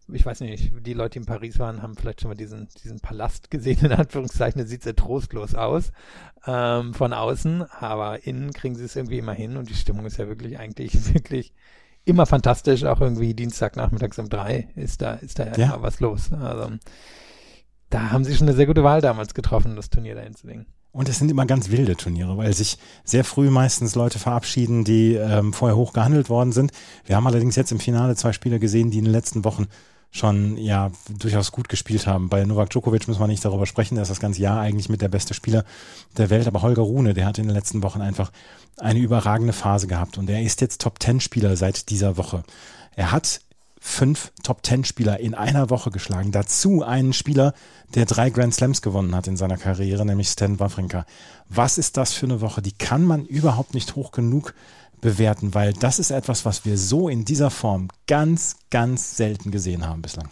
ich 0.08 0.24
weiß 0.24 0.40
nicht, 0.40 0.72
die 0.86 0.92
Leute, 0.92 1.10
die 1.10 1.18
in 1.20 1.26
Paris 1.26 1.58
waren, 1.58 1.82
haben 1.82 1.96
vielleicht 1.96 2.20
schon 2.20 2.30
mal 2.30 2.36
diesen, 2.36 2.68
diesen 2.82 3.00
Palast 3.00 3.50
gesehen, 3.50 3.84
in 3.84 3.92
Anführungszeichen. 3.92 4.60
Das 4.60 4.70
sieht 4.70 4.82
sehr 4.82 4.96
trostlos 4.96 5.54
aus 5.54 5.92
ähm, 6.46 6.94
von 6.94 7.12
außen, 7.12 7.62
aber 7.62 8.26
innen 8.26 8.52
kriegen 8.52 8.74
sie 8.74 8.84
es 8.84 8.96
irgendwie 8.96 9.18
immer 9.18 9.34
hin 9.34 9.56
und 9.56 9.70
die 9.70 9.74
Stimmung 9.74 10.06
ist 10.06 10.18
ja 10.18 10.28
wirklich 10.28 10.58
eigentlich 10.58 11.14
wirklich 11.14 11.52
immer 12.04 12.26
fantastisch. 12.26 12.84
Auch 12.84 13.00
irgendwie 13.00 13.34
Dienstagnachmittags 13.34 14.18
um 14.18 14.28
drei 14.28 14.68
ist 14.76 15.02
da, 15.02 15.14
ist 15.14 15.38
da 15.38 15.46
ja, 15.46 15.56
ja. 15.56 15.66
immer 15.66 15.82
was 15.82 16.00
los. 16.00 16.32
Also 16.32 16.72
da 17.90 18.10
haben 18.10 18.24
sie 18.24 18.34
schon 18.34 18.48
eine 18.48 18.56
sehr 18.56 18.66
gute 18.66 18.84
Wahl 18.84 19.00
damals 19.00 19.34
getroffen, 19.34 19.76
das 19.76 19.90
Turnier 19.90 20.14
dahin 20.14 20.34
zu 20.34 20.46
legen. 20.46 20.66
Und 20.94 21.08
es 21.08 21.18
sind 21.18 21.28
immer 21.28 21.44
ganz 21.44 21.70
wilde 21.70 21.96
Turniere, 21.96 22.38
weil 22.38 22.54
sich 22.54 22.78
sehr 23.02 23.24
früh 23.24 23.50
meistens 23.50 23.96
Leute 23.96 24.20
verabschieden, 24.20 24.84
die 24.84 25.14
ähm, 25.14 25.52
vorher 25.52 25.76
hoch 25.76 25.92
gehandelt 25.92 26.30
worden 26.30 26.52
sind. 26.52 26.70
Wir 27.04 27.16
haben 27.16 27.26
allerdings 27.26 27.56
jetzt 27.56 27.72
im 27.72 27.80
Finale 27.80 28.14
zwei 28.14 28.32
Spieler 28.32 28.60
gesehen, 28.60 28.92
die 28.92 28.98
in 28.98 29.04
den 29.04 29.12
letzten 29.12 29.44
Wochen 29.44 29.66
schon 30.12 30.56
ja 30.56 30.92
durchaus 31.18 31.50
gut 31.50 31.68
gespielt 31.68 32.06
haben. 32.06 32.28
Bei 32.28 32.44
Novak 32.44 32.70
Djokovic 32.70 33.08
muss 33.08 33.18
man 33.18 33.28
nicht 33.28 33.44
darüber 33.44 33.66
sprechen, 33.66 33.96
der 33.96 34.02
ist 34.02 34.10
das 34.10 34.20
ganze 34.20 34.40
Jahr 34.40 34.60
eigentlich 34.60 34.88
mit 34.88 35.02
der 35.02 35.08
beste 35.08 35.34
Spieler 35.34 35.64
der 36.16 36.30
Welt, 36.30 36.46
aber 36.46 36.62
Holger 36.62 36.82
Rune, 36.82 37.12
der 37.12 37.26
hat 37.26 37.38
in 37.38 37.46
den 37.48 37.56
letzten 37.56 37.82
Wochen 37.82 38.00
einfach 38.00 38.30
eine 38.78 39.00
überragende 39.00 39.52
Phase 39.52 39.88
gehabt 39.88 40.16
und 40.16 40.30
er 40.30 40.42
ist 40.42 40.60
jetzt 40.60 40.80
Top 40.80 41.00
Ten 41.00 41.18
Spieler 41.18 41.56
seit 41.56 41.90
dieser 41.90 42.16
Woche. 42.16 42.44
Er 42.94 43.10
hat 43.10 43.40
fünf 43.86 44.32
Top-Ten-Spieler 44.42 45.20
in 45.20 45.34
einer 45.34 45.68
Woche 45.68 45.90
geschlagen. 45.90 46.32
Dazu 46.32 46.82
einen 46.82 47.12
Spieler, 47.12 47.52
der 47.94 48.06
drei 48.06 48.30
Grand 48.30 48.54
Slams 48.54 48.80
gewonnen 48.80 49.14
hat 49.14 49.26
in 49.26 49.36
seiner 49.36 49.58
Karriere, 49.58 50.06
nämlich 50.06 50.28
Stan 50.28 50.58
Wawrinka. 50.58 51.04
Was 51.50 51.76
ist 51.76 51.98
das 51.98 52.14
für 52.14 52.24
eine 52.24 52.40
Woche? 52.40 52.62
Die 52.62 52.72
kann 52.72 53.04
man 53.04 53.26
überhaupt 53.26 53.74
nicht 53.74 53.94
hoch 53.94 54.10
genug 54.10 54.54
bewerten, 55.02 55.52
weil 55.52 55.74
das 55.74 55.98
ist 55.98 56.10
etwas, 56.10 56.46
was 56.46 56.64
wir 56.64 56.78
so 56.78 57.10
in 57.10 57.26
dieser 57.26 57.50
Form 57.50 57.88
ganz, 58.06 58.56
ganz 58.70 59.18
selten 59.18 59.50
gesehen 59.50 59.86
haben 59.86 60.00
bislang. 60.00 60.30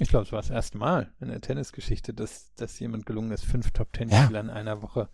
Ich 0.00 0.08
glaube, 0.08 0.26
es 0.26 0.32
war 0.32 0.40
das 0.40 0.50
erste 0.50 0.76
Mal 0.76 1.12
in 1.20 1.28
der 1.28 1.40
Tennisgeschichte, 1.40 2.12
dass, 2.12 2.52
dass 2.56 2.80
jemand 2.80 3.06
gelungen 3.06 3.30
ist, 3.30 3.44
fünf 3.44 3.70
Top-Ten-Spieler 3.70 4.30
ja. 4.32 4.40
in 4.40 4.50
einer 4.50 4.82
Woche 4.82 5.08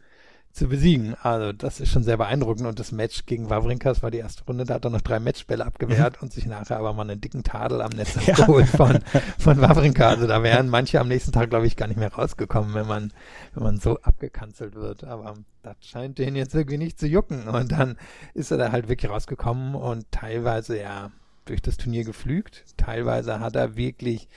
zu 0.54 0.68
besiegen. 0.68 1.16
Also 1.20 1.52
das 1.52 1.80
ist 1.80 1.90
schon 1.90 2.04
sehr 2.04 2.16
beeindruckend 2.16 2.66
und 2.66 2.78
das 2.78 2.92
Match 2.92 3.26
gegen 3.26 3.50
Wawrinka, 3.50 3.88
das 3.88 4.04
war 4.04 4.12
die 4.12 4.18
erste 4.18 4.44
Runde, 4.44 4.64
da 4.64 4.74
hat 4.74 4.84
er 4.84 4.90
noch 4.90 5.00
drei 5.00 5.18
Matchbälle 5.18 5.66
abgewehrt 5.66 6.16
mhm. 6.16 6.22
und 6.22 6.32
sich 6.32 6.46
nachher 6.46 6.78
aber 6.78 6.92
mal 6.92 7.02
einen 7.02 7.20
dicken 7.20 7.42
Tadel 7.42 7.82
am 7.82 7.90
Netz 7.90 8.14
ja. 8.26 8.34
abgeholt 8.34 8.68
von, 8.68 9.00
von 9.38 9.60
Wawrinka. 9.60 10.08
Also 10.08 10.28
da 10.28 10.44
wären 10.44 10.68
manche 10.68 11.00
am 11.00 11.08
nächsten 11.08 11.32
Tag, 11.32 11.50
glaube 11.50 11.66
ich, 11.66 11.76
gar 11.76 11.88
nicht 11.88 11.98
mehr 11.98 12.12
rausgekommen, 12.12 12.72
wenn 12.72 12.86
man, 12.86 13.12
wenn 13.54 13.64
man 13.64 13.78
so 13.78 13.98
abgekanzelt 14.00 14.76
wird. 14.76 15.02
Aber 15.02 15.34
das 15.64 15.76
scheint 15.80 16.18
den 16.18 16.36
jetzt 16.36 16.54
irgendwie 16.54 16.78
nicht 16.78 17.00
zu 17.00 17.08
jucken. 17.08 17.48
Und 17.48 17.72
dann 17.72 17.96
ist 18.32 18.52
er 18.52 18.58
da 18.58 18.70
halt 18.70 18.88
wirklich 18.88 19.10
rausgekommen 19.10 19.74
und 19.74 20.10
teilweise 20.12 20.80
ja 20.80 21.10
durch 21.46 21.62
das 21.62 21.78
Turnier 21.78 22.04
geflügt. 22.04 22.64
Teilweise 22.76 23.40
hat 23.40 23.56
er 23.56 23.76
wirklich 23.76 24.28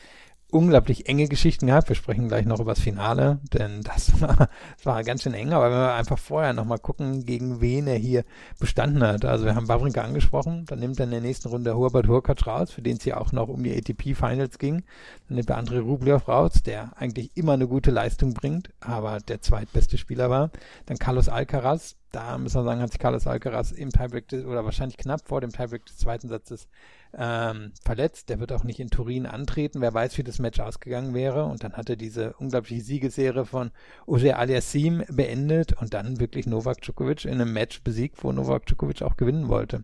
unglaublich 0.49 1.10
enge 1.10 1.27
Geschichten 1.27 1.67
gehabt. 1.67 1.89
Wir 1.89 1.95
sprechen 1.95 2.29
gleich 2.29 2.45
noch 2.45 2.60
über 2.60 2.71
das 2.71 2.79
Finale, 2.79 3.39
denn 3.53 3.81
das 3.81 4.21
war, 4.21 4.49
das 4.77 4.86
war 4.86 5.03
ganz 5.03 5.23
schön 5.23 5.33
eng. 5.33 5.51
Aber 5.51 5.65
wenn 5.69 5.77
wir 5.77 5.93
einfach 5.93 6.17
vorher 6.17 6.53
nochmal 6.53 6.79
gucken, 6.79 7.25
gegen 7.25 7.60
wen 7.60 7.88
er 7.88 7.97
hier 7.97 8.23
bestanden 8.60 9.03
hat. 9.03 9.25
Also 9.25 9.45
wir 9.45 9.55
haben 9.55 9.67
Wawrinka 9.67 10.01
angesprochen, 10.01 10.65
dann 10.65 10.79
nimmt 10.79 10.99
er 10.99 11.05
in 11.05 11.12
der 11.12 11.21
nächsten 11.21 11.49
Runde 11.49 11.75
Hubert 11.75 12.07
Hurkacz 12.07 12.47
raus, 12.47 12.71
für 12.71 12.81
den 12.81 12.97
es 12.97 13.05
ja 13.05 13.17
auch 13.17 13.31
noch 13.31 13.49
um 13.49 13.63
die 13.63 13.75
ATP 13.75 14.15
Finals 14.15 14.57
ging. 14.57 14.83
Dann 15.27 15.36
nimmt 15.36 15.49
er 15.49 15.60
André 15.60 15.79
Rublev 15.81 16.27
raus, 16.27 16.63
der 16.63 16.91
eigentlich 16.95 17.31
immer 17.36 17.53
eine 17.53 17.67
gute 17.67 17.91
Leistung 17.91 18.33
bringt, 18.33 18.69
aber 18.79 19.19
der 19.19 19.41
zweitbeste 19.41 19.97
Spieler 19.97 20.29
war. 20.29 20.51
Dann 20.86 20.97
Carlos 20.97 21.27
Alcaraz, 21.27 21.96
da 22.17 22.36
müssen 22.39 22.56
wir 22.56 22.63
sagen, 22.63 22.82
hat 22.82 22.91
sich 22.91 22.99
Carlos 22.99 23.27
Alcaraz 23.27 23.71
im 23.71 23.91
Tiebreak 23.91 24.27
des, 24.27 24.43
oder 24.43 24.65
wahrscheinlich 24.65 24.97
knapp 24.97 25.21
vor 25.27 25.39
dem 25.39 25.51
Tiebreak 25.51 25.86
des 25.86 25.97
zweiten 25.97 26.30
Satzes 26.30 26.67
ähm, 27.15 27.73
verletzt. 27.84 28.30
Der 28.30 28.39
wird 28.39 28.51
auch 28.51 28.63
nicht 28.63 28.80
in 28.80 28.89
Turin 28.89 29.27
antreten. 29.27 29.82
Wer 29.82 29.93
weiß, 29.93 30.17
wie 30.17 30.23
das 30.23 30.39
Match 30.39 30.60
ausgegangen 30.60 31.13
wäre. 31.13 31.45
Und 31.45 31.63
dann 31.63 31.73
hat 31.73 31.91
er 31.91 31.95
diese 31.95 32.34
unglaubliche 32.34 32.82
Siegesserie 32.82 33.45
von 33.45 33.69
Oje 34.08 34.36
Aliassim 34.36 35.03
beendet 35.10 35.80
und 35.80 35.93
dann 35.93 36.19
wirklich 36.19 36.47
Novak 36.47 36.82
Djokovic 36.82 37.25
in 37.25 37.34
einem 37.34 37.53
Match 37.53 37.84
besiegt, 37.84 38.23
wo 38.23 38.32
Novak 38.32 38.65
Djokovic 38.65 39.03
auch 39.03 39.15
gewinnen 39.15 39.47
wollte. 39.47 39.84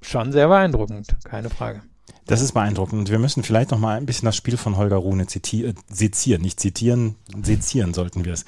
Schon 0.00 0.32
sehr 0.32 0.48
beeindruckend, 0.48 1.16
keine 1.24 1.50
Frage. 1.50 1.82
Das 2.26 2.40
ist 2.40 2.52
beeindruckend. 2.52 3.10
Wir 3.10 3.18
müssen 3.18 3.42
vielleicht 3.42 3.72
noch 3.72 3.78
mal 3.78 3.98
ein 3.98 4.06
bisschen 4.06 4.24
das 4.24 4.36
Spiel 4.36 4.56
von 4.56 4.78
Holger 4.78 4.96
Rune 4.96 5.26
zitieren, 5.26 5.74
sezieren, 5.90 6.40
nicht 6.40 6.60
zitieren, 6.60 7.16
sezieren 7.42 7.92
sollten 7.92 8.24
wir 8.24 8.32
es. 8.32 8.46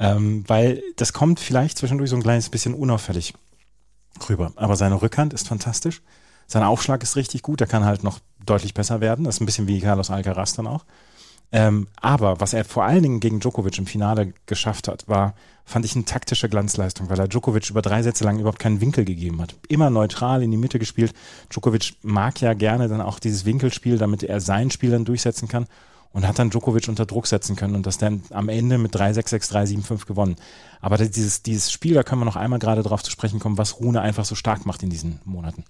Ähm, 0.00 0.44
weil 0.46 0.82
das 0.96 1.12
kommt 1.12 1.38
vielleicht 1.38 1.76
zwischendurch 1.76 2.08
so 2.08 2.16
ein 2.16 2.22
kleines 2.22 2.48
bisschen 2.48 2.72
unauffällig 2.72 3.34
rüber. 4.28 4.52
Aber 4.56 4.74
seine 4.74 5.00
Rückhand 5.00 5.34
ist 5.34 5.46
fantastisch. 5.46 6.00
Sein 6.46 6.62
Aufschlag 6.62 7.02
ist 7.02 7.16
richtig 7.16 7.42
gut, 7.42 7.60
der 7.60 7.66
kann 7.66 7.84
halt 7.84 8.02
noch 8.02 8.18
deutlich 8.44 8.72
besser 8.72 9.02
werden. 9.02 9.26
Das 9.26 9.36
ist 9.36 9.40
ein 9.42 9.46
bisschen 9.46 9.68
wie 9.68 9.80
Carlos 9.80 10.10
Alcaraz 10.10 10.54
dann 10.54 10.66
auch. 10.66 10.86
Ähm, 11.52 11.88
aber 12.00 12.40
was 12.40 12.54
er 12.54 12.64
vor 12.64 12.84
allen 12.84 13.02
Dingen 13.02 13.20
gegen 13.20 13.40
Djokovic 13.40 13.76
im 13.76 13.86
Finale 13.86 14.32
geschafft 14.46 14.88
hat, 14.88 15.06
war, 15.06 15.34
fand 15.64 15.84
ich 15.84 15.94
eine 15.94 16.04
taktische 16.04 16.48
Glanzleistung, 16.48 17.10
weil 17.10 17.18
er 17.18 17.28
Djokovic 17.28 17.68
über 17.68 17.82
drei 17.82 18.02
Sätze 18.02 18.24
lang 18.24 18.38
überhaupt 18.38 18.60
keinen 18.60 18.80
Winkel 18.80 19.04
gegeben 19.04 19.42
hat. 19.42 19.54
Immer 19.68 19.90
neutral 19.90 20.42
in 20.42 20.50
die 20.50 20.56
Mitte 20.56 20.78
gespielt. 20.78 21.12
Djokovic 21.50 21.94
mag 22.02 22.40
ja 22.40 22.54
gerne 22.54 22.88
dann 22.88 23.00
auch 23.00 23.18
dieses 23.18 23.44
Winkelspiel, 23.44 23.98
damit 23.98 24.22
er 24.22 24.40
sein 24.40 24.70
Spiel 24.70 24.90
dann 24.90 25.04
durchsetzen 25.04 25.48
kann 25.48 25.66
und 26.12 26.26
hat 26.26 26.38
dann 26.38 26.50
Djokovic 26.50 26.88
unter 26.88 27.06
Druck 27.06 27.26
setzen 27.26 27.56
können 27.56 27.74
und 27.74 27.86
das 27.86 27.98
dann 27.98 28.22
am 28.30 28.48
Ende 28.48 28.78
mit 28.78 28.94
3-6-6, 28.94 29.52
3-7-5 29.52 30.06
gewonnen. 30.06 30.36
Aber 30.80 30.98
dieses, 30.98 31.42
dieses 31.42 31.70
Spiel, 31.70 31.94
da 31.94 32.02
können 32.02 32.20
wir 32.20 32.24
noch 32.24 32.36
einmal 32.36 32.58
gerade 32.58 32.82
drauf 32.82 33.02
zu 33.02 33.10
sprechen 33.10 33.38
kommen, 33.38 33.58
was 33.58 33.80
Rune 33.80 34.00
einfach 34.00 34.24
so 34.24 34.34
stark 34.34 34.66
macht 34.66 34.82
in 34.82 34.90
diesen 34.90 35.20
Monaten. 35.24 35.64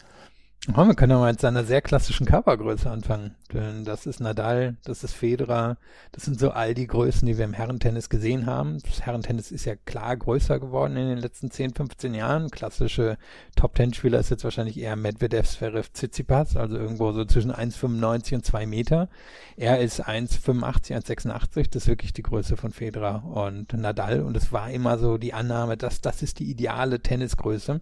Oh, 0.68 0.84
wir 0.84 0.94
können 0.94 1.18
mal 1.18 1.32
mit 1.32 1.40
seiner 1.40 1.64
sehr 1.64 1.80
klassischen 1.80 2.26
Körpergröße 2.26 2.90
anfangen. 2.90 3.34
Denn 3.50 3.86
das 3.86 4.04
ist 4.04 4.20
Nadal, 4.20 4.76
das 4.84 5.02
ist 5.02 5.14
Federer, 5.14 5.78
das 6.12 6.24
sind 6.24 6.38
so 6.38 6.50
all 6.50 6.74
die 6.74 6.86
Größen, 6.86 7.24
die 7.24 7.38
wir 7.38 7.46
im 7.46 7.54
Herrentennis 7.54 8.10
gesehen 8.10 8.44
haben. 8.44 8.78
Das 8.82 9.00
Herrentennis 9.00 9.52
ist 9.52 9.64
ja 9.64 9.74
klar 9.74 10.14
größer 10.18 10.60
geworden 10.60 10.98
in 10.98 11.08
den 11.08 11.16
letzten 11.16 11.50
10, 11.50 11.72
15 11.72 12.12
Jahren. 12.12 12.50
Klassische 12.50 13.16
Top-10-Spieler 13.56 14.20
ist 14.20 14.28
jetzt 14.28 14.44
wahrscheinlich 14.44 14.78
eher 14.78 14.96
Medvedev, 14.96 15.48
Zverev, 15.48 15.88
Tsitsipas, 15.94 16.58
also 16.58 16.76
irgendwo 16.76 17.10
so 17.12 17.24
zwischen 17.24 17.52
1,95 17.52 18.34
und 18.34 18.44
2 18.44 18.66
Meter. 18.66 19.08
Er 19.56 19.80
ist 19.80 20.06
1,85, 20.06 20.94
1,86, 20.94 21.70
das 21.70 21.84
ist 21.84 21.88
wirklich 21.88 22.12
die 22.12 22.22
Größe 22.22 22.58
von 22.58 22.72
Federer 22.72 23.24
und 23.24 23.72
Nadal. 23.72 24.20
Und 24.20 24.36
es 24.36 24.52
war 24.52 24.70
immer 24.70 24.98
so 24.98 25.16
die 25.16 25.32
Annahme, 25.32 25.78
dass 25.78 26.02
das 26.02 26.20
ist 26.20 26.38
die 26.38 26.50
ideale 26.50 27.00
Tennisgröße. 27.00 27.80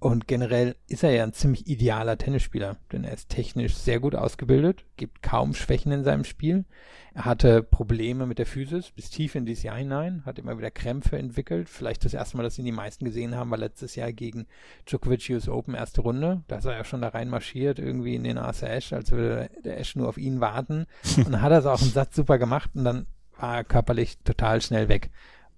Und 0.00 0.26
generell 0.26 0.76
ist 0.88 1.04
er 1.04 1.10
ja 1.10 1.22
ein 1.22 1.34
ziemlich 1.34 1.66
idealer 1.66 2.16
Tennisspieler, 2.16 2.78
denn 2.90 3.04
er 3.04 3.12
ist 3.12 3.28
technisch 3.28 3.76
sehr 3.76 4.00
gut 4.00 4.14
ausgebildet, 4.14 4.86
gibt 4.96 5.22
kaum 5.22 5.52
Schwächen 5.52 5.92
in 5.92 6.04
seinem 6.04 6.24
Spiel. 6.24 6.64
Er 7.12 7.26
hatte 7.26 7.62
Probleme 7.62 8.24
mit 8.24 8.38
der 8.38 8.46
Physis 8.46 8.92
bis 8.92 9.10
tief 9.10 9.34
in 9.34 9.44
dieses 9.44 9.62
Jahr 9.62 9.76
hinein, 9.76 10.22
hat 10.24 10.38
immer 10.38 10.56
wieder 10.56 10.70
Krämpfe 10.70 11.18
entwickelt. 11.18 11.68
Vielleicht 11.68 12.02
das 12.06 12.14
erste 12.14 12.38
Mal, 12.38 12.44
dass 12.44 12.58
ihn 12.58 12.64
die 12.64 12.72
meisten 12.72 13.04
gesehen 13.04 13.36
haben, 13.36 13.50
war 13.50 13.58
letztes 13.58 13.94
Jahr 13.94 14.10
gegen 14.10 14.46
Djokovic 14.86 15.28
US 15.30 15.50
Open 15.50 15.74
erste 15.74 16.00
Runde. 16.00 16.44
Da 16.48 16.56
ist 16.56 16.64
er 16.64 16.78
ja 16.78 16.84
schon 16.84 17.02
da 17.02 17.08
reinmarschiert, 17.08 17.78
irgendwie 17.78 18.14
in 18.14 18.24
den 18.24 18.38
Arthur 18.38 18.70
Ashe, 18.70 18.96
als 18.96 19.10
würde 19.10 19.50
der 19.62 19.78
Ashe 19.78 19.98
nur 19.98 20.08
auf 20.08 20.16
ihn 20.16 20.40
warten. 20.40 20.86
Und 21.18 21.32
dann 21.32 21.42
hat 21.42 21.52
er 21.52 21.58
es 21.58 21.66
auch 21.66 21.82
einen 21.82 21.90
Satz 21.90 22.16
super 22.16 22.38
gemacht 22.38 22.70
und 22.72 22.84
dann 22.84 23.06
war 23.38 23.56
er 23.56 23.64
körperlich 23.64 24.18
total 24.24 24.62
schnell 24.62 24.88
weg. 24.88 25.10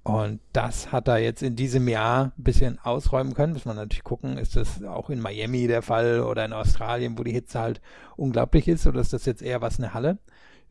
Und 0.04 0.40
das 0.52 0.90
hat 0.90 1.06
er 1.06 1.18
jetzt 1.18 1.42
in 1.42 1.54
diesem 1.54 1.86
Jahr 1.86 2.32
ein 2.36 2.42
bisschen 2.42 2.78
ausräumen 2.80 3.34
können. 3.34 3.52
Muss 3.52 3.66
man 3.66 3.76
natürlich 3.76 4.02
gucken, 4.02 4.36
ist 4.36 4.56
das 4.56 4.82
auch 4.82 5.10
in 5.10 5.20
Miami 5.20 5.68
der 5.68 5.82
Fall 5.82 6.20
oder 6.20 6.44
in 6.44 6.52
Australien, 6.52 7.16
wo 7.18 7.22
die 7.22 7.32
Hitze 7.32 7.60
halt 7.60 7.80
unglaublich 8.16 8.66
ist, 8.66 8.86
oder 8.86 9.00
ist 9.00 9.12
das 9.12 9.26
jetzt 9.26 9.42
eher 9.42 9.60
was 9.60 9.78
eine 9.78 9.94
Halle? 9.94 10.18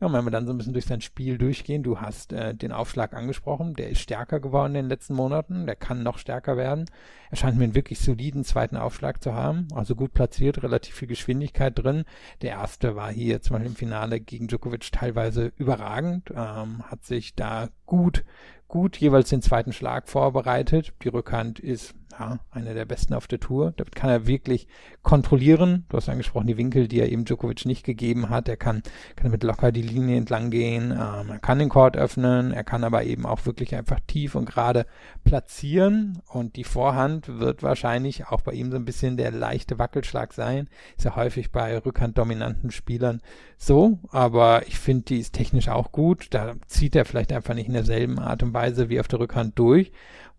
Ja, 0.02 0.12
wenn 0.12 0.24
wir 0.24 0.32
dann 0.32 0.48
so 0.48 0.52
ein 0.52 0.58
bisschen 0.58 0.72
durch 0.72 0.86
sein 0.86 1.00
Spiel 1.00 1.38
durchgehen, 1.38 1.84
du 1.84 2.00
hast 2.00 2.32
äh, 2.32 2.56
den 2.56 2.72
Aufschlag 2.72 3.14
angesprochen, 3.14 3.74
der 3.74 3.88
ist 3.88 4.00
stärker 4.00 4.40
geworden 4.40 4.74
in 4.74 4.82
den 4.82 4.88
letzten 4.88 5.14
Monaten, 5.14 5.64
der 5.64 5.76
kann 5.76 6.02
noch 6.02 6.18
stärker 6.18 6.56
werden. 6.56 6.86
Er 7.30 7.36
scheint 7.36 7.56
mir 7.56 7.62
einen 7.62 7.76
wirklich 7.76 8.00
soliden 8.00 8.42
zweiten 8.42 8.76
Aufschlag 8.76 9.22
zu 9.22 9.32
haben, 9.32 9.68
also 9.72 9.94
gut 9.94 10.12
platziert, 10.12 10.60
relativ 10.64 10.96
viel 10.96 11.06
Geschwindigkeit 11.06 11.78
drin. 11.78 12.02
Der 12.42 12.50
erste 12.50 12.96
war 12.96 13.12
hier 13.12 13.42
zum 13.42 13.54
Beispiel 13.54 13.70
im 13.70 13.76
Finale 13.76 14.18
gegen 14.18 14.48
Djokovic 14.48 14.90
teilweise 14.90 15.52
überragend, 15.56 16.32
ähm, 16.34 16.82
hat 16.82 17.04
sich 17.04 17.36
da 17.36 17.68
gut, 17.86 18.24
gut 18.66 18.96
jeweils 18.96 19.28
den 19.28 19.40
zweiten 19.40 19.72
Schlag 19.72 20.08
vorbereitet. 20.08 20.94
Die 21.04 21.08
Rückhand 21.10 21.60
ist 21.60 21.94
ja, 22.18 22.38
einer 22.50 22.74
der 22.74 22.84
besten 22.84 23.14
auf 23.14 23.26
der 23.26 23.40
Tour. 23.40 23.72
Damit 23.76 23.94
kann 23.94 24.10
er 24.10 24.26
wirklich 24.26 24.68
kontrollieren. 25.02 25.84
Du 25.88 25.96
hast 25.96 26.08
angesprochen, 26.08 26.46
die 26.46 26.56
Winkel, 26.56 26.88
die 26.88 27.00
er 27.00 27.10
eben 27.10 27.24
Djokovic 27.24 27.64
nicht 27.64 27.84
gegeben 27.84 28.30
hat. 28.30 28.48
Er 28.48 28.56
kann, 28.56 28.82
kann 29.16 29.30
mit 29.30 29.42
locker 29.42 29.72
die 29.72 29.82
Linie 29.82 30.16
entlang 30.16 30.50
gehen. 30.50 30.92
Ähm, 30.92 31.30
er 31.30 31.38
kann 31.38 31.58
den 31.58 31.68
Court 31.68 31.96
öffnen. 31.96 32.52
Er 32.52 32.64
kann 32.64 32.84
aber 32.84 33.04
eben 33.04 33.26
auch 33.26 33.46
wirklich 33.46 33.74
einfach 33.74 33.98
tief 34.06 34.34
und 34.34 34.46
gerade 34.46 34.86
platzieren. 35.24 36.20
Und 36.28 36.56
die 36.56 36.64
Vorhand 36.64 37.38
wird 37.40 37.62
wahrscheinlich 37.62 38.26
auch 38.28 38.42
bei 38.42 38.52
ihm 38.52 38.70
so 38.70 38.76
ein 38.76 38.84
bisschen 38.84 39.16
der 39.16 39.30
leichte 39.30 39.78
Wackelschlag 39.78 40.32
sein. 40.32 40.68
Ist 40.96 41.04
ja 41.04 41.16
häufig 41.16 41.50
bei 41.50 41.78
rückhanddominanten 41.78 42.70
Spielern 42.70 43.22
so. 43.56 43.98
Aber 44.10 44.66
ich 44.66 44.78
finde, 44.78 45.04
die 45.04 45.18
ist 45.18 45.32
technisch 45.32 45.68
auch 45.68 45.92
gut. 45.92 46.28
Da 46.30 46.54
zieht 46.66 46.94
er 46.94 47.04
vielleicht 47.04 47.32
einfach 47.32 47.54
nicht 47.54 47.68
in 47.68 47.74
derselben 47.74 48.18
Art 48.18 48.42
und 48.42 48.52
Weise 48.52 48.88
wie 48.88 49.00
auf 49.00 49.08
der 49.08 49.20
Rückhand 49.20 49.58
durch. 49.58 49.92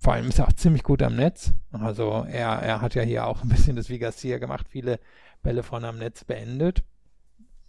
Vor 0.04 0.12
allem 0.12 0.28
ist 0.28 0.40
er 0.40 0.50
auch 0.50 0.54
ziemlich 0.54 0.84
gut 0.84 1.02
am 1.02 1.16
Netz. 1.16 1.54
Also 1.72 2.26
er, 2.30 2.50
er 2.60 2.82
hat 2.82 2.94
ja 2.94 3.04
hier 3.04 3.26
auch 3.26 3.42
ein 3.42 3.48
bisschen 3.48 3.78
das 3.78 3.88
wie 3.88 4.00
Garcia 4.00 4.38
gemacht, 4.38 4.68
viele 4.70 5.00
Bälle 5.42 5.64
vorne 5.64 5.88
am 5.88 5.98
Netz 5.98 6.26
beendet. 6.26 6.84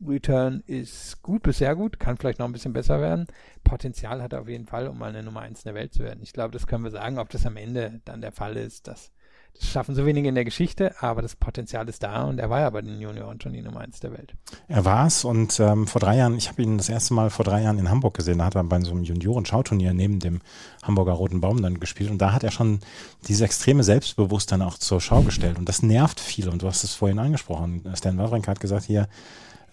Return 0.04 0.64
ist 0.66 1.22
gut 1.22 1.44
bis 1.44 1.58
sehr 1.58 1.76
gut, 1.76 2.00
kann 2.00 2.16
vielleicht 2.16 2.40
noch 2.40 2.46
ein 2.46 2.52
bisschen 2.52 2.72
besser 2.72 3.00
werden. 3.00 3.28
Potenzial 3.62 4.20
hat 4.20 4.32
er 4.32 4.40
auf 4.40 4.48
jeden 4.48 4.66
Fall, 4.66 4.88
um 4.88 4.98
mal 4.98 5.10
eine 5.10 5.22
Nummer 5.22 5.42
1 5.42 5.60
in 5.60 5.68
der 5.68 5.74
Welt 5.80 5.94
zu 5.94 6.02
werden. 6.02 6.24
Ich 6.24 6.32
glaube, 6.32 6.50
das 6.50 6.66
können 6.66 6.82
wir 6.82 6.90
sagen. 6.90 7.18
Ob 7.18 7.30
das 7.30 7.46
am 7.46 7.56
Ende 7.56 8.00
dann 8.04 8.20
der 8.20 8.32
Fall 8.32 8.56
ist, 8.56 8.88
das 8.88 9.12
das 9.58 9.68
schaffen 9.68 9.94
so 9.94 10.04
wenige 10.04 10.28
in 10.28 10.34
der 10.34 10.44
Geschichte, 10.44 10.94
aber 11.00 11.22
das 11.22 11.36
Potenzial 11.36 11.88
ist 11.88 12.02
da 12.02 12.24
und 12.24 12.38
er 12.38 12.50
war 12.50 12.60
ja 12.60 12.70
bei 12.70 12.82
den 12.82 13.00
Junioren 13.00 13.40
schon 13.40 13.52
die 13.52 13.62
Nummer 13.62 13.80
eins 13.80 14.00
der 14.00 14.12
Welt. 14.12 14.34
Er 14.68 14.84
war 14.84 15.06
es 15.06 15.24
und 15.24 15.60
ähm, 15.60 15.86
vor 15.86 16.00
drei 16.00 16.16
Jahren, 16.16 16.36
ich 16.36 16.48
habe 16.48 16.62
ihn 16.62 16.76
das 16.76 16.88
erste 16.88 17.14
Mal 17.14 17.30
vor 17.30 17.44
drei 17.44 17.62
Jahren 17.62 17.78
in 17.78 17.88
Hamburg 17.88 18.14
gesehen, 18.14 18.38
da 18.38 18.46
hat 18.46 18.56
er 18.56 18.64
bei 18.64 18.80
so 18.80 18.90
einem 18.90 19.04
Junioren-Schauturnier 19.04 19.94
neben 19.94 20.18
dem 20.18 20.40
Hamburger 20.82 21.12
Roten 21.12 21.40
Baum 21.40 21.62
dann 21.62 21.78
gespielt 21.78 22.10
und 22.10 22.18
da 22.18 22.32
hat 22.32 22.42
er 22.42 22.50
schon 22.50 22.80
dieses 23.28 23.42
extreme 23.42 23.84
Selbstbewusstsein 23.84 24.62
auch 24.62 24.78
zur 24.78 25.00
Schau 25.00 25.22
gestellt 25.22 25.58
und 25.58 25.68
das 25.68 25.82
nervt 25.82 26.18
viel 26.18 26.48
und 26.48 26.62
du 26.62 26.66
hast 26.66 26.82
es 26.82 26.94
vorhin 26.94 27.18
angesprochen. 27.18 27.84
Stan 27.94 28.18
Wawrinka 28.18 28.50
hat 28.50 28.60
gesagt, 28.60 28.84
hier, 28.84 29.08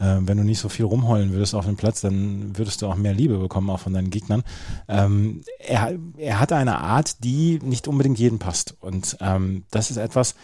wenn 0.04 0.38
du 0.38 0.44
nicht 0.44 0.60
so 0.60 0.70
viel 0.70 0.86
rumheulen 0.86 1.32
würdest 1.32 1.54
auf 1.54 1.66
dem 1.66 1.76
Platz, 1.76 2.02
dann 2.02 2.58
würdest 2.58 2.82
du 2.82 2.88
auch 2.88 2.96
mehr 2.96 3.14
Liebe 3.14 3.38
bekommen, 3.38 3.70
auch 3.70 3.80
von 3.80 3.94
deinen 3.94 4.10
Gegnern. 4.10 4.44
Ähm, 4.88 5.42
er, 5.60 5.94
er 6.18 6.40
hat 6.40 6.52
eine 6.52 6.80
Art, 6.80 7.24
die 7.24 7.60
nicht 7.64 7.88
unbedingt 7.88 8.18
jedem 8.18 8.40
passt. 8.40 8.76
Und 8.80 9.18
ähm, 9.22 9.64
das 9.70 9.92
ist 9.92 9.98
etwas, 9.98 10.36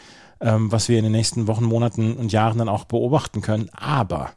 ähm, 0.42 0.72
was 0.72 0.90
wir 0.90 0.98
in 0.98 1.04
den 1.04 1.12
nächsten 1.12 1.48
Wochen, 1.48 1.66
Monaten 1.66 2.16
und 2.16 2.32
Jahren 2.32 2.60
dann 2.60 2.70
auch 2.70 2.86
beobachten 2.86 3.42
können. 3.42 3.70
Aber 3.74 4.32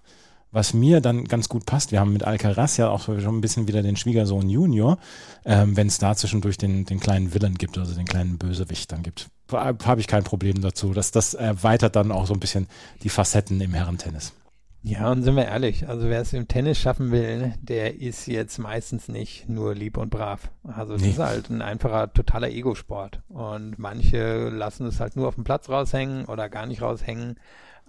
was 0.53 0.75
mir 0.75 1.01
dann 1.01 1.25
ganz 1.27 1.49
gut 1.49 1.67
passt, 1.67 1.93
wir 1.93 2.01
haben 2.01 2.13
mit 2.13 2.25
Alcaraz 2.25 2.77
ja 2.77 2.89
auch 2.89 3.03
schon 3.03 3.21
ein 3.21 3.41
bisschen 3.41 3.69
wieder 3.69 3.83
den 3.83 3.97
Schwiegersohn 3.97 4.49
Junior, 4.49 4.99
ähm, 5.45 5.77
wenn 5.77 5.87
es 5.87 5.99
da 5.99 6.17
zwischendurch 6.17 6.59
den, 6.59 6.87
den 6.87 6.99
kleinen 6.99 7.33
Villain 7.33 7.55
gibt, 7.55 7.79
also 7.79 7.95
den 7.95 8.07
kleinen 8.07 8.39
Bösewicht 8.39 8.91
dann 8.91 9.03
gibt, 9.03 9.29
habe 9.53 10.01
ich 10.01 10.07
kein 10.07 10.25
Problem 10.25 10.61
dazu. 10.61 10.93
Das, 10.93 11.11
das 11.13 11.35
erweitert 11.35 11.97
dann 11.97 12.11
auch 12.11 12.27
so 12.27 12.35
ein 12.35 12.41
bisschen 12.41 12.67
die 13.03 13.09
Facetten 13.09 13.61
im 13.61 13.75
Herrentennis. 13.75 14.33
Ja, 14.83 15.11
und 15.12 15.23
sind 15.23 15.37
wir 15.37 15.45
ehrlich, 15.45 15.88
also 15.88 16.09
wer 16.09 16.23
es 16.23 16.33
im 16.33 16.49
Tennis 16.49 16.79
schaffen 16.79 17.11
will, 17.11 17.53
der 17.61 18.01
ist 18.01 18.27
jetzt 18.27 18.59
meistens 18.59 19.09
nicht 19.09 19.47
nur 19.47 19.75
lieb 19.75 19.99
und 19.99 20.09
brav. 20.09 20.51
Also 20.64 20.95
es 20.95 21.03
nee. 21.03 21.11
ist 21.11 21.19
halt 21.19 21.51
ein 21.51 21.61
einfacher, 21.61 22.12
totaler 22.12 22.49
Ego-Sport. 22.49 23.21
Und 23.29 23.79
manche 23.79 24.49
lassen 24.49 24.87
es 24.87 24.99
halt 24.99 25.16
nur 25.16 25.29
auf 25.29 25.35
dem 25.35 25.45
Platz 25.45 25.69
raushängen 25.69 26.25
oder 26.25 26.49
gar 26.49 26.64
nicht 26.64 26.81
raushängen. 26.81 27.38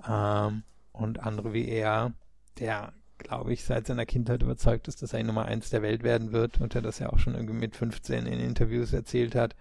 Ähm, 0.08 0.64
und 0.92 1.22
andere 1.22 1.54
wie 1.54 1.70
er, 1.70 2.12
der, 2.60 2.92
glaube 3.18 3.54
ich, 3.54 3.64
seit 3.64 3.88
seiner 3.88 4.06
Kindheit 4.06 4.44
überzeugt 4.44 4.90
ist, 4.90 5.02
dass 5.02 5.14
er 5.14 5.24
Nummer 5.24 5.46
eins 5.46 5.70
der 5.70 5.82
Welt 5.82 6.04
werden 6.04 6.34
wird 6.34 6.60
und 6.60 6.76
er 6.76 6.82
das 6.82 7.00
ja 7.00 7.14
auch 7.14 7.20
schon 7.20 7.36
irgendwie 7.36 7.56
mit 7.56 7.78
15 7.78 8.26
in 8.26 8.40
Interviews 8.42 8.92
erzählt 8.92 9.34
hat 9.34 9.56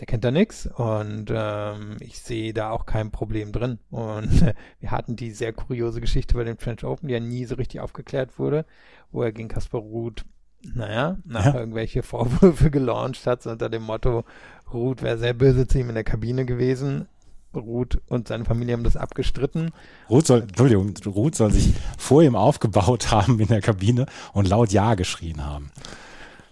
der 0.00 0.06
kennt 0.06 0.24
da 0.24 0.30
nix 0.30 0.66
und 0.66 1.26
ähm, 1.30 1.96
ich 2.00 2.18
sehe 2.20 2.52
da 2.54 2.70
auch 2.70 2.86
kein 2.86 3.10
Problem 3.10 3.52
drin. 3.52 3.78
Und 3.90 4.42
äh, 4.42 4.54
wir 4.80 4.90
hatten 4.90 5.14
die 5.14 5.30
sehr 5.30 5.52
kuriose 5.52 6.00
Geschichte 6.00 6.34
bei 6.34 6.44
den 6.44 6.56
French 6.56 6.84
Open, 6.84 7.06
die 7.08 7.14
ja 7.14 7.20
nie 7.20 7.44
so 7.44 7.54
richtig 7.56 7.80
aufgeklärt 7.80 8.38
wurde, 8.38 8.64
wo 9.12 9.22
er 9.22 9.30
gegen 9.32 9.48
Kasper 9.48 9.78
Ruth, 9.78 10.24
naja, 10.62 11.18
nach 11.24 11.46
Ja. 11.46 11.54
irgendwelche 11.60 12.02
Vorwürfe 12.02 12.70
gelauncht 12.70 13.26
hat, 13.26 13.42
so 13.42 13.50
unter 13.50 13.68
dem 13.68 13.82
Motto, 13.82 14.24
Ruth 14.72 15.02
wäre 15.02 15.18
sehr 15.18 15.34
böse 15.34 15.66
zu 15.68 15.78
ihm 15.78 15.88
in 15.90 15.94
der 15.94 16.04
Kabine 16.04 16.44
gewesen. 16.46 17.06
Ruth 17.54 18.00
und 18.06 18.28
seine 18.28 18.44
Familie 18.44 18.74
haben 18.74 18.84
das 18.84 18.96
abgestritten. 18.96 19.72
Ruth 20.08 20.26
soll, 20.26 20.42
Entschuldigung, 20.42 20.94
Ruth 21.04 21.34
soll 21.34 21.50
sich 21.52 21.74
vor 21.98 22.22
ihm 22.22 22.36
aufgebaut 22.36 23.10
haben 23.10 23.38
in 23.40 23.48
der 23.48 23.60
Kabine 23.60 24.06
und 24.32 24.48
laut 24.48 24.70
Ja 24.72 24.94
geschrien 24.94 25.44
haben. 25.44 25.70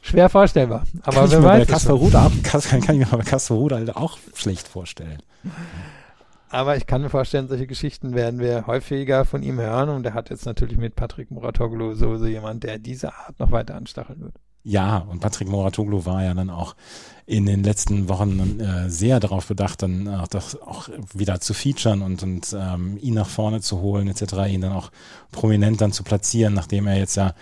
Schwer 0.03 0.29
vorstellbar. 0.29 0.85
Aber 1.03 1.21
kann 1.23 1.31
wer 1.31 1.43
weiß. 1.43 1.69
Kasper 1.69 1.95
auch, 1.95 2.31
kann, 2.43 2.61
kann 2.81 3.01
ich 3.01 3.11
mir 3.11 3.17
bei 3.17 3.25
Kasper 3.25 3.55
Ruth 3.55 3.73
halt 3.73 3.97
auch 3.97 4.19
schlecht 4.35 4.69
vorstellen. 4.69 5.23
Aber 6.51 6.77
ich 6.77 6.87
kann 6.87 7.03
mir 7.03 7.11
vorstellen, 7.11 7.49
solche 7.49 7.67
Geschichten 7.67 8.15
werden 8.15 8.41
wir 8.41 8.67
häufiger 8.67 9.25
von 9.25 9.43
ihm 9.43 9.59
hören. 9.59 9.91
Und 9.91 10.07
er 10.07 10.15
hat 10.15 10.31
jetzt 10.31 10.47
natürlich 10.47 10.79
mit 10.79 10.97
Patrick 10.97 11.31
Muratoglu 11.31 11.95
sowieso 11.95 12.27
jemand, 12.27 12.65
der 12.65 12.79
diese 12.79 13.15
Art 13.15 13.39
noch 13.39 13.51
weiter 13.51 13.75
anstacheln 13.75 14.21
wird. 14.21 14.35
Ja, 14.65 14.99
und 14.99 15.21
Patrick 15.21 15.49
Moratoglu 15.49 16.05
war 16.05 16.25
ja 16.25 16.35
dann 16.35 16.51
auch 16.51 16.75
in 17.27 17.47
den 17.47 17.63
letzten 17.63 18.09
Wochen 18.09 18.61
äh, 18.61 18.91
sehr 18.91 19.21
darauf 19.21 19.47
bedacht, 19.47 19.83
dann 19.83 20.09
auch, 20.09 20.29
das 20.29 20.61
auch 20.61 20.89
wieder 21.15 21.41
zu 21.41 21.55
featuren 21.55 22.03
und, 22.03 22.23
und 22.23 22.57
ähm, 22.59 22.99
ihn 23.01 23.15
nach 23.15 23.29
vorne 23.29 23.61
zu 23.61 23.81
holen 23.81 24.09
etc., 24.09 24.35
ihn 24.49 24.61
dann 24.61 24.73
auch 24.73 24.91
prominent 25.31 25.81
dann 25.81 25.93
zu 25.93 26.03
platzieren, 26.03 26.55
nachdem 26.55 26.87
er 26.87 26.99
jetzt 26.99 27.17
ja 27.17 27.35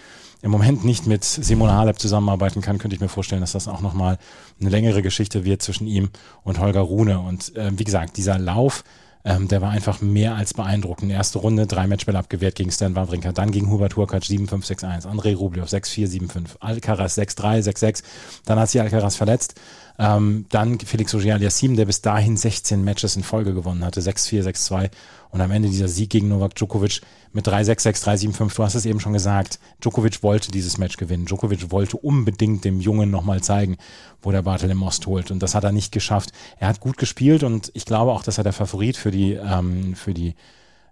im 0.42 0.50
Moment 0.50 0.84
nicht 0.84 1.06
mit 1.06 1.24
Simone 1.24 1.74
Halep 1.74 1.98
zusammenarbeiten 1.98 2.60
kann, 2.60 2.78
könnte 2.78 2.94
ich 2.94 3.00
mir 3.00 3.08
vorstellen, 3.08 3.40
dass 3.40 3.52
das 3.52 3.68
auch 3.68 3.80
nochmal 3.80 4.18
eine 4.60 4.70
längere 4.70 5.02
Geschichte 5.02 5.44
wird 5.44 5.62
zwischen 5.62 5.86
ihm 5.86 6.10
und 6.44 6.60
Holger 6.60 6.80
Rune. 6.80 7.20
Und 7.20 7.56
äh, 7.56 7.70
wie 7.76 7.84
gesagt, 7.84 8.16
dieser 8.16 8.38
Lauf, 8.38 8.84
ähm, 9.26 9.48
der 9.48 9.60
war 9.60 9.70
einfach 9.70 10.00
mehr 10.00 10.36
als 10.36 10.54
beeindruckend. 10.54 11.10
Erste 11.10 11.40
Runde, 11.40 11.66
drei 11.66 11.88
Matchbälle 11.88 12.18
abgewehrt 12.18 12.54
gegen 12.54 12.70
Stan 12.70 12.94
Wawrinka, 12.94 13.32
dann 13.32 13.50
gegen 13.50 13.70
Hubert 13.70 13.96
Hurkacz 13.96 14.26
7-5, 14.26 14.64
6-1, 14.64 15.06
Andrei 15.06 15.34
Rublev 15.34 15.66
6-4, 15.66 16.28
7-5, 16.30 16.60
Alcaraz 16.60 17.18
6-3, 17.18 17.64
6-6, 17.68 18.02
dann 18.44 18.60
hat 18.60 18.70
sich 18.70 18.80
Alcaraz 18.80 19.16
verletzt, 19.16 19.60
ähm, 19.98 20.46
dann 20.50 20.78
Felix 20.80 21.14
Auger-Aliassime, 21.14 21.76
der 21.76 21.86
bis 21.86 22.02
dahin 22.02 22.36
16 22.36 22.84
Matches 22.84 23.16
in 23.16 23.22
Folge 23.22 23.54
gewonnen 23.54 23.84
hatte, 23.84 24.00
6-4, 24.00 24.42
6-2 24.42 24.90
und 25.30 25.40
am 25.40 25.50
Ende 25.50 25.68
dieser 25.68 25.88
Sieg 25.88 26.10
gegen 26.10 26.28
Novak 26.28 26.54
Djokovic 26.54 27.00
mit 27.32 27.46
3-6, 27.46 27.86
6-3, 28.04 28.32
7-5, 28.32 28.56
du 28.56 28.62
hast 28.62 28.74
es 28.74 28.86
eben 28.86 29.00
schon 29.00 29.12
gesagt, 29.12 29.58
Djokovic 29.82 30.22
wollte 30.22 30.50
dieses 30.50 30.78
Match 30.78 30.96
gewinnen, 30.96 31.26
Djokovic 31.26 31.70
wollte 31.70 31.98
unbedingt 31.98 32.64
dem 32.64 32.80
Jungen 32.80 33.10
nochmal 33.10 33.42
zeigen, 33.42 33.76
wo 34.22 34.32
der 34.32 34.42
Bartel 34.42 34.70
im 34.70 34.78
Most 34.78 35.06
holt. 35.06 35.30
Und 35.30 35.42
das 35.42 35.54
hat 35.54 35.64
er 35.64 35.72
nicht 35.72 35.92
geschafft. 35.92 36.32
Er 36.58 36.68
hat 36.68 36.80
gut 36.80 36.96
gespielt 36.96 37.42
und 37.42 37.70
ich 37.74 37.84
glaube 37.84 38.12
auch, 38.12 38.22
dass 38.22 38.38
er 38.38 38.44
der 38.44 38.54
Favorit 38.54 38.96
für 38.96 39.10
die, 39.10 39.32
ähm, 39.32 39.94
für 39.94 40.14
die 40.14 40.34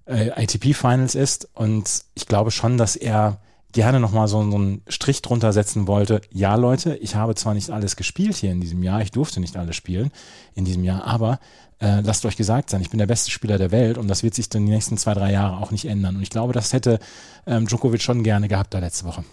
äh, 0.06 0.30
ATP 0.30 0.74
Finals 0.74 1.14
ist. 1.14 1.48
Und 1.54 2.02
ich 2.14 2.26
glaube 2.26 2.50
schon, 2.50 2.76
dass 2.76 2.96
er 2.96 3.40
gerne 3.74 4.00
nochmal 4.00 4.28
so, 4.28 4.40
einen 4.40 4.82
Strich 4.88 5.20
drunter 5.20 5.52
setzen 5.52 5.86
wollte. 5.86 6.22
Ja, 6.32 6.54
Leute, 6.54 6.96
ich 6.96 7.16
habe 7.16 7.34
zwar 7.34 7.52
nicht 7.52 7.70
alles 7.70 7.96
gespielt 7.96 8.36
hier 8.36 8.52
in 8.52 8.60
diesem 8.60 8.82
Jahr, 8.82 9.02
ich 9.02 9.10
durfte 9.10 9.40
nicht 9.40 9.56
alles 9.56 9.76
spielen 9.76 10.10
in 10.54 10.64
diesem 10.64 10.84
Jahr, 10.84 11.04
aber 11.04 11.38
äh, 11.80 12.00
lasst 12.00 12.24
euch 12.24 12.36
gesagt 12.36 12.70
sein, 12.70 12.80
ich 12.80 12.90
bin 12.90 12.98
der 12.98 13.06
beste 13.06 13.30
Spieler 13.30 13.58
der 13.58 13.72
Welt 13.72 13.98
und 13.98 14.08
das 14.08 14.22
wird 14.22 14.34
sich 14.34 14.48
dann 14.48 14.64
die 14.64 14.72
nächsten 14.72 14.96
zwei, 14.96 15.12
drei 15.12 15.32
Jahre 15.32 15.58
auch 15.58 15.70
nicht 15.70 15.84
ändern. 15.84 16.16
Und 16.16 16.22
ich 16.22 16.30
glaube, 16.30 16.52
das 16.52 16.72
hätte 16.72 16.98
ähm, 17.46 17.66
Djokovic 17.66 18.00
schon 18.00 18.22
gerne 18.22 18.48
gehabt 18.48 18.72
da 18.72 18.78
letzte 18.78 19.04
Woche. 19.04 19.24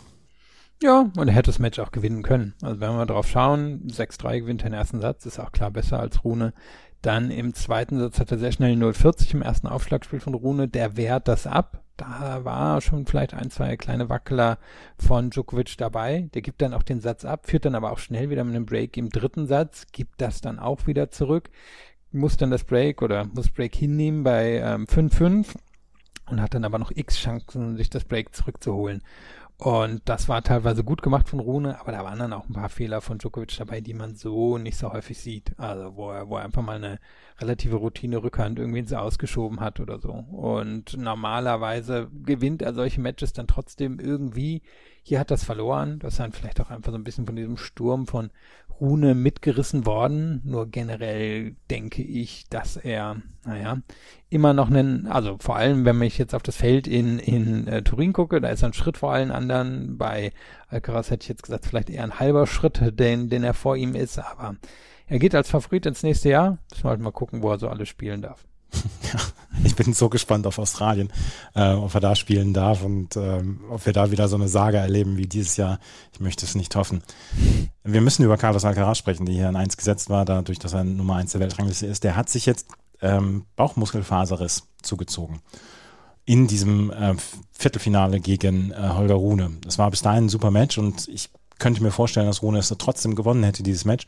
Ja, 0.83 1.11
und 1.15 1.27
er 1.27 1.35
hätte 1.35 1.51
das 1.51 1.59
Match 1.59 1.77
auch 1.77 1.91
gewinnen 1.91 2.23
können. 2.23 2.55
Also 2.63 2.79
wenn 2.79 2.97
wir 2.97 3.05
drauf 3.05 3.27
schauen, 3.27 3.87
6-3 3.87 4.39
gewinnt 4.39 4.63
er 4.63 4.71
den 4.71 4.73
ersten 4.73 4.99
Satz, 4.99 5.25
ist 5.27 5.39
auch 5.39 5.51
klar 5.51 5.69
besser 5.69 5.99
als 5.99 6.23
Rune. 6.23 6.53
Dann 7.03 7.29
im 7.29 7.53
zweiten 7.53 7.99
Satz 7.99 8.19
hat 8.19 8.31
er 8.31 8.39
sehr 8.39 8.51
schnell 8.51 8.75
0,40 8.75 9.35
im 9.35 9.41
ersten 9.43 9.67
Aufschlagspiel 9.67 10.19
von 10.19 10.33
Rune. 10.33 10.67
Der 10.67 10.97
wehrt 10.97 11.27
das 11.27 11.45
ab. 11.45 11.83
Da 12.01 12.43
war 12.43 12.81
schon 12.81 13.05
vielleicht 13.05 13.35
ein, 13.35 13.51
zwei 13.51 13.77
kleine 13.77 14.09
Wackeler 14.09 14.57
von 14.97 15.29
Djokovic 15.29 15.77
dabei. 15.77 16.29
Der 16.33 16.41
gibt 16.41 16.63
dann 16.63 16.73
auch 16.73 16.81
den 16.81 16.99
Satz 16.99 17.25
ab, 17.25 17.45
führt 17.45 17.65
dann 17.65 17.75
aber 17.75 17.91
auch 17.91 17.99
schnell 17.99 18.31
wieder 18.31 18.43
mit 18.43 18.55
einem 18.55 18.65
Break 18.65 18.97
im 18.97 19.09
dritten 19.09 19.45
Satz, 19.45 19.85
gibt 19.91 20.19
das 20.19 20.41
dann 20.41 20.57
auch 20.57 20.87
wieder 20.87 21.11
zurück, 21.11 21.51
muss 22.11 22.37
dann 22.37 22.49
das 22.49 22.63
Break 22.63 23.03
oder 23.03 23.25
muss 23.25 23.51
Break 23.51 23.75
hinnehmen 23.75 24.23
bei 24.23 24.53
ähm, 24.53 24.87
5-5 24.87 25.53
und 26.31 26.41
hat 26.41 26.55
dann 26.55 26.65
aber 26.65 26.79
noch 26.79 26.89
x 26.89 27.19
Chancen, 27.19 27.77
sich 27.77 27.91
das 27.91 28.03
Break 28.03 28.33
zurückzuholen. 28.33 29.03
Und 29.63 30.01
das 30.05 30.27
war 30.27 30.41
teilweise 30.41 30.83
gut 30.83 31.03
gemacht 31.03 31.29
von 31.29 31.39
Rune, 31.39 31.79
aber 31.79 31.91
da 31.91 32.03
waren 32.03 32.17
dann 32.17 32.33
auch 32.33 32.49
ein 32.49 32.53
paar 32.53 32.69
Fehler 32.69 32.99
von 32.99 33.19
Djokovic 33.19 33.55
dabei, 33.55 33.79
die 33.79 33.93
man 33.93 34.15
so 34.15 34.57
nicht 34.57 34.75
so 34.75 34.91
häufig 34.91 35.19
sieht. 35.19 35.53
Also 35.59 35.95
wo 35.95 36.09
er, 36.09 36.27
wo 36.29 36.37
er 36.37 36.45
einfach 36.45 36.63
mal 36.63 36.77
eine 36.77 36.99
relative 37.39 37.75
Routine-Rückhand 37.75 38.57
irgendwie 38.57 38.79
ins 38.79 38.91
Ausgeschoben 38.91 39.59
hat 39.59 39.79
oder 39.79 39.99
so. 39.99 40.13
Und 40.13 40.97
normalerweise 40.97 42.09
gewinnt 42.23 42.63
er 42.63 42.73
solche 42.73 43.01
Matches 43.01 43.33
dann 43.33 43.45
trotzdem 43.45 43.99
irgendwie. 43.99 44.63
Hier 45.03 45.19
hat 45.19 45.31
das 45.31 45.43
verloren. 45.43 45.99
Das 45.99 46.13
ist 46.13 46.19
dann 46.19 46.31
vielleicht 46.31 46.61
auch 46.61 46.69
einfach 46.69 46.91
so 46.91 46.97
ein 46.97 47.03
bisschen 47.03 47.25
von 47.25 47.35
diesem 47.35 47.57
Sturm 47.57 48.07
von 48.07 48.29
Rune 48.79 49.13
mitgerissen 49.13 49.85
worden. 49.85 50.41
Nur 50.43 50.67
generell 50.67 51.55
denke 51.69 52.01
ich, 52.01 52.49
dass 52.49 52.77
er, 52.77 53.17
naja, 53.45 53.77
immer 54.29 54.53
noch 54.53 54.69
einen, 54.69 55.07
also 55.07 55.37
vor 55.39 55.55
allem, 55.55 55.85
wenn 55.85 56.01
ich 56.01 56.17
jetzt 56.17 56.33
auf 56.33 56.43
das 56.43 56.57
Feld 56.57 56.87
in, 56.87 57.19
in 57.19 57.67
äh, 57.67 57.83
Turin 57.83 58.11
gucke, 58.13 58.41
da 58.41 58.49
ist 58.49 58.63
er 58.63 58.69
ein 58.69 58.73
Schritt 58.73 58.97
vor 58.97 59.13
allen 59.13 59.31
anderen. 59.31 59.97
Bei 59.97 60.33
Alcaraz 60.67 61.11
hätte 61.11 61.23
ich 61.23 61.29
jetzt 61.29 61.43
gesagt, 61.43 61.65
vielleicht 61.65 61.89
eher 61.89 62.03
ein 62.03 62.19
halber 62.19 62.47
Schritt, 62.47 62.81
den, 62.99 63.29
den 63.29 63.43
er 63.43 63.53
vor 63.53 63.75
ihm 63.75 63.95
ist, 63.95 64.17
aber 64.17 64.55
er 65.07 65.19
geht 65.19 65.35
als 65.35 65.49
Favorit 65.49 65.85
ins 65.85 66.03
nächste 66.03 66.29
Jahr. 66.29 66.57
Müssen 66.69 66.85
wir 66.85 66.89
halt 66.89 67.01
mal 67.01 67.11
gucken, 67.11 67.43
wo 67.43 67.51
er 67.51 67.59
so 67.59 67.69
alles 67.69 67.89
spielen 67.89 68.21
darf. 68.21 68.45
ich 69.63 69.75
bin 69.75 69.93
so 69.93 70.09
gespannt 70.09 70.47
auf 70.47 70.59
Australien, 70.59 71.11
äh, 71.55 71.73
ob 71.73 71.93
er 71.93 72.01
da 72.01 72.15
spielen 72.15 72.53
darf 72.53 72.83
und 72.83 73.15
ähm, 73.15 73.61
ob 73.69 73.85
wir 73.85 73.93
da 73.93 74.11
wieder 74.11 74.27
so 74.27 74.35
eine 74.35 74.47
Sage 74.47 74.77
erleben 74.77 75.17
wie 75.17 75.27
dieses 75.27 75.57
Jahr. 75.57 75.79
Ich 76.13 76.19
möchte 76.19 76.45
es 76.45 76.55
nicht 76.55 76.75
hoffen. 76.75 77.01
Wir 77.83 78.01
müssen 78.01 78.23
über 78.23 78.37
Carlos 78.37 78.65
Alcaraz 78.65 78.97
sprechen, 78.97 79.25
der 79.25 79.35
hier 79.35 79.49
in 79.49 79.55
1 79.55 79.77
gesetzt 79.77 80.09
war, 80.09 80.25
dadurch, 80.25 80.59
dass 80.59 80.73
er 80.73 80.83
Nummer 80.83 81.15
1 81.15 81.31
der 81.31 81.41
Weltrangliste 81.41 81.87
ist. 81.87 82.03
Der 82.03 82.15
hat 82.15 82.29
sich 82.29 82.45
jetzt 82.45 82.67
ähm, 83.01 83.45
Bauchmuskelfaserriss 83.55 84.67
zugezogen 84.81 85.41
in 86.25 86.47
diesem 86.47 86.91
äh, 86.91 87.15
Viertelfinale 87.51 88.19
gegen 88.19 88.71
äh, 88.71 88.89
Holger 88.93 89.15
Rune. 89.15 89.57
Das 89.61 89.77
war 89.77 89.89
bis 89.89 90.01
dahin 90.01 90.25
ein 90.25 90.29
super 90.29 90.51
Match 90.51 90.77
und 90.77 91.07
ich 91.07 91.29
könnte 91.59 91.83
mir 91.83 91.91
vorstellen, 91.91 92.27
dass 92.27 92.41
Rune 92.41 92.59
es 92.59 92.73
trotzdem 92.77 93.15
gewonnen 93.15 93.43
hätte, 93.43 93.63
dieses 93.63 93.85
Match. 93.85 94.05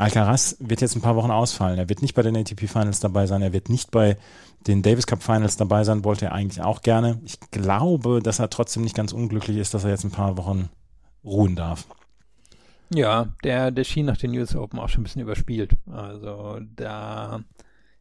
Alcaraz 0.00 0.56
wird 0.60 0.80
jetzt 0.80 0.96
ein 0.96 1.02
paar 1.02 1.16
Wochen 1.16 1.30
ausfallen. 1.30 1.78
Er 1.78 1.90
wird 1.90 2.00
nicht 2.00 2.14
bei 2.14 2.22
den 2.22 2.34
ATP 2.34 2.68
Finals 2.68 3.00
dabei 3.00 3.26
sein. 3.26 3.42
Er 3.42 3.52
wird 3.52 3.68
nicht 3.68 3.90
bei 3.90 4.16
den 4.66 4.82
Davis 4.82 5.06
Cup 5.06 5.22
Finals 5.22 5.58
dabei 5.58 5.84
sein. 5.84 6.04
Wollte 6.04 6.26
er 6.26 6.32
eigentlich 6.32 6.62
auch 6.62 6.80
gerne. 6.80 7.20
Ich 7.24 7.38
glaube, 7.50 8.20
dass 8.22 8.38
er 8.38 8.48
trotzdem 8.48 8.82
nicht 8.82 8.96
ganz 8.96 9.12
unglücklich 9.12 9.58
ist, 9.58 9.74
dass 9.74 9.84
er 9.84 9.90
jetzt 9.90 10.04
ein 10.04 10.10
paar 10.10 10.38
Wochen 10.38 10.70
ruhen 11.22 11.54
darf. 11.54 11.86
Ja, 12.94 13.28
der, 13.44 13.70
der 13.70 13.84
schien 13.84 14.06
nach 14.06 14.16
den 14.16 14.36
US 14.38 14.56
Open 14.56 14.78
auch 14.78 14.88
schon 14.88 15.02
ein 15.02 15.04
bisschen 15.04 15.22
überspielt. 15.22 15.76
Also 15.92 16.60
da 16.76 17.40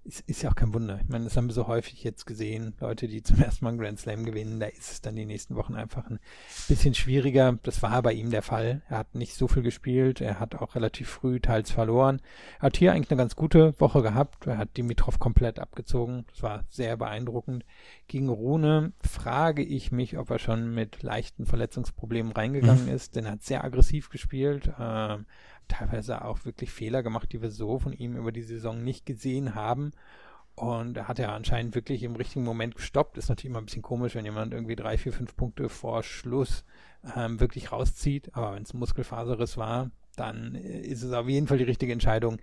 ist, 0.04 0.22
ist 0.22 0.42
ja 0.42 0.50
auch 0.50 0.56
kein 0.56 0.74
Wunder. 0.74 1.00
Ich 1.02 1.10
meine, 1.10 1.26
das 1.26 1.38
haben 1.38 1.48
wir 1.48 1.54
so 1.54 1.68
häufig 1.68 2.04
jetzt 2.04 2.26
gesehen. 2.26 2.74
Leute, 2.80 3.08
die 3.08 3.22
zum 3.22 3.40
ersten 3.42 3.66
Mal 3.66 3.70
einen 3.70 3.80
Grand 3.80 4.00
Slam 4.00 4.26
gewinnen, 4.26 4.60
da 4.60 4.68
ist 4.68 4.92
es 4.92 5.02
dann 5.02 5.16
die 5.16 5.26
nächsten 5.26 5.56
Wochen 5.56 5.76
einfach 5.76 6.10
ein 6.10 6.20
bisschen 6.68 6.94
schwieriger. 6.94 7.58
Das 7.64 7.82
war 7.82 8.02
bei 8.02 8.14
ihm 8.14 8.32
der 8.32 8.42
Fall. 8.42 8.82
Er 8.90 9.00
hat 9.00 9.16
nicht 9.16 9.36
so 9.36 9.48
viel 9.48 9.64
gespielt. 9.64 10.22
Er 10.22 10.40
hat 10.40 10.56
auch 10.56 10.76
relativ 10.76 11.10
früh 11.10 11.40
teils 11.40 11.72
verloren. 11.72 12.22
Er 12.60 12.64
hat 12.64 12.78
hier 12.78 12.94
eigentlich 12.94 13.12
eine 13.12 13.20
ganz 13.20 13.36
gute 13.36 13.80
Woche 13.80 14.02
gehabt. 14.02 14.48
Er 14.48 14.58
hat 14.58 14.78
Dimitrov 14.78 15.20
komplett 15.20 15.60
abgezogen. 15.60 16.26
Das 16.32 16.44
war 16.44 16.64
sehr 16.70 16.98
beeindruckend. 16.98 17.66
Gegen 18.08 18.30
Rune 18.30 18.94
frage 19.02 19.64
ich 19.64 19.92
mich, 19.92 20.18
ob 20.18 20.30
er 20.30 20.40
schon 20.40 20.74
mit 20.74 21.04
leichten 21.04 21.46
Verletzungsproblemen 21.46 22.32
reingegangen 22.32 22.86
mhm. 22.86 22.94
ist, 22.94 23.16
denn 23.16 23.26
er 23.26 23.34
hat 23.34 23.44
sehr 23.44 23.64
aggressiv 23.64 24.10
gespielt. 24.10 24.72
Ähm, 24.80 25.26
teilweise 25.70 26.26
auch 26.26 26.44
wirklich 26.44 26.72
Fehler 26.72 27.04
gemacht, 27.04 27.32
die 27.32 27.42
wir 27.42 27.52
so 27.52 27.80
von 27.80 27.94
ihm 27.94 28.18
über 28.18 28.32
die 28.34 28.44
Saison 28.44 28.84
nicht 28.84 29.06
gesehen 29.06 29.56
haben. 29.56 29.92
Und 30.56 30.98
er 30.98 31.08
hat 31.08 31.20
ja 31.20 31.34
anscheinend 31.34 31.74
wirklich 31.74 32.04
im 32.04 32.18
richtigen 32.18 32.44
Moment 32.44 32.76
gestoppt. 32.76 33.18
Ist 33.18 33.30
natürlich 33.30 33.52
immer 33.52 33.60
ein 33.60 33.66
bisschen 33.66 33.82
komisch, 33.82 34.16
wenn 34.16 34.26
jemand 34.26 34.54
irgendwie 34.54 34.76
drei, 34.76 34.98
vier, 34.98 35.14
fünf 35.14 35.38
Punkte 35.38 35.70
vor 35.70 36.04
Schluss 36.04 36.66
ähm, 37.16 37.40
wirklich 37.40 37.72
rauszieht. 37.72 38.36
Aber 38.36 38.56
wenn 38.56 38.64
es 38.64 38.74
Muskelfaserriss 38.74 39.56
war, 39.56 39.90
dann 40.16 40.56
ist 40.56 41.04
es 41.04 41.14
auf 41.14 41.28
jeden 41.28 41.48
Fall 41.48 41.58
die 41.58 41.64
richtige 41.64 41.94
Entscheidung 41.94 42.38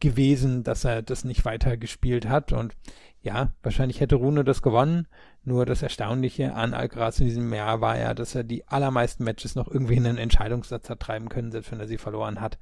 gewesen, 0.00 0.64
dass 0.64 0.84
er 0.84 1.02
das 1.02 1.24
nicht 1.24 1.44
weiter 1.44 1.76
gespielt 1.76 2.28
hat. 2.28 2.52
Und 2.52 2.74
ja, 3.22 3.52
wahrscheinlich 3.62 4.00
hätte 4.00 4.16
Rune 4.16 4.44
das 4.44 4.62
gewonnen. 4.62 5.06
Nur 5.44 5.66
das 5.66 5.82
Erstaunliche 5.82 6.54
an 6.54 6.74
Alcaraz 6.74 7.20
in 7.20 7.26
diesem 7.26 7.52
Jahr 7.52 7.80
war 7.80 7.98
ja, 7.98 8.14
dass 8.14 8.34
er 8.34 8.44
die 8.44 8.66
allermeisten 8.68 9.24
Matches 9.24 9.54
noch 9.54 9.68
irgendwie 9.68 9.96
in 9.96 10.06
einen 10.06 10.18
Entscheidungssatz 10.18 10.90
hat 10.90 11.00
treiben 11.00 11.28
können, 11.28 11.52
selbst 11.52 11.70
wenn 11.72 11.80
er 11.80 11.88
sie 11.88 11.98
verloren 11.98 12.40
hat. 12.40 12.58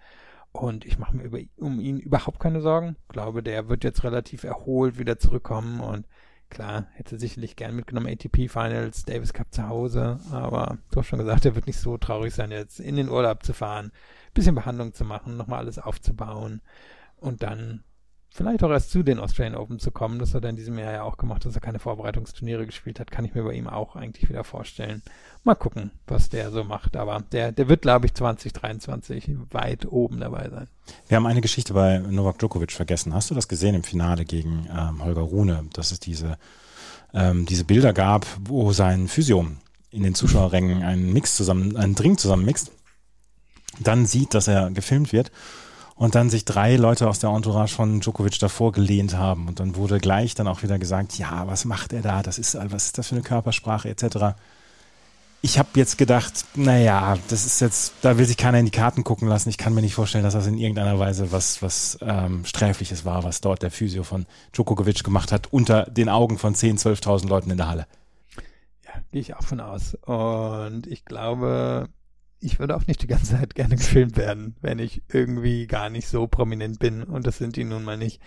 Und 0.53 0.85
ich 0.85 0.99
mache 0.99 1.17
mir 1.17 1.25
über, 1.25 1.39
um 1.57 1.81
ihn 1.81 1.99
überhaupt 1.99 2.41
keine 2.41 2.61
Sorgen. 2.61 2.97
Ich 3.03 3.09
glaube, 3.09 3.43
der 3.43 3.69
wird 3.69 3.85
jetzt 3.85 4.05
relativ 4.05 4.45
erholt 4.45 4.99
wieder 4.99 5.19
zurückkommen 5.19 5.81
und 5.81 6.07
klar, 6.51 6.87
hätte 6.95 7.19
sicherlich 7.19 7.57
gern 7.57 7.77
mitgenommen 7.77 8.09
ATP 8.09 8.49
Finals, 8.49 9.05
Davis 9.05 9.33
Cup 9.33 9.53
zu 9.53 9.69
Hause, 9.69 10.19
aber 10.33 10.79
du 10.91 11.01
hast 11.01 11.07
schon 11.07 11.19
gesagt, 11.19 11.45
er 11.45 11.55
wird 11.55 11.67
nicht 11.67 11.79
so 11.79 11.99
traurig 11.99 12.35
sein, 12.35 12.51
jetzt 12.51 12.81
in 12.81 12.97
den 12.97 13.11
Urlaub 13.11 13.43
zu 13.43 13.53
fahren, 13.53 13.93
bisschen 14.35 14.55
Behandlung 14.55 14.95
zu 14.95 15.05
machen, 15.05 15.37
nochmal 15.37 15.61
alles 15.61 15.79
aufzubauen. 15.79 16.61
und 17.21 17.43
dann 17.43 17.83
vielleicht 18.31 18.63
auch 18.63 18.71
erst 18.71 18.91
zu 18.91 19.03
den 19.03 19.19
Australian 19.19 19.57
Open 19.57 19.79
zu 19.79 19.91
kommen. 19.91 20.19
Das 20.19 20.35
hat 20.35 20.45
er 20.45 20.51
in 20.51 20.57
diesem 20.57 20.79
Jahr 20.79 20.93
ja 20.93 21.03
auch 21.03 21.17
gemacht, 21.17 21.45
dass 21.45 21.55
er 21.55 21.61
keine 21.61 21.79
Vorbereitungsturniere 21.79 22.67
gespielt 22.67 23.01
hat. 23.01 23.11
Kann 23.11 23.25
ich 23.25 23.35
mir 23.35 23.43
bei 23.43 23.53
ihm 23.53 23.67
auch 23.67 23.97
eigentlich 23.97 24.29
wieder 24.29 24.45
vorstellen. 24.45 25.03
Mal 25.45 25.55
gucken, 25.55 25.91
was 26.07 26.29
der 26.29 26.51
so 26.51 26.65
macht. 26.65 26.97
Aber 26.97 27.23
der, 27.33 27.53
der 27.53 27.69
wird, 27.69 27.83
glaube 27.83 28.07
ich, 28.07 28.15
2023 28.15 29.31
weit 29.51 29.87
oben 29.87 30.21
dabei 30.21 30.49
sein. 30.51 30.69
Wir 31.09 31.17
haben 31.17 31.27
eine 31.27 31.41
Geschichte 31.41 31.75
bei 31.75 31.99
Novak 31.99 32.39
Djokovic 32.39 32.73
vergessen. 32.73 33.15
Hast 33.15 33.31
du 33.31 33.35
das 33.35 33.49
gesehen 33.49 33.75
im 33.75 33.83
Finale 33.83 34.25
gegen 34.25 34.69
ähm, 34.71 35.05
Holger 35.05 35.23
Rune, 35.23 35.67
dass 35.73 35.91
es 35.91 36.01
diese, 36.01 36.39
ähm, 37.13 37.47
diese 37.47 37.65
Bilder 37.65 37.93
gab, 37.93 38.27
wo 38.41 38.73
sein 38.73 39.09
Physio 39.09 39.47
in 39.91 40.03
den 40.03 40.15
Zuschauerrängen 40.15 40.83
einen 40.83 41.13
Mix 41.13 41.37
zusammen, 41.37 41.77
einen 41.77 41.95
Drink 41.95 42.21
zusammen 42.21 42.45
mixt, 42.45 42.71
dann 43.81 44.07
sieht, 44.07 44.35
dass 44.35 44.49
er 44.49 44.71
gefilmt 44.71 45.13
wird 45.13 45.31
und 45.99 46.15
dann 46.15 46.31
sich 46.31 46.45
drei 46.45 46.77
Leute 46.77 47.09
aus 47.09 47.19
der 47.19 47.31
Entourage 47.31 47.75
von 47.75 48.01
Djokovic 48.01 48.39
davor 48.39 48.73
gelehnt 48.73 49.17
haben 49.17 49.49
und 49.49 49.61
dann 49.61 49.75
wurde 49.75 49.99
gleich 49.99 50.35
dann 50.35 50.47
auch 50.47 50.63
wieder 50.63 50.79
gesagt, 50.79 51.19
ja, 51.19 51.47
was 51.47 51.65
macht 51.65 51.93
er 51.93 52.03
da? 52.03 52.23
Das 52.23 52.39
ist, 52.39 52.57
was 52.71 52.87
ist 52.87 52.99
das 52.99 53.09
für 53.09 53.17
eine 53.17 53.25
Körpersprache 53.25 53.89
etc. 53.89 54.37
Ich 55.41 55.59
habe 55.59 55.69
jetzt 55.75 55.99
gedacht, 55.99 56.45
naja, 56.55 57.17
das 57.29 57.47
ist 57.47 57.61
jetzt, 57.61 57.95
da 58.03 58.17
will 58.17 58.27
sich 58.27 58.37
keiner 58.37 58.59
in 58.59 58.65
die 58.65 58.73
Karten 58.73 59.05
gucken 59.05 59.29
lassen. 59.29 59.49
Ich 59.49 59.59
kann 59.59 59.75
mir 59.75 59.83
nicht 59.83 59.95
vorstellen, 59.95 60.25
dass 60.25 60.35
das 60.35 60.47
in 60.47 60.59
irgendeiner 60.59 60.99
Weise 60.99 61.31
was, 61.31 61.63
was 61.63 61.99
ähm, 62.01 62.45
Sträfliches 62.45 63.05
war, 63.05 63.25
was 63.25 63.41
dort 63.41 63.63
der 63.63 63.71
Physio 63.71 64.03
von 64.05 64.27
Djokovic 64.53 65.05
gemacht 65.05 65.31
hat, 65.31 65.53
unter 65.53 65.85
den 65.85 66.09
Augen 66.09 66.39
von 66.39 66.55
10.000, 66.55 67.03
12.000 67.03 67.29
Leuten 67.29 67.51
in 67.51 67.57
der 67.57 67.69
Halle. 67.69 67.87
Ja, 68.85 68.93
gehe 69.13 69.21
ich 69.21 69.35
auch 69.35 69.43
von 69.43 69.61
aus. 69.61 69.95
Und 69.95 70.89
ich 70.89 71.05
glaube, 71.05 71.89
ich 72.41 72.59
würde 72.59 72.77
auch 72.77 72.87
nicht 72.87 73.03
die 73.03 73.07
ganze 73.07 73.37
Zeit 73.37 73.55
gerne 73.55 73.77
gefilmt 73.77 74.17
werden, 74.17 74.57
wenn 74.61 74.79
ich 74.79 75.03
irgendwie 75.13 75.67
gar 75.67 75.91
nicht 75.91 76.09
so 76.09 76.27
prominent 76.27 76.79
bin 76.79 77.03
und 77.03 77.27
das 77.27 77.39
sind 77.39 77.57
die 77.57 77.65
nun 77.65 77.85
mal 77.85 77.97
nicht. 77.97 78.21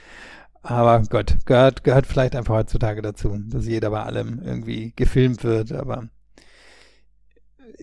Aber 0.63 1.01
Gott, 1.09 1.37
gehört, 1.45 1.83
gehört 1.83 2.05
vielleicht 2.05 2.35
einfach 2.35 2.55
heutzutage 2.55 3.01
dazu, 3.01 3.35
dass 3.47 3.65
jeder 3.65 3.89
bei 3.89 4.03
allem 4.03 4.39
irgendwie 4.43 4.93
gefilmt 4.95 5.43
wird, 5.43 5.71
aber 5.71 6.07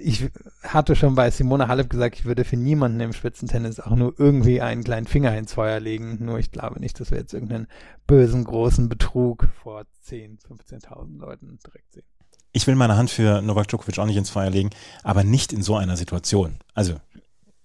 ich 0.01 0.31
hatte 0.63 0.95
schon 0.95 1.17
bei 1.17 1.29
Simone 1.31 1.67
Halep 1.67 1.91
gesagt, 1.91 2.17
ich 2.17 2.25
würde 2.25 2.45
für 2.45 2.57
niemanden 2.57 3.01
im 3.01 3.13
Spitzentennis 3.13 3.81
auch 3.81 3.97
nur 3.97 4.15
irgendwie 4.17 4.61
einen 4.61 4.85
kleinen 4.85 5.09
Finger 5.09 5.37
ins 5.37 5.55
Feuer 5.55 5.81
legen. 5.81 6.19
Nur 6.21 6.39
ich 6.39 6.53
glaube 6.53 6.79
nicht, 6.79 7.01
dass 7.01 7.11
wir 7.11 7.19
jetzt 7.19 7.35
irgendeinen 7.35 7.67
bösen, 8.07 8.45
großen 8.45 8.89
Betrug 8.89 9.49
vor 9.61 9.87
10, 10.03 10.39
15.000 10.39 11.19
Leuten 11.19 11.59
direkt 11.67 11.93
sehen 11.93 12.05
ich 12.53 12.67
will 12.67 12.75
meine 12.75 12.97
Hand 12.97 13.11
für 13.11 13.43
Novak 13.43 13.69
Djokovic 13.69 13.99
auch 13.99 14.07
nicht 14.07 14.17
ins 14.17 14.31
Feuer 14.31 14.51
legen, 14.51 14.71
aber 15.03 15.25
nicht 15.25 15.53
in 15.53 15.63
so 15.63 15.77
einer 15.77 15.97
Situation. 15.97 16.59
Also, 16.75 16.97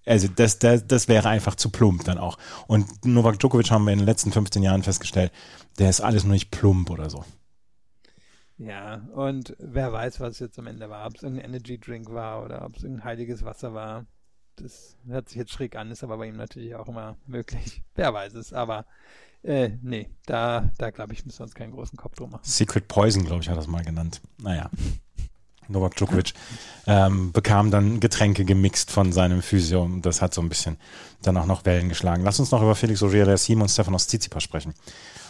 also 0.06 0.28
das, 0.28 0.58
das, 0.58 0.86
das 0.86 1.08
wäre 1.08 1.28
einfach 1.28 1.54
zu 1.54 1.70
plump 1.70 2.04
dann 2.04 2.18
auch. 2.18 2.38
Und 2.66 3.04
Novak 3.04 3.38
Djokovic 3.38 3.70
haben 3.70 3.84
wir 3.84 3.92
in 3.92 4.00
den 4.00 4.06
letzten 4.06 4.32
15 4.32 4.62
Jahren 4.62 4.82
festgestellt, 4.82 5.32
der 5.78 5.90
ist 5.90 6.00
alles 6.00 6.24
nur 6.24 6.34
nicht 6.34 6.50
plump 6.50 6.90
oder 6.90 7.10
so. 7.10 7.24
Ja, 8.56 9.02
und 9.14 9.56
wer 9.58 9.92
weiß, 9.92 10.20
was 10.20 10.38
jetzt 10.38 10.58
am 10.58 10.68
Ende 10.68 10.88
war, 10.88 11.06
ob 11.06 11.16
es 11.16 11.22
irgendein 11.22 11.46
Energy 11.46 11.78
Drink 11.78 12.10
war 12.12 12.44
oder 12.44 12.64
ob 12.64 12.76
es 12.76 12.84
irgendein 12.84 13.04
heiliges 13.04 13.44
Wasser 13.44 13.74
war. 13.74 14.06
Das 14.56 14.96
hört 15.06 15.28
sich 15.28 15.38
jetzt 15.38 15.50
schräg 15.50 15.74
an, 15.74 15.90
ist 15.90 16.04
aber 16.04 16.18
bei 16.18 16.26
ihm 16.26 16.36
natürlich 16.36 16.76
auch 16.76 16.86
immer 16.86 17.16
möglich. 17.26 17.82
Wer 17.96 18.14
weiß 18.14 18.34
es, 18.34 18.52
aber 18.52 18.86
äh, 19.44 19.70
nee, 19.82 20.08
da, 20.26 20.70
da 20.78 20.90
glaube 20.90 21.12
ich, 21.12 21.24
müssen 21.24 21.38
wir 21.38 21.44
uns 21.44 21.54
keinen 21.54 21.72
großen 21.72 21.96
Kopf 21.96 22.16
drum 22.16 22.30
machen. 22.30 22.42
Secret 22.44 22.88
Poison, 22.88 23.24
glaube 23.24 23.42
ich, 23.42 23.48
hat 23.48 23.56
das 23.56 23.66
mal 23.66 23.84
genannt. 23.84 24.20
Naja. 24.38 24.70
Novak 25.68 25.96
Djokovic 25.96 26.34
ähm, 26.86 27.32
bekam 27.32 27.70
dann 27.70 28.00
Getränke 28.00 28.44
gemixt 28.44 28.90
von 28.90 29.12
seinem 29.12 29.42
Physio. 29.42 29.88
Das 30.02 30.20
hat 30.20 30.34
so 30.34 30.42
ein 30.42 30.48
bisschen 30.48 30.76
dann 31.22 31.36
auch 31.36 31.46
noch 31.46 31.64
Wellen 31.64 31.88
geschlagen. 31.88 32.22
Lass 32.22 32.40
uns 32.40 32.50
noch 32.50 32.62
über 32.62 32.74
Felix 32.74 33.02
Auger-Aliassime 33.02 33.62
und 33.62 33.70
Stefanos 33.70 34.06
Tsitsipas 34.06 34.42
sprechen. 34.42 34.74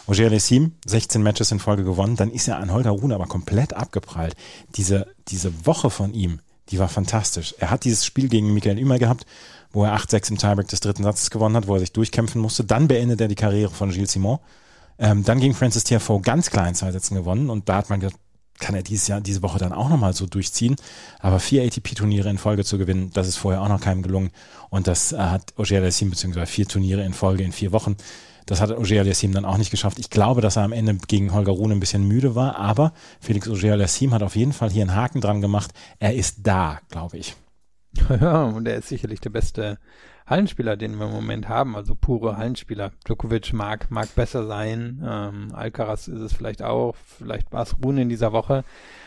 Auger-Aliassime, 0.07 0.71
16 0.85 1.23
Matches 1.23 1.51
in 1.51 1.59
Folge 1.59 1.83
gewonnen, 1.83 2.15
dann 2.15 2.31
ist 2.31 2.47
er 2.47 2.57
an 2.57 2.71
Holger 2.71 2.91
Rune 2.91 3.15
aber 3.15 3.27
komplett 3.27 3.73
abgeprallt. 3.73 4.35
Diese, 4.75 5.07
diese 5.29 5.65
Woche 5.65 5.89
von 5.89 6.13
ihm, 6.13 6.41
die 6.69 6.79
war 6.79 6.89
fantastisch. 6.89 7.55
Er 7.59 7.71
hat 7.71 7.85
dieses 7.85 8.05
Spiel 8.05 8.27
gegen 8.27 8.53
Michael 8.53 8.79
Ümer 8.79 8.99
gehabt, 8.99 9.25
wo 9.75 9.83
er 9.83 9.95
8-6 9.95 10.31
im 10.31 10.37
Tiebreak 10.37 10.67
des 10.67 10.79
dritten 10.79 11.03
Satzes 11.03 11.29
gewonnen 11.29 11.55
hat, 11.55 11.67
wo 11.67 11.75
er 11.75 11.79
sich 11.79 11.91
durchkämpfen 11.91 12.41
musste. 12.41 12.63
Dann 12.63 12.87
beendet 12.87 13.21
er 13.21 13.27
die 13.27 13.35
Karriere 13.35 13.71
von 13.71 13.91
Gilles 13.91 14.13
Simon. 14.13 14.39
Ähm, 14.97 15.23
dann 15.23 15.39
gegen 15.39 15.53
Francis 15.53 15.83
Tiafoe 15.83 16.21
ganz 16.21 16.49
klar 16.49 16.67
in 16.67 16.75
zwei 16.75 16.91
Sätzen 16.91 17.15
gewonnen 17.15 17.49
und 17.49 17.67
da 17.67 17.77
hat 17.77 17.89
man 17.89 17.99
gedacht, 17.99 18.17
kann 18.59 18.73
er 18.73 18.83
dieses 18.83 19.07
Jahr, 19.07 19.19
diese 19.19 19.41
Woche 19.41 19.59
dann 19.59 19.73
auch 19.73 19.89
nochmal 19.89 20.13
so 20.13 20.25
durchziehen. 20.25 20.77
Aber 21.19 21.39
vier 21.39 21.63
ATP-Turniere 21.63 22.29
in 22.29 22.37
Folge 22.37 22.63
zu 22.63 22.77
gewinnen, 22.77 23.11
das 23.13 23.27
ist 23.27 23.35
vorher 23.35 23.61
auch 23.61 23.67
noch 23.67 23.81
keinem 23.81 24.01
gelungen. 24.01 24.31
Und 24.69 24.87
das 24.87 25.11
äh, 25.11 25.17
hat 25.17 25.53
Ogier 25.57 25.79
Aliassime, 25.79 26.11
beziehungsweise 26.11 26.45
vier 26.45 26.67
Turniere 26.67 27.03
in 27.03 27.13
Folge 27.13 27.43
in 27.43 27.51
vier 27.51 27.73
Wochen. 27.73 27.97
Das 28.45 28.61
hat 28.61 28.71
Ogier 28.71 29.01
Aliassime 29.01 29.33
dann 29.33 29.43
auch 29.43 29.57
nicht 29.57 29.71
geschafft. 29.71 29.99
Ich 29.99 30.09
glaube, 30.09 30.39
dass 30.39 30.55
er 30.55 30.63
am 30.63 30.71
Ende 30.71 30.95
gegen 31.07 31.33
Holger 31.33 31.51
Rune 31.51 31.73
ein 31.73 31.79
bisschen 31.79 32.07
müde 32.07 32.35
war, 32.35 32.57
aber 32.57 32.93
Felix 33.19 33.49
Ogier 33.49 33.73
Aliassime 33.73 34.13
hat 34.13 34.23
auf 34.23 34.35
jeden 34.35 34.53
Fall 34.53 34.69
hier 34.69 34.83
einen 34.83 34.95
Haken 34.95 35.19
dran 35.19 35.41
gemacht. 35.41 35.71
Er 35.99 36.13
ist 36.13 36.37
da, 36.43 36.79
glaube 36.89 37.17
ich. 37.17 37.35
Ja, 38.21 38.43
und 38.43 38.67
er 38.67 38.75
ist 38.75 38.89
sicherlich 38.89 39.19
der 39.19 39.29
beste 39.29 39.77
Hallenspieler, 40.27 40.75
den 40.75 40.97
wir 40.97 41.05
im 41.05 41.11
Moment 41.11 41.49
haben, 41.49 41.75
also 41.75 41.93
pure 41.95 42.37
Hallenspieler. 42.37 42.91
Djokovic 43.05 43.53
mag, 43.53 43.91
mag 43.91 44.13
besser 44.15 44.47
sein, 44.47 45.03
ähm, 45.05 45.49
Alcaraz 45.53 46.07
ist 46.07 46.21
es 46.21 46.33
vielleicht 46.33 46.63
auch, 46.63 46.95
vielleicht 46.95 47.51
war 47.51 47.61
es 47.61 47.75
Rune 47.83 48.01
in 48.01 48.09
dieser 48.09 48.31
Woche, 48.33 48.63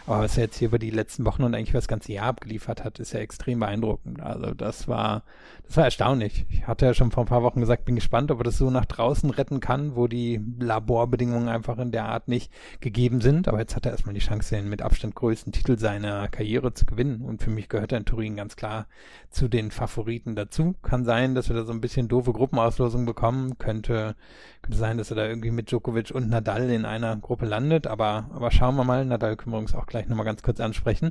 was 0.09 0.37
er 0.37 0.45
jetzt 0.45 0.59
hier 0.59 0.69
über 0.69 0.79
die 0.79 0.91
letzten 0.91 1.25
Wochen 1.25 1.43
und 1.43 1.55
eigentlich 1.55 1.73
das 1.73 1.89
ganze 1.89 2.13
Jahr 2.13 2.27
abgeliefert 2.27 2.85
hat, 2.85 2.99
ist 2.99 3.13
ja 3.13 3.21
extrem 3.21 3.61
beeindruckend. 3.61 4.21
Also 4.23 4.55
das 4.55 4.89
war, 4.89 5.23
das 5.67 5.77
war 5.77 5.85
erstaunlich. 5.85 6.47
Ich 6.49 6.67
hatte 6.67 6.87
ja 6.87 6.95
schon 6.95 7.11
vor 7.11 7.25
ein 7.25 7.29
paar 7.29 7.43
Wochen 7.43 7.61
gesagt, 7.61 7.85
bin 7.85 7.95
gespannt, 7.97 8.31
ob 8.31 8.41
er 8.41 8.45
das 8.45 8.59
so 8.59 8.71
nach 8.71 8.87
draußen 8.87 9.31
retten 9.31 9.61
kann, 9.61 9.97
wo 9.97 10.07
die 10.07 10.41
Laborbedingungen 10.61 11.49
einfach 11.49 11.79
in 11.79 11.91
der 11.91 12.07
Art 12.07 12.29
nicht 12.29 12.53
gegeben 12.81 13.21
sind. 13.21 13.49
Aber 13.49 13.59
jetzt 13.59 13.77
hat 13.77 13.85
er 13.85 13.93
erstmal 13.93 14.15
die 14.15 14.21
Chance, 14.21 14.55
den 14.55 14.69
mit 14.69 14.83
Abstand 14.83 15.15
größten 15.15 15.53
Titel 15.53 15.79
seiner 15.79 16.29
Karriere 16.29 16.73
zu 16.73 16.87
gewinnen. 16.87 17.23
Und 17.23 17.43
für 17.43 17.51
mich 17.51 17.69
gehört 17.69 17.93
er 17.93 17.99
in 17.99 18.05
Turin 18.05 18.37
ganz 18.37 18.57
klar 18.57 18.87
zu 19.31 19.49
den 19.49 19.71
Favoriten 19.71 20.37
dazu. 20.37 20.75
Kann 20.83 21.05
sein, 21.05 21.35
dass 21.35 21.49
wir 21.49 21.57
da 21.57 21.65
so 21.65 21.73
ein 21.73 21.81
bisschen 21.81 22.09
doofe 22.09 22.33
Gruppenauslosung 22.33 23.05
bekommen. 23.05 23.59
Könnte, 23.59 24.17
könnte 24.63 24.79
sein, 24.79 24.97
dass 24.97 25.11
er 25.11 25.17
da 25.17 25.27
irgendwie 25.27 25.51
mit 25.51 25.71
Djokovic 25.71 26.13
und 26.13 26.31
Nadal 26.31 26.71
in 26.71 26.85
einer 26.85 27.17
Gruppe 27.17 27.47
landet. 27.47 27.87
Aber, 27.87 28.31
aber 28.33 28.51
schauen 28.51 28.77
wir 28.77 28.85
mal. 28.85 29.05
Nadal 29.05 29.37
wir 29.51 29.59
uns 29.59 29.75
auch 29.75 29.87
gleich 29.87 29.98
nochmal 30.07 30.27
ganz 30.27 30.43
kurz 30.43 30.61
ansprechen. 30.61 31.11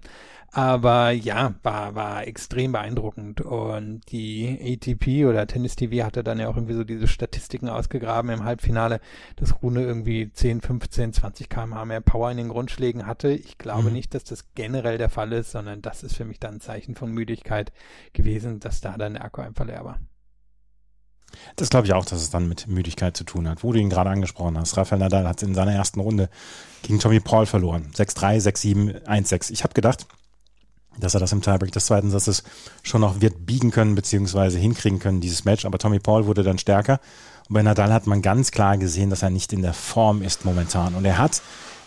Aber 0.51 1.11
ja, 1.11 1.55
war, 1.63 1.95
war 1.95 2.25
extrem 2.25 2.71
beeindruckend. 2.71 3.41
Und 3.41 4.01
die 4.11 4.57
ATP 4.61 5.25
oder 5.25 5.45
Tennis 5.47 5.75
TV 5.75 6.05
hatte 6.05 6.23
dann 6.23 6.39
ja 6.39 6.47
auch 6.47 6.55
irgendwie 6.55 6.75
so 6.75 6.83
diese 6.83 7.07
Statistiken 7.07 7.67
ausgegraben 7.67 8.31
im 8.31 8.43
Halbfinale, 8.45 9.01
dass 9.35 9.61
Rune 9.61 9.81
irgendwie 9.83 10.31
10, 10.31 10.61
15, 10.61 11.13
20 11.13 11.49
kmh 11.49 11.85
mehr 11.85 12.01
Power 12.01 12.31
in 12.31 12.37
den 12.37 12.49
Grundschlägen 12.49 13.05
hatte. 13.05 13.29
Ich 13.29 13.57
glaube 13.57 13.89
mhm. 13.89 13.93
nicht, 13.93 14.13
dass 14.13 14.23
das 14.23 14.53
generell 14.55 14.97
der 14.97 15.09
Fall 15.09 15.33
ist, 15.33 15.51
sondern 15.51 15.81
das 15.81 16.03
ist 16.03 16.15
für 16.15 16.25
mich 16.25 16.39
dann 16.39 16.55
ein 16.55 16.61
Zeichen 16.61 16.95
von 16.95 17.11
Müdigkeit 17.11 17.73
gewesen, 18.13 18.59
dass 18.59 18.81
da 18.81 18.97
dann 18.97 19.13
der 19.13 19.25
Akku 19.25 19.41
einfach 19.41 19.65
leer 19.65 19.83
war. 19.83 19.99
Das 21.55 21.69
glaube 21.69 21.87
ich 21.87 21.93
auch, 21.93 22.05
dass 22.05 22.21
es 22.21 22.29
dann 22.29 22.47
mit 22.47 22.67
Müdigkeit 22.67 23.17
zu 23.17 23.23
tun 23.23 23.47
hat. 23.47 23.63
Wo 23.63 23.73
du 23.73 23.79
ihn 23.79 23.89
gerade 23.89 24.09
angesprochen 24.09 24.57
hast. 24.57 24.77
Rafael 24.77 24.99
Nadal 24.99 25.27
hat 25.27 25.41
in 25.43 25.55
seiner 25.55 25.73
ersten 25.73 25.99
Runde 25.99 26.29
gegen 26.83 26.99
Tommy 26.99 27.19
Paul 27.19 27.45
verloren. 27.45 27.91
6-3, 27.95 28.41
6-7, 28.41 29.05
1-6. 29.05 29.51
Ich 29.51 29.63
habe 29.63 29.73
gedacht, 29.73 30.05
dass 30.99 31.13
er 31.13 31.19
das 31.19 31.31
im 31.31 31.41
Tiebreak 31.41 31.71
des 31.71 31.85
zweiten 31.85 32.09
Satzes 32.09 32.43
schon 32.83 33.01
noch 33.01 33.21
wird 33.21 33.45
biegen 33.45 33.71
können, 33.71 33.95
beziehungsweise 33.95 34.57
hinkriegen 34.57 34.99
können, 34.99 35.21
dieses 35.21 35.45
Match. 35.45 35.65
Aber 35.65 35.77
Tommy 35.77 35.99
Paul 35.99 36.25
wurde 36.25 36.43
dann 36.43 36.57
stärker. 36.57 36.99
Und 37.47 37.53
bei 37.53 37.61
Nadal 37.61 37.93
hat 37.93 38.07
man 38.07 38.21
ganz 38.21 38.51
klar 38.51 38.77
gesehen, 38.77 39.09
dass 39.09 39.23
er 39.23 39.29
nicht 39.29 39.53
in 39.53 39.61
der 39.61 39.73
Form 39.73 40.21
ist 40.21 40.45
momentan. 40.45 40.95
Und 40.95 41.05
er 41.05 41.17
hat 41.17 41.41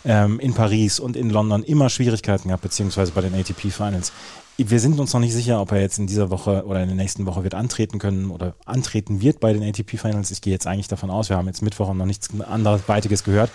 ähm, 0.05 0.39
in 0.39 0.53
Paris 0.53 0.99
und 0.99 1.15
in 1.15 1.29
London 1.29 1.63
immer 1.63 1.89
Schwierigkeiten 1.89 2.47
gehabt, 2.47 2.63
beziehungsweise 2.63 3.11
bei 3.11 3.21
den 3.21 3.33
ATP 3.35 3.71
Finals. 3.71 4.11
Wir 4.57 4.79
sind 4.79 4.99
uns 4.99 5.13
noch 5.13 5.19
nicht 5.19 5.33
sicher, 5.33 5.59
ob 5.59 5.71
er 5.71 5.81
jetzt 5.81 5.97
in 5.97 6.05
dieser 6.05 6.29
Woche 6.29 6.65
oder 6.65 6.81
in 6.81 6.87
der 6.87 6.95
nächsten 6.95 7.25
Woche 7.25 7.43
wird 7.43 7.55
antreten 7.55 7.97
können 7.97 8.29
oder 8.29 8.55
antreten 8.65 9.21
wird 9.21 9.39
bei 9.39 9.53
den 9.53 9.63
ATP 9.63 9.97
Finals. 9.97 10.29
Ich 10.29 10.41
gehe 10.41 10.53
jetzt 10.53 10.67
eigentlich 10.67 10.87
davon 10.87 11.09
aus, 11.09 11.29
wir 11.29 11.37
haben 11.37 11.47
jetzt 11.47 11.63
Mittwoch 11.63 11.91
noch 11.93 12.05
nichts 12.05 12.29
anderes 12.41 12.87
Weitiges 12.87 13.23
gehört. 13.23 13.49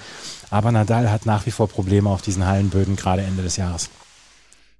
Aber 0.50 0.72
Nadal 0.72 1.10
hat 1.10 1.24
nach 1.24 1.46
wie 1.46 1.52
vor 1.52 1.68
Probleme 1.68 2.10
auf 2.10 2.22
diesen 2.22 2.46
Hallenböden, 2.46 2.96
gerade 2.96 3.22
Ende 3.22 3.42
des 3.42 3.56
Jahres. 3.56 3.88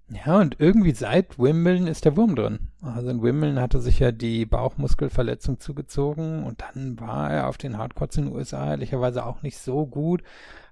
Ja, 0.09 0.39
und 0.39 0.57
irgendwie 0.61 0.95
seit 0.95 1.39
Wimbledon 1.39 1.89
ist 1.89 2.05
der 2.05 2.17
Wurm 2.17 2.37
drin. 2.37 2.71
Also 2.81 3.11
in 3.11 3.23
Wimbledon 3.23 3.61
hatte 3.61 3.81
sich 3.81 3.99
ja 3.99 4.13
die 4.13 4.47
Bauchmuskelverletzung 4.47 5.59
zugezogen 5.59 6.45
und 6.45 6.61
dann 6.61 6.99
war 7.01 7.31
er 7.31 7.49
auf 7.49 7.59
den 7.59 7.77
Hardcourts 7.77 8.17
in 8.17 8.27
den 8.27 8.35
USA 8.35 8.71
ehrlicherweise 8.71 9.27
auch 9.27 9.43
nicht 9.43 9.59
so 9.59 9.85
gut. 9.85 10.23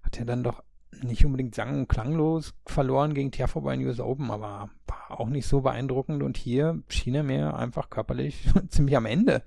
Hat 0.05 0.18
er 0.18 0.24
dann 0.24 0.45
doch 0.45 0.62
nicht 1.03 1.24
unbedingt 1.24 1.55
sang- 1.55 1.80
und 1.80 1.88
klanglos 1.88 2.55
verloren 2.66 3.14
gegen 3.14 3.30
Tiafo 3.30 3.61
bei 3.61 3.76
den 3.76 3.86
US 3.86 4.01
Open, 4.01 4.30
aber 4.30 4.70
war 4.86 5.20
auch 5.20 5.28
nicht 5.28 5.47
so 5.47 5.61
beeindruckend 5.61 6.22
und 6.22 6.36
hier 6.36 6.82
schien 6.88 7.14
er 7.14 7.22
mir 7.22 7.57
einfach 7.57 7.90
körperlich 7.90 8.49
ziemlich 8.68 8.97
am 8.97 9.07
Ende 9.07 9.42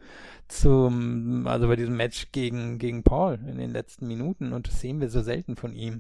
zum, 0.48 1.48
also 1.48 1.68
bei 1.68 1.76
diesem 1.76 1.98
Match 1.98 2.32
gegen, 2.32 2.78
gegen 2.78 3.04
Paul 3.04 3.40
in 3.48 3.58
den 3.58 3.72
letzten 3.72 4.08
Minuten 4.08 4.54
und 4.54 4.68
das 4.68 4.80
sehen 4.80 5.00
wir 5.00 5.10
so 5.10 5.22
selten 5.22 5.56
von 5.56 5.74
ihm. 5.74 6.00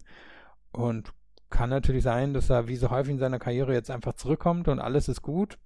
Und 0.72 1.14
kann 1.50 1.70
natürlich 1.70 2.04
sein, 2.04 2.34
dass 2.34 2.50
er 2.50 2.68
wie 2.68 2.76
so 2.76 2.90
häufig 2.90 3.14
in 3.14 3.20
seiner 3.20 3.40
Karriere 3.40 3.74
jetzt 3.74 3.90
einfach 3.90 4.14
zurückkommt 4.14 4.68
und 4.68 4.80
alles 4.80 5.08
ist 5.08 5.22
gut. 5.22 5.58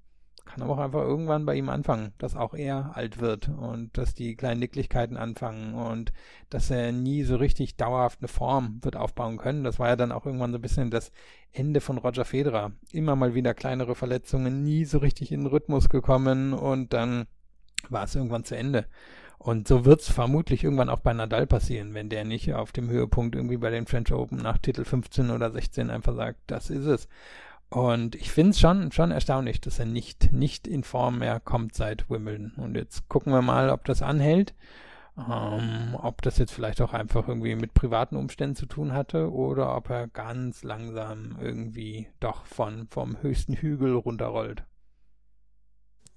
Kann 0.51 0.63
aber 0.63 0.73
auch 0.73 0.79
einfach 0.79 1.01
irgendwann 1.01 1.45
bei 1.45 1.55
ihm 1.55 1.69
anfangen, 1.69 2.13
dass 2.17 2.35
auch 2.35 2.53
er 2.53 2.91
alt 2.95 3.21
wird 3.21 3.47
und 3.47 3.97
dass 3.97 4.13
die 4.13 4.35
kleinen 4.35 4.59
Nicklichkeiten 4.59 5.15
anfangen 5.15 5.73
und 5.75 6.11
dass 6.49 6.69
er 6.69 6.91
nie 6.91 7.23
so 7.23 7.37
richtig 7.37 7.77
dauerhaft 7.77 8.19
eine 8.19 8.27
Form 8.27 8.79
wird 8.81 8.97
aufbauen 8.97 9.37
können. 9.37 9.63
Das 9.63 9.79
war 9.79 9.87
ja 9.87 9.95
dann 9.95 10.11
auch 10.11 10.25
irgendwann 10.25 10.51
so 10.51 10.57
ein 10.57 10.61
bisschen 10.61 10.91
das 10.91 11.13
Ende 11.53 11.79
von 11.79 11.97
Roger 11.97 12.25
Federer. 12.25 12.73
Immer 12.91 13.15
mal 13.15 13.33
wieder 13.33 13.53
kleinere 13.53 13.95
Verletzungen, 13.95 14.63
nie 14.63 14.83
so 14.83 14.97
richtig 14.97 15.31
in 15.31 15.41
den 15.41 15.47
Rhythmus 15.47 15.87
gekommen 15.87 16.53
und 16.53 16.91
dann 16.91 17.27
war 17.89 18.03
es 18.03 18.15
irgendwann 18.15 18.43
zu 18.43 18.57
Ende. 18.57 18.87
Und 19.37 19.67
so 19.67 19.85
wird 19.85 20.01
es 20.01 20.09
vermutlich 20.11 20.65
irgendwann 20.65 20.89
auch 20.89 20.99
bei 20.99 21.13
Nadal 21.13 21.47
passieren, 21.47 21.93
wenn 21.93 22.09
der 22.09 22.25
nicht 22.25 22.53
auf 22.53 22.73
dem 22.73 22.89
Höhepunkt 22.89 23.35
irgendwie 23.35 23.57
bei 23.57 23.69
den 23.69 23.87
French 23.87 24.11
Open 24.11 24.37
nach 24.37 24.57
Titel 24.57 24.83
15 24.83 25.31
oder 25.31 25.49
16 25.49 25.89
einfach 25.89 26.13
sagt, 26.13 26.39
das 26.47 26.69
ist 26.69 26.85
es. 26.85 27.07
Und 27.71 28.15
ich 28.15 28.31
finde 28.31 28.51
es 28.51 28.59
schon, 28.59 28.91
schon 28.91 29.11
erstaunlich, 29.11 29.61
dass 29.61 29.79
er 29.79 29.85
nicht, 29.85 30.33
nicht 30.33 30.67
in 30.67 30.83
Form 30.83 31.19
mehr 31.19 31.39
kommt 31.39 31.73
seit 31.73 32.09
Wimbledon. 32.09 32.51
Und 32.57 32.75
jetzt 32.75 33.07
gucken 33.07 33.31
wir 33.31 33.41
mal, 33.41 33.69
ob 33.69 33.85
das 33.85 34.01
anhält. 34.01 34.53
Ähm, 35.17 35.95
ob 35.95 36.21
das 36.21 36.37
jetzt 36.37 36.51
vielleicht 36.51 36.81
auch 36.81 36.93
einfach 36.93 37.29
irgendwie 37.29 37.55
mit 37.55 37.73
privaten 37.73 38.17
Umständen 38.17 38.55
zu 38.55 38.65
tun 38.65 38.91
hatte 38.93 39.31
oder 39.31 39.75
ob 39.75 39.89
er 39.89 40.07
ganz 40.07 40.63
langsam 40.63 41.37
irgendwie 41.41 42.07
doch 42.19 42.45
von, 42.45 42.87
vom 42.89 43.21
höchsten 43.21 43.53
Hügel 43.53 43.95
runterrollt 43.95 44.65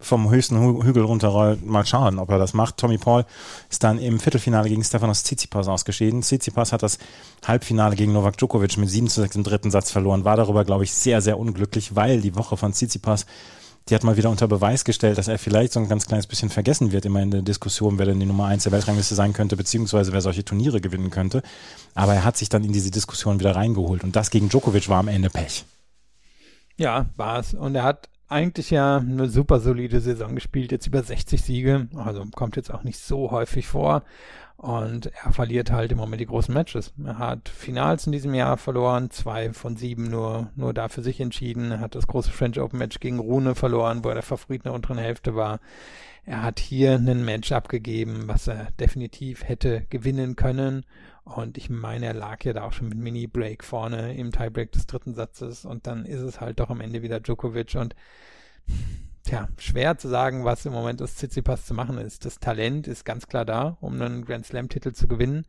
vom 0.01 0.31
höchsten 0.31 0.83
Hügel 0.83 1.05
runterrollt. 1.05 1.65
Mal 1.65 1.87
schauen, 1.87 2.19
ob 2.19 2.31
er 2.31 2.39
das 2.39 2.53
macht. 2.53 2.77
Tommy 2.77 2.99
Paul 2.99 3.25
ist 3.71 3.83
dann 3.85 3.99
im 3.99 4.21
Viertelfinale 4.21 4.69
gegen 4.69 4.85
Stefanos 4.85 5.23
Tsitsipas 5.23 5.69
ausgeschieden. 5.69 6.23
Tsitsipas 6.23 6.73
hat 6.73 6.83
das 6.83 6.99
Halbfinale 7.47 7.97
gegen 7.97 8.13
Novak 8.13 8.37
Djokovic 8.37 8.77
mit 8.77 8.91
7 8.91 9.09
zu 9.09 9.21
6 9.21 9.37
im 9.37 9.45
dritten 9.45 9.71
Satz 9.71 9.91
verloren. 9.91 10.25
War 10.25 10.37
darüber, 10.37 10.65
glaube 10.65 10.85
ich, 10.85 10.93
sehr, 10.93 11.23
sehr 11.23 11.39
unglücklich, 11.39 11.97
weil 11.97 12.21
die 12.21 12.35
Woche 12.37 12.57
von 12.57 12.73
Tsitsipas 12.73 13.27
die 13.89 13.95
hat 13.95 14.03
mal 14.03 14.17
wieder 14.17 14.31
unter 14.31 14.49
Beweis 14.49 14.85
gestellt, 14.85 15.19
dass 15.19 15.29
er 15.29 15.39
vielleicht 15.39 15.73
so 15.75 15.81
ein 15.81 15.89
ganz 15.89 16.07
kleines 16.07 16.27
bisschen 16.27 16.49
vergessen 16.49 16.91
wird, 16.91 17.05
immer 17.05 17.21
in 17.21 17.31
der 17.31 17.43
Diskussion, 17.43 17.99
wer 17.99 18.07
denn 18.07 18.19
die 18.19 18.25
Nummer 18.25 18.47
eins 18.47 18.63
der 18.63 18.73
Weltrangliste 18.73 19.15
sein 19.15 19.35
könnte, 19.35 19.57
beziehungsweise 19.57 20.13
wer 20.13 20.23
solche 20.23 20.45
Turniere 20.45 20.81
gewinnen 20.81 21.11
könnte. 21.11 21.43
Aber 21.95 22.15
er 22.15 22.25
hat 22.25 22.39
sich 22.39 22.49
dann 22.49 22.65
in 22.65 22.73
diese 22.73 22.91
Diskussion 22.91 23.41
wieder 23.41 23.55
reingeholt. 23.55 24.03
Und 24.03 24.17
das 24.17 24.31
gegen 24.31 24.49
Djokovic 24.49 24.89
war 24.89 25.01
am 25.01 25.09
Ende 25.09 25.29
Pech. 25.29 25.67
Ja, 26.79 27.11
war 27.17 27.41
es. 27.41 27.53
Und 27.53 27.75
er 27.75 27.83
hat 27.83 28.09
eigentlich 28.29 28.70
ja 28.70 28.97
eine 28.97 29.29
super 29.29 29.61
solide 29.61 30.01
Saison 30.01 30.35
gespielt, 30.35 30.72
jetzt 30.72 30.87
über 30.87 31.03
60 31.03 31.43
Siege, 31.43 31.89
also 31.97 32.25
kommt 32.35 32.57
jetzt 32.57 32.72
auch 32.72 32.83
nicht 32.83 32.99
so 32.99 33.31
häufig 33.31 33.66
vor. 33.66 34.03
Und 34.57 35.11
er 35.22 35.33
verliert 35.33 35.70
halt 35.72 35.93
im 35.93 35.99
Moment 35.99 36.20
die 36.20 36.27
großen 36.27 36.55
Matches. 36.55 36.95
Er 37.05 37.18
hat 37.18 37.49
Finals 37.49 38.07
in 38.07 38.12
diesem 38.12 38.33
Jahr 38.35 38.57
verloren, 38.57 39.11
zwei 39.11 39.53
von 39.53 39.77
sieben 39.77 40.09
nur, 40.09 40.51
nur 40.55 40.72
da 40.72 40.89
für 40.89 41.03
sich 41.03 41.20
entschieden. 41.20 41.72
Er 41.72 41.81
hat 41.81 41.95
das 41.95 42.07
große 42.07 42.31
French 42.31 42.59
Open 42.59 42.79
Match 42.79 42.99
gegen 43.01 43.18
Rune 43.18 43.55
verloren, 43.55 44.05
wo 44.05 44.09
er 44.09 44.14
der 44.14 44.22
Favorit 44.22 44.61
in 44.61 44.70
der 44.70 44.72
unteren 44.72 44.99
Hälfte 44.99 45.35
war. 45.35 45.61
Er 46.25 46.43
hat 46.43 46.61
hier 46.61 46.95
einen 46.95 47.25
Match 47.25 47.53
abgegeben, 47.53 48.22
was 48.27 48.47
er 48.47 48.68
definitiv 48.81 49.45
hätte 49.45 49.85
gewinnen 49.91 50.37
können. 50.37 50.87
Und 51.25 51.57
ich 51.57 51.70
meine, 51.70 52.07
er 52.07 52.14
lag 52.14 52.45
ja 52.45 52.53
da 52.53 52.64
auch 52.64 52.72
schon 52.72 52.89
mit 52.89 52.99
Mini-Break 52.99 53.64
vorne 53.64 54.14
im 54.14 54.31
Tiebreak 54.31 54.72
des 54.72 54.87
dritten 54.87 55.14
Satzes. 55.14 55.64
Und 55.64 55.87
dann 55.87 56.05
ist 56.05 56.20
es 56.20 56.41
halt 56.41 56.61
doch 56.61 56.70
am 56.70 56.81
Ende 56.81 57.03
wieder 57.03 57.20
Djokovic. 57.20 57.75
Und 57.77 57.95
tja, 59.25 59.49
schwer 59.59 59.97
zu 59.97 60.09
sagen, 60.09 60.45
was 60.45 60.66
im 60.66 60.72
Moment 60.72 61.01
aus 61.01 61.14
Tsitsipas 61.14 61.64
zu 61.64 61.75
machen 61.75 61.99
ist. 61.99 62.27
Das 62.27 62.41
Talent 62.41 62.87
ist 62.87 63.05
ganz 63.05 63.27
klar 63.27 63.47
da, 63.47 63.79
um 63.81 64.01
einen 64.01 64.25
Grand 64.25 64.47
Slam-Titel 64.47 64.93
zu 64.93 65.09
gewinnen. 65.09 65.47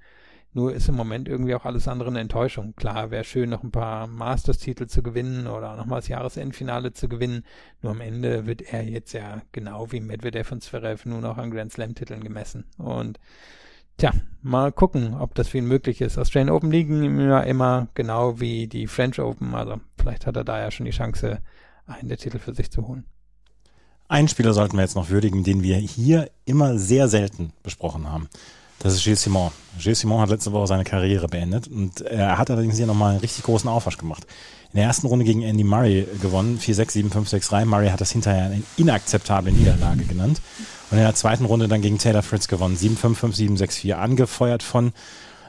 Nur 0.53 0.73
ist 0.73 0.88
im 0.88 0.95
Moment 0.95 1.28
irgendwie 1.28 1.53
auch 1.53 1.65
alles 1.65 1.89
andere 1.89 2.07
eine 2.07 2.21
Enttäuschung. 2.21 2.73
Klar, 2.78 3.11
wäre 3.11 3.26
schön, 3.26 3.49
noch 3.49 3.61
ein 3.61 3.71
paar 3.71 4.07
Masters-Titel 4.07 4.88
zu 4.88 5.03
gewinnen 5.03 5.47
oder 5.47 5.76
nochmal 5.76 5.99
das 5.99 6.07
Jahresendfinale 6.07 6.93
zu 6.93 7.09
gewinnen. 7.09 7.43
Nur 7.82 7.91
am 7.91 7.99
Ende 7.99 8.45
wird 8.45 8.61
er 8.61 8.82
jetzt 8.84 9.11
ja 9.11 9.41
genau 9.51 9.91
wie 9.91 9.99
Medvedev 9.99 10.53
und 10.53 10.63
Zverev 10.63 11.03
nur 11.09 11.19
noch 11.19 11.38
an 11.38 11.51
Grand 11.51 11.73
Slam-Titeln 11.73 12.23
gemessen. 12.23 12.63
Und 12.78 13.19
Tja, 13.98 14.12
mal 14.41 14.72
gucken, 14.72 15.14
ob 15.14 15.36
das 15.36 15.48
für 15.48 15.58
ihn 15.58 15.66
möglich 15.66 16.02
ist. 16.02 16.18
Australian 16.18 16.54
Open 16.54 16.70
liegen 16.70 17.20
ja 17.20 17.39
immer 17.41 17.88
genau 17.93 18.39
wie 18.39 18.68
die 18.68 18.88
French 18.88 19.20
Open. 19.20 19.56
Also 19.56 19.80
vielleicht 19.98 20.26
hat 20.26 20.36
er 20.36 20.43
da 20.43 20.60
ja 20.60 20.70
schon 20.72 20.86
die 20.86 20.91
Chance, 20.91 21.39
einen 21.88 22.10
der 22.10 22.18
Titel 22.18 22.39
für 22.39 22.54
sich 22.54 22.72
zu 22.72 22.88
holen. 22.88 23.06
Einen 24.08 24.28
Spieler 24.28 24.54
sollten 24.54 24.78
wir 24.78 24.84
jetzt 24.84 24.96
noch 24.96 25.10
würdigen, 25.10 25.43
den 25.43 25.64
wir 25.64 25.78
hier 25.78 26.30
immer 26.46 26.78
sehr 26.78 27.08
selten 27.08 27.54
besprochen 27.64 28.12
haben. 28.12 28.30
Das 28.80 28.93
ist 28.93 29.04
Gilles 29.04 29.24
Simon. 29.24 29.52
Gilles 29.80 30.02
Simon 30.02 30.20
hat 30.20 30.30
letzte 30.30 30.52
Woche 30.52 30.68
seine 30.68 30.84
Karriere 30.84 31.28
beendet 31.28 31.68
und 31.68 32.02
er 32.02 32.38
hat 32.38 32.52
allerdings 32.52 32.78
hier 32.78 32.86
nochmal 32.86 33.12
einen 33.12 33.22
richtig 33.22 33.46
großen 33.46 33.70
Aufwasch 33.70 33.98
gemacht. 33.98 34.28
In 34.74 34.78
der 34.78 34.86
ersten 34.86 35.08
Runde 35.08 35.24
gegen 35.24 35.41
Andy 35.41 35.64
Murray 35.64 36.06
gewonnen, 36.22 36.60
4-6, 36.60 37.10
7-5, 37.10 37.50
6-3. 37.50 37.66
Murray 37.66 37.89
hat 37.89 38.02
das 38.02 38.12
hinterher 38.12 38.46
eine 38.46 38.62
inakzeptable 38.78 39.54
Niederlage 39.54 40.04
genannt. 40.04 40.41
Und 40.91 40.97
in 40.97 41.03
der 41.03 41.15
zweiten 41.15 41.45
Runde 41.45 41.67
dann 41.67 41.81
gegen 41.81 41.97
Taylor 41.97 42.21
Fritz 42.21 42.47
gewonnen. 42.47 42.77
7-5, 42.77 43.15
5-7, 43.15 43.57
6-4. 43.57 43.93
Angefeuert 43.93 44.63
von 44.63 44.93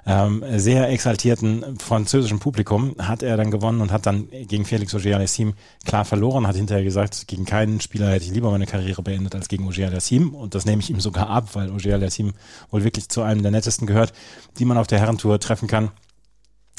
ähm, 0.09 0.45
sehr 0.57 0.89
exaltierten 0.89 1.79
französischen 1.79 2.39
Publikum 2.39 2.95
hat 2.99 3.25
er 3.25 3.37
dann 3.37 3.51
gewonnen 3.51 3.81
und 3.81 3.91
hat 3.91 4.07
dann 4.07 4.29
gegen 4.31 4.65
Felix 4.65 4.95
Auger-Aliassime 4.95 5.55
klar 5.85 6.05
verloren, 6.05 6.47
hat 6.47 6.55
hinterher 6.55 6.85
gesagt, 6.85 7.27
gegen 7.27 7.45
keinen 7.45 7.81
Spieler 7.81 8.11
hätte 8.11 8.25
ich 8.25 8.31
lieber 8.31 8.53
meine 8.53 8.67
Karriere 8.67 9.03
beendet 9.03 9.35
als 9.35 9.49
gegen 9.49 9.67
Auger-Aliassime 9.67 10.31
und 10.31 10.55
das 10.55 10.65
nehme 10.65 10.81
ich 10.81 10.91
ihm 10.91 11.01
sogar 11.01 11.29
ab, 11.29 11.49
weil 11.55 11.73
Auger-Aliassime 11.73 12.35
wohl 12.71 12.85
wirklich 12.85 13.09
zu 13.09 13.23
einem 13.23 13.43
der 13.43 13.51
nettesten 13.51 13.89
gehört, 13.89 14.13
die 14.61 14.65
man 14.65 14.79
auf 14.79 14.87
der 14.87 15.01
Herrentour 15.01 15.41
treffen 15.41 15.67
kann. 15.67 15.91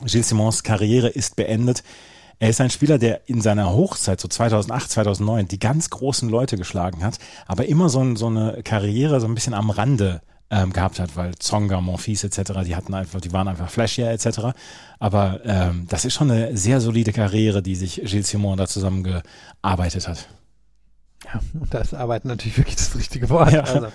Gilles 0.05 0.29
Simons 0.29 0.63
Karriere 0.63 1.09
ist 1.09 1.35
beendet. 1.35 1.83
Er 2.39 2.49
ist 2.49 2.61
ein 2.61 2.69
Spieler, 2.69 2.99
der 2.99 3.27
in 3.27 3.41
seiner 3.41 3.73
Hochzeit, 3.73 4.21
so 4.21 4.27
2008, 4.27 4.91
2009, 4.91 5.47
die 5.47 5.59
ganz 5.59 5.89
großen 5.89 6.29
Leute 6.29 6.55
geschlagen 6.55 7.03
hat, 7.03 7.17
aber 7.47 7.65
immer 7.65 7.89
so, 7.89 8.15
so 8.15 8.27
eine 8.27 8.61
Karriere 8.63 9.19
so 9.19 9.27
ein 9.27 9.33
bisschen 9.33 9.55
am 9.55 9.71
Rande 9.71 10.21
ähm, 10.49 10.71
gehabt 10.71 10.99
hat, 10.99 11.15
weil 11.15 11.35
Zonga, 11.35 11.81
Monfils 11.81 12.23
etc., 12.23 12.61
die 12.65 12.75
hatten 12.75 12.93
einfach, 12.93 13.19
die 13.19 13.33
waren 13.33 13.47
einfach 13.47 13.69
flashier 13.69 14.11
etc. 14.11 14.53
Aber 14.99 15.41
ähm, 15.45 15.88
das 15.89 16.05
ist 16.05 16.13
schon 16.13 16.31
eine 16.31 16.55
sehr 16.55 16.79
solide 16.79 17.11
Karriere, 17.11 17.61
die 17.61 17.75
sich 17.75 18.01
Gilles 18.03 18.29
Simon 18.29 18.57
da 18.57 18.67
zusammengearbeitet 18.67 20.07
hat. 20.07 20.27
Ja, 21.26 21.41
und 21.59 21.74
das 21.74 21.95
Arbeiten 21.95 22.28
natürlich 22.28 22.57
wirklich 22.57 22.76
das 22.76 22.95
richtige 22.95 23.30
Wort. 23.30 23.51
Ja. 23.51 23.61
Also, 23.61 23.88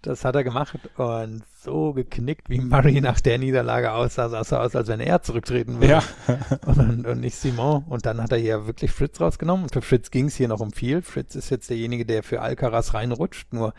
das 0.00 0.24
hat 0.24 0.36
er 0.36 0.44
gemacht 0.44 0.78
und 0.96 1.42
so 1.60 1.92
geknickt, 1.92 2.48
wie 2.48 2.60
Murray 2.60 3.00
nach 3.00 3.20
der 3.20 3.38
Niederlage 3.38 3.92
aussah, 3.92 4.28
sah 4.28 4.40
es 4.40 4.52
aus, 4.52 4.76
als 4.76 4.86
wenn 4.88 5.00
er 5.00 5.20
zurücktreten 5.22 5.80
würde. 5.80 5.88
Ja. 5.88 6.02
und, 6.66 7.04
und 7.04 7.20
nicht 7.20 7.34
Simon. 7.34 7.84
Und 7.88 8.06
dann 8.06 8.22
hat 8.22 8.30
er 8.30 8.38
hier 8.38 8.66
wirklich 8.66 8.92
Fritz 8.92 9.20
rausgenommen. 9.20 9.64
Und 9.64 9.72
für 9.72 9.82
Fritz 9.82 10.12
ging 10.12 10.26
es 10.26 10.36
hier 10.36 10.46
noch 10.46 10.60
um 10.60 10.70
viel. 10.70 11.02
Fritz 11.02 11.34
ist 11.34 11.50
jetzt 11.50 11.68
derjenige, 11.68 12.06
der 12.06 12.22
für 12.22 12.40
Alcaraz 12.40 12.94
reinrutscht. 12.94 13.52
Nur 13.52 13.74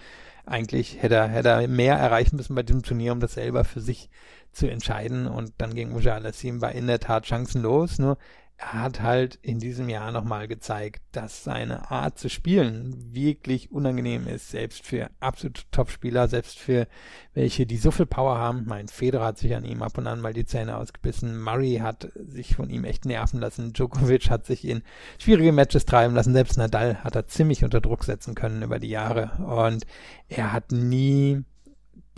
eigentlich 0.45 1.01
hätte 1.01 1.15
er, 1.15 1.27
hätte 1.29 1.49
er 1.49 1.67
mehr 1.69 1.95
erreichen 1.95 2.35
müssen 2.35 2.55
bei 2.55 2.63
diesem 2.63 2.83
Turnier, 2.83 3.13
um 3.13 3.21
das 3.21 3.35
selber 3.35 3.63
für 3.63 3.79
sich 3.79 4.09
zu 4.51 4.69
entscheiden. 4.69 5.25
Und 5.25 5.53
dann 5.57 5.73
gegen 5.73 5.91
Mujahid 5.93 6.61
war 6.61 6.73
in 6.73 6.87
der 6.87 6.99
Tat 6.99 7.27
chancenlos. 7.27 7.97
Nur 7.97 8.17
er 8.61 8.73
hat 8.73 8.99
halt 8.99 9.39
in 9.41 9.59
diesem 9.59 9.87
Jahr 9.87 10.11
nochmal 10.11 10.49
gezeigt, 10.49 11.01
dass 11.13 11.45
seine 11.45 11.91
Art 11.91 12.19
zu 12.19 12.29
spielen 12.29 12.93
wirklich 13.15 13.71
unangenehm 13.71 14.27
ist, 14.27 14.49
selbst 14.49 14.85
für 14.85 15.09
absolute 15.21 15.61
Topspieler, 15.71 16.27
selbst 16.27 16.59
für 16.59 16.85
welche, 17.33 17.65
die 17.65 17.77
so 17.77 17.89
viel 17.89 18.05
Power 18.05 18.37
haben. 18.37 18.65
Mein 18.67 18.89
Federer 18.89 19.27
hat 19.27 19.37
sich 19.37 19.55
an 19.55 19.63
ihm 19.63 19.81
ab 19.81 19.97
und 19.97 20.07
an 20.07 20.19
mal 20.19 20.33
die 20.33 20.45
Zähne 20.45 20.75
ausgebissen. 20.75 21.41
Murray 21.41 21.77
hat 21.77 22.11
sich 22.15 22.57
von 22.57 22.69
ihm 22.69 22.83
echt 22.83 23.05
nerven 23.05 23.39
lassen. 23.39 23.71
Djokovic 23.71 24.29
hat 24.29 24.45
sich 24.45 24.65
in 24.65 24.83
schwierige 25.19 25.53
Matches 25.53 25.85
treiben 25.85 26.13
lassen. 26.13 26.33
Selbst 26.33 26.57
Nadal 26.57 27.01
hat 27.01 27.15
er 27.15 27.27
ziemlich 27.27 27.63
unter 27.63 27.79
Druck 27.79 28.03
setzen 28.03 28.35
können 28.35 28.61
über 28.61 28.79
die 28.79 28.89
Jahre. 28.89 29.31
Und 29.37 29.85
er 30.27 30.51
hat 30.51 30.73
nie 30.73 31.45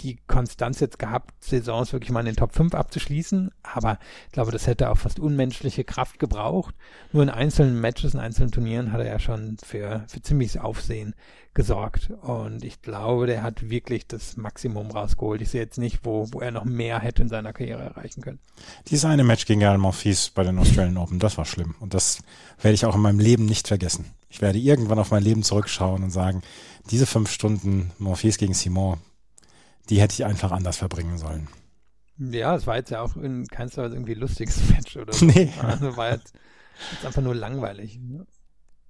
die 0.02 0.18
Konstanz 0.28 0.80
jetzt 0.80 1.00
gehabt, 1.00 1.34
Saisons 1.44 1.94
wirklich 1.94 2.12
mal 2.12 2.22
in 2.22 2.28
den 2.28 2.36
Top 2.36 2.54
5 2.54 2.74
abzuschließen, 2.74 3.52
aber 3.64 4.00
ich 4.28 4.32
glaube, 4.32 4.52
das 4.52 4.68
hätte 4.68 4.90
auch 4.90 4.98
fast 4.98 5.20
unmenschliche 5.20 5.84
Kraft 5.84 6.20
gebraucht. 6.20 6.76
Nur 7.12 7.24
in 7.24 7.30
einzelnen 7.30 7.80
Matches, 7.80 8.14
in 8.14 8.20
einzelnen 8.20 8.52
Turnieren 8.52 8.92
hat 8.92 9.02
er 9.02 9.08
ja 9.08 9.20
schon 9.20 9.58
für, 9.64 10.04
für 10.08 10.22
ziemliches 10.22 10.58
Aufsehen 10.58 11.16
gesorgt 11.54 12.12
und 12.22 12.64
ich 12.64 12.82
glaube, 12.82 13.28
der 13.28 13.44
hat 13.44 13.70
wirklich 13.70 14.08
das 14.08 14.38
Maximum 14.38 14.90
rausgeholt. 14.92 15.42
Ich 15.42 15.50
sehe 15.50 15.62
jetzt 15.62 15.78
nicht, 15.78 16.00
wo, 16.04 16.28
wo 16.32 16.40
er 16.40 16.52
noch 16.52 16.64
mehr 16.64 17.00
hätte 17.00 17.22
in 17.22 17.30
seiner 17.30 17.52
Karriere 17.52 17.84
erreichen 17.84 18.22
können. 18.22 18.40
Dieses 18.88 19.04
eine 19.04 19.26
Match 19.26 19.46
gegen 19.46 19.60
Gael 19.60 19.78
Monfils 19.78 20.30
bei 20.30 20.44
den 20.44 20.58
Australian 20.58 20.98
Open, 20.98 21.20
das 21.20 21.38
war 21.38 21.46
schlimm 21.46 21.76
und 21.80 21.94
das 21.94 22.20
werde 22.62 22.76
ich 22.76 22.86
auch 22.86 22.96
in 22.96 23.02
meinem 23.02 23.20
Leben 23.20 23.46
nicht 23.46 23.68
vergessen. 23.68 24.06
Ich 24.30 24.42
werde 24.42 24.60
irgendwann 24.60 25.00
auf 25.00 25.12
mein 25.12 25.24
Leben 25.24 25.44
zurückschauen 25.44 26.04
und 26.04 26.12
sagen, 26.12 26.42
diese 26.90 27.06
fünf 27.06 27.30
Stunden 27.30 27.92
Monfils 28.00 28.38
gegen 28.38 28.54
Simon, 28.54 29.00
die 29.90 30.02
hätte 30.02 30.14
ich 30.14 30.26
einfach 30.26 30.52
anders 30.52 30.78
verbringen 30.78 31.18
sollen. 31.18 31.48
Ja, 32.18 32.56
es 32.56 32.68
war 32.68 32.76
jetzt 32.76 32.92
ja 32.92 33.02
auch 33.02 33.16
in 33.16 33.48
keinster 33.48 33.84
Weise 33.84 33.96
irgendwie 33.96 34.14
lustiges 34.14 34.70
Match 34.70 34.98
oder 34.98 35.14
so. 35.14 35.26
Nee. 35.26 35.52
Also 35.62 35.98
war 35.98 36.12
jetzt, 36.12 36.34
jetzt 36.92 37.06
einfach 37.06 37.22
nur 37.22 37.36
langweilig. 37.36 38.00
Ne? 38.00 38.26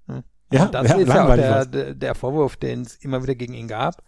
Hm. 0.07 0.23
Ja, 0.51 0.65
das 0.65 0.89
ja, 0.89 0.95
ist 0.97 1.07
ja 1.07 1.27
auch 1.27 1.35
der, 1.35 1.65
der, 1.65 1.93
der 1.93 2.15
Vorwurf, 2.15 2.57
den 2.57 2.81
es 2.81 2.95
immer 2.97 3.23
wieder 3.23 3.35
gegen 3.35 3.53
ihn 3.53 3.67
gab. 3.67 4.03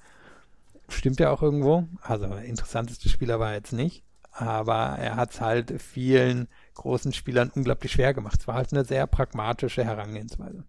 Stimmt 0.90 1.20
ja 1.20 1.32
auch 1.32 1.42
irgendwo. 1.42 1.88
Also 2.02 2.26
interessanteste 2.26 3.08
Spieler 3.08 3.40
war 3.40 3.50
er 3.50 3.56
jetzt 3.56 3.72
nicht. 3.72 4.04
Aber 4.32 4.98
er 5.00 5.16
hat 5.16 5.32
es 5.32 5.42
halt 5.42 5.82
vielen 5.82 6.48
großen 6.74 7.14
Spielern 7.14 7.52
unglaublich 7.54 7.92
schwer 7.92 8.14
gemacht. 8.14 8.42
Es 8.42 8.48
war 8.48 8.56
halt 8.56 8.74
eine 8.74 8.84
sehr 8.84 9.08
pragmatische 9.08 9.86
Herangehensweise 9.86 10.66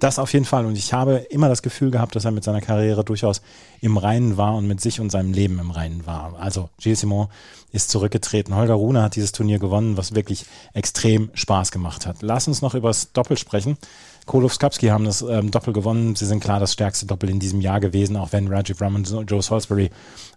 Das 0.00 0.18
auf 0.18 0.32
jeden 0.32 0.46
Fall. 0.46 0.64
Und 0.64 0.76
ich 0.76 0.94
habe 0.94 1.16
immer 1.28 1.50
das 1.50 1.62
Gefühl 1.62 1.90
gehabt, 1.90 2.16
dass 2.16 2.24
er 2.24 2.30
mit 2.30 2.42
seiner 2.42 2.62
Karriere 2.62 3.04
durchaus 3.04 3.42
im 3.82 3.98
Reinen 3.98 4.38
war 4.38 4.56
und 4.56 4.66
mit 4.66 4.80
sich 4.80 4.98
und 4.98 5.10
seinem 5.10 5.34
Leben 5.34 5.58
im 5.58 5.70
Reinen 5.70 6.06
war. 6.06 6.34
Also 6.40 6.70
Gilles 6.78 7.00
Simon 7.00 7.28
ist 7.70 7.90
zurückgetreten. 7.90 8.56
Holger 8.56 8.74
Rune 8.74 9.02
hat 9.02 9.14
dieses 9.14 9.32
Turnier 9.32 9.58
gewonnen, 9.58 9.98
was 9.98 10.14
wirklich 10.14 10.46
extrem 10.72 11.30
Spaß 11.34 11.70
gemacht 11.70 12.06
hat. 12.06 12.16
Lass 12.22 12.48
uns 12.48 12.62
noch 12.62 12.74
über 12.74 12.88
das 12.88 13.12
Doppel 13.12 13.36
sprechen. 13.36 13.76
Kolowskapski 14.24 14.88
haben 14.88 15.04
das 15.04 15.20
ähm, 15.20 15.50
Doppel 15.50 15.74
gewonnen. 15.74 16.16
Sie 16.16 16.26
sind 16.26 16.40
klar 16.40 16.60
das 16.60 16.72
stärkste 16.72 17.04
Doppel 17.04 17.28
in 17.28 17.38
diesem 17.38 17.60
Jahr 17.60 17.80
gewesen, 17.80 18.16
auch 18.16 18.32
wenn 18.32 18.48
Rajiv 18.48 18.80
Ram 18.80 18.94
und 18.94 19.30
Joe 19.30 19.42
Salisbury 19.42 19.90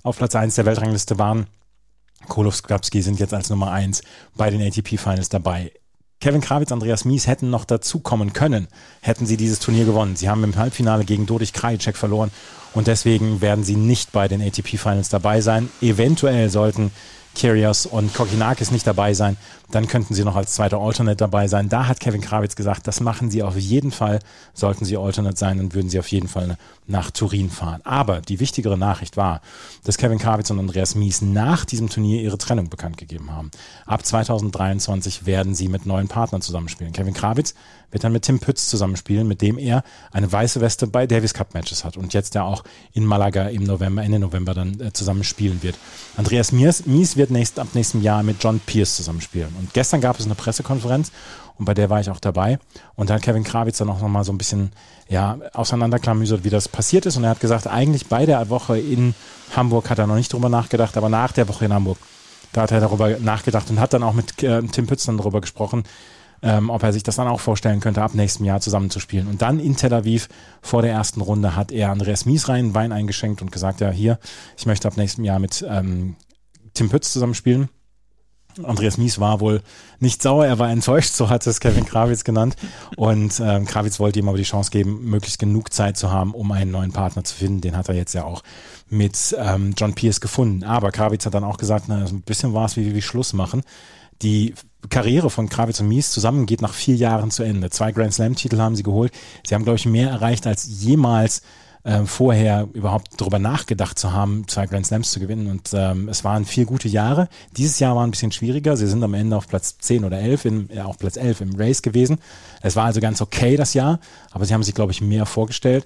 auf 0.04 0.18
Platz 0.18 0.36
1 0.36 0.56
der 0.56 0.66
Weltrangliste 0.66 1.18
waren. 1.20 1.48
Kolowskapski 2.28 3.02
sind 3.02 3.20
jetzt 3.20 3.34
als 3.34 3.50
Nummer 3.50 3.72
1 3.72 4.02
bei 4.36 4.50
den 4.50 4.62
ATP 4.62 4.98
Finals 4.98 5.30
dabei. 5.30 5.72
Kevin 6.24 6.40
Krawitz, 6.40 6.72
Andreas 6.72 7.04
Mies 7.04 7.28
hätten 7.28 7.50
noch 7.50 7.66
dazukommen 7.66 8.32
können, 8.32 8.70
hätten 9.02 9.26
sie 9.26 9.36
dieses 9.36 9.60
Turnier 9.60 9.84
gewonnen. 9.84 10.16
Sie 10.16 10.30
haben 10.30 10.42
im 10.46 10.56
Halbfinale 10.56 11.04
gegen 11.04 11.26
Dodich 11.26 11.52
Krajicek 11.52 11.98
verloren 11.98 12.32
und 12.74 12.88
deswegen 12.88 13.42
werden 13.42 13.66
sie 13.66 13.76
nicht 13.76 14.14
bei 14.14 14.30
den 14.30 14.42
ATP 14.42 14.78
Finals 14.78 15.10
dabei 15.10 15.42
sein. 15.42 15.70
Eventuell 15.82 16.50
sollten 16.50 16.92
Kyrgios 17.36 17.86
und 17.86 18.14
Kokinakis 18.14 18.72
nicht 18.72 18.86
dabei 18.86 19.14
sein, 19.14 19.38
dann 19.72 19.88
könnten 19.88 20.14
sie 20.14 20.24
noch 20.24 20.36
als 20.36 20.54
zweiter 20.54 20.80
Alternate 20.80 21.18
dabei 21.18 21.48
sein. 21.48 21.68
Da 21.68 21.88
hat 21.88 22.00
Kevin 22.00 22.22
Krawitz 22.22 22.56
gesagt, 22.56 22.86
das 22.88 23.00
machen 23.00 23.32
sie 23.32 23.42
auf 23.42 23.58
jeden 23.58 23.92
Fall. 23.92 24.20
Sollten 24.54 24.86
sie 24.86 24.98
Alternate 24.98 25.38
sein, 25.38 25.58
dann 25.58 25.74
würden 25.74 25.90
sie 25.90 26.00
auf 26.00 26.08
jeden 26.10 26.28
Fall 26.28 26.58
nach 26.86 27.10
Turin 27.12 27.50
fahren. 27.50 27.82
Aber 27.84 28.22
die 28.22 28.40
wichtigere 28.40 28.78
Nachricht 28.78 29.18
war, 29.18 29.42
dass 29.84 29.98
Kevin 29.98 30.20
Krawitz 30.20 30.52
und 30.52 30.60
Andreas 30.60 30.96
Mies 30.96 31.22
nach 31.22 31.66
diesem 31.66 31.90
Turnier 31.90 32.22
ihre 32.22 32.38
Trennung 32.38 32.70
bekannt 32.70 32.98
gegeben 32.98 33.32
haben. 33.32 33.50
Ab 33.86 34.06
2023 34.06 35.26
werden 35.26 35.56
sie 35.56 35.70
mit 35.70 35.86
neuen 35.86 36.08
Partnern 36.08 36.42
zusammenspielen. 36.42 36.94
Kevin 36.94 37.14
Krawitz 37.14 37.56
wird 37.94 38.04
dann 38.04 38.12
mit 38.12 38.24
Tim 38.24 38.40
Pütz 38.40 38.68
zusammenspielen, 38.68 39.28
mit 39.28 39.42
dem 39.42 39.58
er 39.58 39.84
eine 40.12 40.30
weiße 40.30 40.60
Weste 40.60 40.88
bei 40.88 41.08
Davis 41.08 41.34
Cup 41.34 41.54
Matches 41.54 41.86
hat 41.86 41.96
und 41.96 42.14
jetzt 42.14 42.36
ja 42.36 42.44
auch 42.44 42.64
in 42.92 43.06
Malaga 43.06 43.48
im 43.48 43.64
November, 43.64 44.04
Ende 44.04 44.20
November 44.20 44.54
dann 44.54 44.80
äh, 44.82 44.92
zusammen 44.92 45.24
spielen 45.24 45.64
wird. 45.64 45.78
Andreas 46.18 46.52
Mies, 46.52 46.86
Mies 46.86 47.16
wird 47.16 47.32
nächst, 47.32 47.60
ab 47.60 47.68
nächstem 47.74 48.02
Jahr 48.02 48.24
mit 48.24 48.44
John 48.44 48.60
Pierce 48.60 48.98
zusammenspielen. 48.98 49.56
Und 49.60 49.74
gestern 49.74 50.02
gab 50.02 50.20
es 50.20 50.26
eine 50.26 50.36
Pressekonferenz 50.36 51.12
und 51.58 51.66
bei 51.66 51.74
der 51.74 51.90
war 51.90 52.02
ich 52.02 52.10
auch 52.10 52.20
dabei. 52.20 52.60
Und 52.96 53.10
da 53.10 53.16
hat 53.16 53.22
Kevin 53.22 53.44
Krawitz 53.44 53.78
dann 53.78 53.90
auch 53.90 54.02
nochmal 54.02 54.24
so 54.24 54.34
ein 54.34 54.38
bisschen 54.38 54.72
ja, 55.08 55.38
auseinanderklamüsert, 55.54 56.44
wie 56.44 56.50
das 56.50 56.68
passiert 56.68 57.06
ist. 57.06 57.18
Und 57.18 57.24
er 57.24 57.32
hat 57.32 57.40
gesagt, 57.40 57.68
eigentlich 57.68 58.08
bei 58.08 58.26
der 58.26 58.50
Woche 58.50 58.80
in 58.80 59.14
Hamburg 59.56 59.90
hat 59.90 60.00
er 60.00 60.08
noch 60.08 60.16
nicht 60.16 60.34
drüber 60.34 60.50
nachgedacht, 60.50 60.98
aber 60.98 61.10
nach 61.10 61.32
der 61.32 61.48
Woche 61.48 61.66
in 61.66 61.74
Hamburg, 61.74 61.98
da 62.54 62.64
hat 62.64 62.72
er 62.72 62.80
darüber 62.80 63.10
nachgedacht 63.20 63.70
und 63.70 63.80
hat 63.80 63.94
dann 63.94 64.04
auch 64.04 64.14
mit 64.14 64.42
äh, 64.42 64.62
Tim 64.64 64.88
Pütz 64.88 65.06
dann 65.06 65.18
darüber 65.18 65.42
gesprochen, 65.42 65.84
ähm, 66.44 66.70
ob 66.70 66.84
er 66.84 66.94
sich 66.94 67.04
das 67.04 67.16
dann 67.16 67.28
auch 67.28 67.40
vorstellen 67.40 67.80
könnte, 67.80 68.04
ab 68.04 68.14
nächstem 68.14 68.46
Jahr 68.46 68.60
zusammenzuspielen. 68.60 69.28
Und 69.28 69.42
dann 69.42 69.60
in 69.60 69.78
Tel 69.78 69.94
Aviv 69.94 70.28
vor 70.62 70.82
der 70.82 70.92
ersten 70.92 71.22
Runde 71.22 71.56
hat 71.56 71.72
er 71.72 71.90
Andreas 71.90 72.26
Mies 72.26 72.50
rein 72.50 72.76
Wein 72.76 72.92
eingeschenkt 72.92 73.42
und 73.42 73.52
gesagt, 73.52 73.80
ja, 73.80 73.90
hier, 73.90 74.20
ich 74.58 74.66
möchte 74.66 74.88
ab 74.88 74.98
nächstem 74.98 75.24
Jahr 75.24 75.40
mit 75.40 75.66
ähm, 75.68 76.16
Tim 76.74 76.90
Pütz 76.90 77.14
zusammenspielen. 77.14 77.70
Andreas 78.62 78.98
Mies 78.98 79.20
war 79.20 79.40
wohl 79.40 79.62
nicht 80.00 80.22
sauer, 80.22 80.46
er 80.46 80.60
war 80.60 80.70
enttäuscht, 80.70 81.14
so 81.14 81.30
hat 81.30 81.48
es 81.48 81.60
Kevin 81.60 81.86
Krawitz 81.86 82.24
genannt. 82.24 82.56
Und 82.98 83.42
ähm, 83.44 83.66
Krawitz 83.66 84.00
wollte 84.00 84.20
ihm 84.20 84.28
aber 84.28 84.38
die 84.38 84.44
Chance 84.44 84.70
geben, 84.70 85.06
möglichst 85.06 85.40
genug 85.40 85.74
Zeit 85.74 85.98
zu 85.98 86.12
haben, 86.12 86.36
um 86.36 86.52
einen 86.52 86.70
neuen 86.70 86.92
Partner 86.92 87.24
zu 87.24 87.36
finden. 87.36 87.62
Den 87.62 87.76
hat 87.76 87.90
er 87.90 87.96
jetzt 87.96 88.14
ja 88.14 88.26
auch 88.26 88.44
mit 88.90 89.36
ähm, 89.40 89.74
John 89.78 89.96
Pierce 89.96 90.22
gefunden. 90.22 90.64
Aber 90.64 90.92
Krawitz 90.92 91.26
hat 91.26 91.34
dann 91.34 91.44
auch 91.44 91.58
gesagt, 91.58 91.86
na, 91.88 92.06
ein 92.06 92.22
bisschen 92.22 92.54
war 92.54 92.66
es 92.66 92.76
wie, 92.76 92.94
wie 92.94 93.02
Schluss 93.02 93.34
machen. 93.34 93.64
Die 94.22 94.54
Karriere 94.90 95.30
von 95.30 95.50
Krawitz 95.50 95.80
und 95.80 95.88
Mies 95.88 96.12
zusammen 96.12 96.46
geht 96.46 96.62
nach 96.62 96.74
vier 96.74 96.96
Jahren 96.96 97.32
zu 97.32 97.44
Ende. 97.44 97.70
Zwei 97.70 97.92
Grand 97.92 98.14
Slam-Titel 98.14 98.60
haben 98.60 98.76
sie 98.76 98.84
geholt. 98.84 99.12
Sie 99.46 99.56
haben, 99.56 99.64
glaube 99.64 99.78
ich, 99.78 99.86
mehr 99.86 100.10
erreicht 100.10 100.46
als 100.48 100.68
jemals 100.82 101.42
äh, 101.84 102.06
vorher 102.06 102.68
überhaupt 102.74 103.10
darüber 103.18 103.40
nachgedacht 103.40 104.00
zu 104.00 104.14
haben, 104.14 104.48
zwei 104.48 104.68
Grand 104.68 104.86
Slams 104.86 105.12
zu 105.12 105.20
gewinnen. 105.20 105.48
Und 105.48 105.72
ähm, 105.74 106.08
es 106.10 106.24
waren 106.24 106.46
vier 106.46 106.66
gute 106.66 106.88
Jahre. 106.88 107.28
Dieses 107.58 107.80
Jahr 107.80 107.96
war 107.96 108.06
ein 108.06 108.12
bisschen 108.12 108.32
schwieriger. 108.32 108.78
Sie 108.78 108.88
sind 108.88 109.04
am 109.04 109.14
Ende 109.14 109.36
auf 109.36 109.48
Platz 109.48 109.78
10 109.80 110.06
oder 110.06 110.20
11, 110.20 110.46
in, 110.46 110.70
ja, 110.74 110.86
auf 110.86 110.98
Platz 110.98 111.18
11 111.18 111.42
im 111.42 111.56
Race 111.56 111.82
gewesen. 111.82 112.20
Es 112.62 112.76
war 112.76 112.86
also 112.86 113.02
ganz 113.02 113.22
okay 113.22 113.58
das 113.58 113.74
Jahr, 113.74 114.00
aber 114.32 114.46
sie 114.46 114.54
haben 114.54 114.64
sich, 114.64 114.76
glaube 114.76 114.92
ich, 114.92 115.02
mehr 115.02 115.26
vorgestellt. 115.26 115.86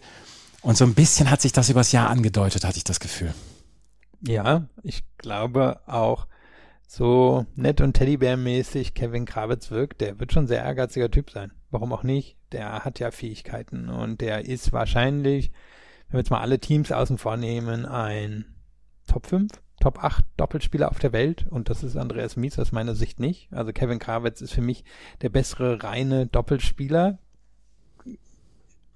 Und 0.61 0.77
so 0.77 0.85
ein 0.85 0.93
bisschen 0.93 1.31
hat 1.31 1.41
sich 1.41 1.51
das 1.51 1.69
übers 1.69 1.91
Jahr 1.91 2.09
angedeutet, 2.09 2.65
hatte 2.65 2.77
ich 2.77 2.83
das 2.83 2.99
Gefühl. 2.99 3.33
Ja, 4.21 4.65
ich 4.83 5.03
glaube 5.17 5.79
auch, 5.85 6.27
so 6.87 7.45
nett 7.55 7.81
und 7.81 7.97
Teddybär-mäßig 7.97 8.93
Kevin 8.93 9.25
Krawitz 9.25 9.69
wirkt, 9.69 10.01
der 10.01 10.19
wird 10.19 10.33
schon 10.33 10.47
sehr 10.47 10.63
ehrgeiziger 10.63 11.11
Typ 11.11 11.29
sein. 11.29 11.51
Warum 11.69 11.93
auch 11.93 12.03
nicht? 12.03 12.37
Der 12.53 12.85
hat 12.85 12.99
ja 12.99 13.11
Fähigkeiten 13.11 13.89
und 13.89 14.21
der 14.21 14.45
ist 14.45 14.71
wahrscheinlich 14.71 15.51
wenn 16.07 16.13
wir 16.13 16.19
jetzt 16.19 16.31
mal 16.31 16.41
alle 16.41 16.59
Teams 16.59 16.91
außen 16.91 17.17
vor 17.17 17.37
nehmen, 17.37 17.85
ein 17.85 18.45
Top 19.07 19.27
5, 19.27 19.51
Top 19.81 20.03
8 20.03 20.23
Doppelspieler 20.37 20.89
auf 20.89 20.99
der 20.99 21.11
Welt 21.11 21.45
und 21.49 21.69
das 21.69 21.83
ist 21.83 21.97
Andreas 21.97 22.37
Mies 22.37 22.57
aus 22.59 22.71
meiner 22.71 22.95
Sicht 22.95 23.19
nicht. 23.19 23.51
Also 23.51 23.73
Kevin 23.73 23.99
Krawitz 23.99 24.41
ist 24.41 24.53
für 24.53 24.61
mich 24.61 24.85
der 25.21 25.29
bessere 25.29 25.83
reine 25.83 26.25
Doppelspieler. 26.27 27.19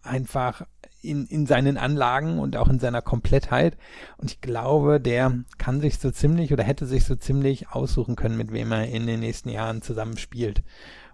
Einfach 0.04 0.66
in, 1.02 1.26
in 1.26 1.46
seinen 1.46 1.78
Anlagen 1.78 2.40
und 2.40 2.56
auch 2.58 2.70
in 2.70 2.80
seiner 2.80 3.02
Komplettheit. 3.02 3.78
Und 4.18 4.32
ich 4.32 4.42
glaube, 4.42 5.00
der 5.00 5.44
kann 5.58 5.82
sich 5.82 6.00
so 6.00 6.12
ziemlich 6.12 6.54
oder 6.54 6.64
hätte 6.64 6.86
sich 6.86 7.06
so 7.06 7.16
ziemlich 7.16 7.70
aussuchen 7.70 8.16
können, 8.16 8.38
mit 8.38 8.52
wem 8.52 8.72
er 8.72 8.88
in 8.88 9.08
den 9.08 9.20
nächsten 9.20 9.50
Jahren 9.50 9.82
zusammen 9.82 10.18
spielt. 10.18 10.64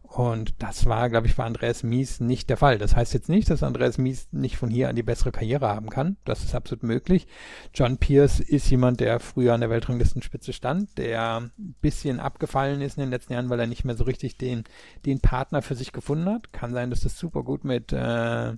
Und 0.08 0.56
das 0.60 0.86
war, 0.86 1.10
glaube 1.10 1.28
ich, 1.28 1.36
bei 1.36 1.44
Andreas 1.44 1.84
Mies 1.84 2.22
nicht 2.22 2.50
der 2.50 2.56
Fall. 2.56 2.78
Das 2.78 2.96
heißt 2.96 3.14
jetzt 3.14 3.28
nicht, 3.28 3.50
dass 3.50 3.62
Andreas 3.62 3.98
Mies 3.98 4.30
nicht 4.32 4.56
von 4.56 4.70
hier 4.70 4.88
an 4.88 4.96
die 4.96 5.04
bessere 5.04 5.34
Karriere 5.34 5.68
haben 5.68 5.90
kann. 5.90 6.16
Das 6.24 6.46
ist 6.46 6.56
absolut 6.56 6.84
möglich. 6.84 7.28
John 7.74 7.98
Pierce 7.98 8.40
ist 8.40 8.70
jemand, 8.70 9.02
der 9.02 9.20
früher 9.20 9.54
an 9.54 9.60
der 9.60 9.70
Weltranglistenspitze 9.70 10.54
stand, 10.54 10.98
der 10.98 11.42
ein 11.42 11.76
bisschen 11.82 12.22
abgefallen 12.22 12.82
ist 12.82 12.98
in 12.98 13.02
den 13.02 13.10
letzten 13.10 13.34
Jahren, 13.34 13.50
weil 13.50 13.60
er 13.60 13.68
nicht 13.68 13.84
mehr 13.84 13.98
so 13.98 14.06
richtig 14.06 14.38
den, 14.38 14.64
den 15.06 15.20
Partner 15.20 15.62
für 15.62 15.76
sich 15.76 15.92
gefunden 15.92 16.30
hat. 16.30 16.54
Kann 16.54 16.74
sein, 16.74 16.90
dass 16.90 17.02
das 17.02 17.18
super 17.18 17.44
gut 17.44 17.66
mit, 17.66 17.92
äh, 17.92 18.54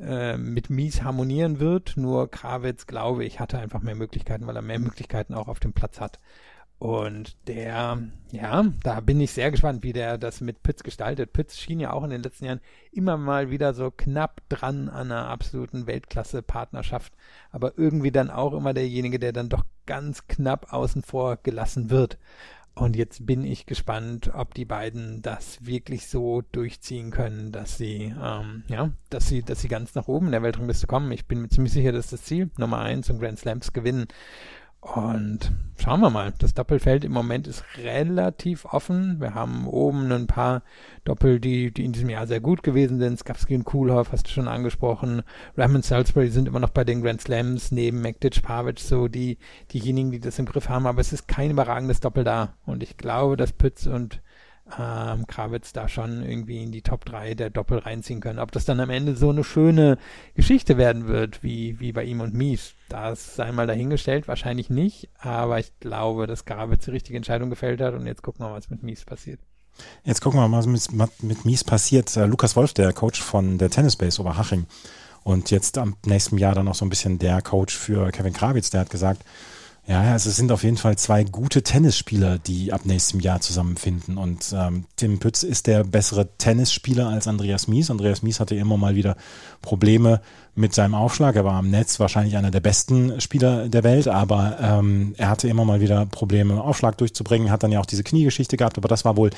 äh, 0.00 0.36
mit 0.36 0.70
Mies 0.70 1.02
harmonieren 1.02 1.60
wird. 1.60 1.96
Nur 1.96 2.30
Krawitz, 2.30 2.86
glaube 2.86 3.24
ich, 3.24 3.40
hatte 3.40 3.58
einfach 3.58 3.82
mehr 3.82 3.96
Möglichkeiten, 3.96 4.46
weil 4.46 4.56
er 4.56 4.62
mehr 4.62 4.78
Möglichkeiten 4.78 5.34
auch 5.34 5.48
auf 5.48 5.60
dem 5.60 5.72
Platz 5.72 6.00
hat. 6.00 6.18
Und 6.80 7.36
der, 7.46 7.98
ja, 8.32 8.64
da 8.82 9.00
bin 9.00 9.20
ich 9.20 9.32
sehr 9.32 9.50
gespannt, 9.50 9.82
wie 9.82 9.92
der 9.92 10.16
das 10.16 10.40
mit 10.40 10.62
Pütz 10.62 10.82
gestaltet. 10.82 11.34
Pütz 11.34 11.58
schien 11.58 11.78
ja 11.78 11.92
auch 11.92 12.02
in 12.04 12.08
den 12.08 12.22
letzten 12.22 12.46
Jahren 12.46 12.62
immer 12.90 13.18
mal 13.18 13.50
wieder 13.50 13.74
so 13.74 13.90
knapp 13.90 14.40
dran 14.48 14.88
an 14.88 15.12
einer 15.12 15.28
absoluten 15.28 15.86
Weltklasse-Partnerschaft, 15.86 17.12
aber 17.50 17.76
irgendwie 17.76 18.10
dann 18.10 18.30
auch 18.30 18.54
immer 18.54 18.72
derjenige, 18.72 19.18
der 19.18 19.34
dann 19.34 19.50
doch 19.50 19.66
ganz 19.84 20.26
knapp 20.26 20.72
außen 20.72 21.02
vor 21.02 21.36
gelassen 21.42 21.90
wird. 21.90 22.16
Und 22.74 22.96
jetzt 22.96 23.26
bin 23.26 23.44
ich 23.44 23.66
gespannt, 23.66 24.30
ob 24.32 24.54
die 24.54 24.64
beiden 24.64 25.22
das 25.22 25.64
wirklich 25.64 26.06
so 26.06 26.42
durchziehen 26.52 27.10
können, 27.10 27.52
dass 27.52 27.76
sie, 27.76 28.14
ähm, 28.22 28.62
ja, 28.68 28.90
dass 29.10 29.28
sie, 29.28 29.42
dass 29.42 29.60
sie 29.60 29.68
ganz 29.68 29.94
nach 29.94 30.08
oben 30.08 30.26
in 30.26 30.32
der 30.32 30.42
Weltrangliste 30.42 30.86
kommen. 30.86 31.10
Ich 31.12 31.26
bin 31.26 31.42
mir 31.42 31.48
ziemlich 31.48 31.72
sicher, 31.72 31.92
dass 31.92 32.10
das 32.10 32.22
Ziel 32.22 32.50
Nummer 32.56 32.78
eins 32.78 33.10
und 33.10 33.20
Grand 33.20 33.38
Slams 33.38 33.72
gewinnen. 33.72 34.06
Und 34.80 35.52
schauen 35.78 36.00
wir 36.00 36.08
mal. 36.08 36.32
Das 36.38 36.54
Doppelfeld 36.54 37.04
im 37.04 37.12
Moment 37.12 37.46
ist 37.46 37.64
relativ 37.76 38.64
offen. 38.64 39.20
Wir 39.20 39.34
haben 39.34 39.66
oben 39.66 40.10
ein 40.10 40.26
paar 40.26 40.62
Doppel, 41.04 41.38
die, 41.38 41.70
die 41.70 41.84
in 41.84 41.92
diesem 41.92 42.08
Jahr 42.08 42.26
sehr 42.26 42.40
gut 42.40 42.62
gewesen 42.62 42.98
sind. 42.98 43.18
Skapski 43.18 43.54
und 43.54 43.64
Kulhoff 43.64 44.10
hast 44.10 44.26
du 44.26 44.30
schon 44.30 44.48
angesprochen. 44.48 45.22
Ram 45.56 45.74
und 45.74 45.84
Salisbury 45.84 46.30
sind 46.30 46.48
immer 46.48 46.60
noch 46.60 46.70
bei 46.70 46.84
den 46.84 47.02
Grand 47.02 47.20
Slams 47.20 47.72
neben 47.72 48.00
Mektic, 48.00 48.42
Pavic 48.42 48.80
so 48.80 49.06
die, 49.06 49.36
diejenigen, 49.70 50.12
die 50.12 50.20
das 50.20 50.38
im 50.38 50.46
Griff 50.46 50.70
haben. 50.70 50.86
Aber 50.86 51.00
es 51.00 51.12
ist 51.12 51.28
kein 51.28 51.50
überragendes 51.50 52.00
Doppel 52.00 52.24
da. 52.24 52.54
Und 52.64 52.82
ich 52.82 52.96
glaube, 52.96 53.36
dass 53.36 53.52
Pütz 53.52 53.86
und 53.86 54.22
ähm, 54.78 55.26
Krawitz 55.26 55.72
da 55.72 55.88
schon 55.88 56.22
irgendwie 56.22 56.62
in 56.62 56.72
die 56.72 56.82
Top 56.82 57.04
3 57.04 57.34
der 57.34 57.50
Doppel 57.50 57.78
reinziehen 57.78 58.20
können. 58.20 58.38
Ob 58.38 58.52
das 58.52 58.64
dann 58.64 58.80
am 58.80 58.90
Ende 58.90 59.16
so 59.16 59.30
eine 59.30 59.44
schöne 59.44 59.98
Geschichte 60.34 60.76
werden 60.76 61.08
wird, 61.08 61.42
wie, 61.42 61.80
wie 61.80 61.92
bei 61.92 62.04
ihm 62.04 62.20
und 62.20 62.34
Mies, 62.34 62.74
das 62.88 63.36
sei 63.36 63.52
mal 63.52 63.66
dahingestellt, 63.66 64.28
wahrscheinlich 64.28 64.70
nicht, 64.70 65.08
aber 65.18 65.58
ich 65.58 65.72
glaube, 65.80 66.26
dass 66.26 66.44
Krawitz 66.44 66.84
die 66.84 66.92
richtige 66.92 67.16
Entscheidung 67.16 67.50
gefällt 67.50 67.80
hat 67.80 67.94
und 67.94 68.06
jetzt 68.06 68.22
gucken 68.22 68.44
wir 68.44 68.50
mal, 68.50 68.56
was 68.56 68.70
mit 68.70 68.82
Mies 68.82 69.04
passiert. 69.04 69.40
Jetzt 70.04 70.20
gucken 70.20 70.40
wir 70.40 70.48
mal, 70.48 70.58
was 70.58 70.66
mit, 70.66 71.22
mit 71.22 71.44
Mies 71.44 71.64
passiert. 71.64 72.14
Uh, 72.16 72.24
Lukas 72.24 72.56
Wolf, 72.56 72.74
der 72.74 72.92
Coach 72.92 73.20
von 73.20 73.58
der 73.58 73.70
Tennisbase 73.70 74.20
Oberhaching 74.20 74.66
und 75.22 75.50
jetzt 75.50 75.78
am 75.78 75.96
nächsten 76.04 76.38
Jahr 76.38 76.54
dann 76.54 76.66
noch 76.66 76.74
so 76.74 76.84
ein 76.84 76.90
bisschen 76.90 77.18
der 77.18 77.42
Coach 77.42 77.76
für 77.76 78.10
Kevin 78.10 78.32
Krawitz, 78.32 78.70
der 78.70 78.82
hat 78.82 78.90
gesagt, 78.90 79.22
Ja, 79.90 80.02
also 80.02 80.30
es 80.30 80.36
sind 80.36 80.52
auf 80.52 80.62
jeden 80.62 80.76
Fall 80.76 80.96
zwei 80.96 81.24
gute 81.24 81.64
Tennisspieler, 81.64 82.38
die 82.38 82.72
ab 82.72 82.82
nächstem 82.84 83.18
Jahr 83.18 83.40
zusammenfinden. 83.40 84.18
Und 84.18 84.54
ähm, 84.56 84.84
Tim 84.94 85.18
Pütz 85.18 85.42
ist 85.42 85.66
der 85.66 85.82
bessere 85.82 86.28
Tennisspieler 86.38 87.08
als 87.08 87.26
Andreas 87.26 87.66
Mies. 87.66 87.90
Andreas 87.90 88.22
Mies 88.22 88.38
hatte 88.38 88.54
immer 88.54 88.76
mal 88.76 88.94
wieder 88.94 89.16
Probleme 89.62 90.20
mit 90.54 90.74
seinem 90.74 90.94
Aufschlag. 90.94 91.34
Er 91.34 91.44
war 91.44 91.54
am 91.54 91.70
Netz 91.70 91.98
wahrscheinlich 91.98 92.36
einer 92.36 92.52
der 92.52 92.60
besten 92.60 93.20
Spieler 93.20 93.68
der 93.68 93.82
Welt, 93.82 94.06
aber 94.06 94.58
ähm, 94.60 95.14
er 95.18 95.28
hatte 95.28 95.48
immer 95.48 95.64
mal 95.64 95.80
wieder 95.80 96.06
Probleme, 96.06 96.62
Aufschlag 96.62 96.96
durchzubringen, 96.98 97.50
hat 97.50 97.64
dann 97.64 97.72
ja 97.72 97.80
auch 97.80 97.86
diese 97.86 98.04
Kniegeschichte 98.04 98.56
gehabt, 98.56 98.78
aber 98.78 98.86
das 98.86 99.04
war 99.04 99.16
wohl 99.16 99.30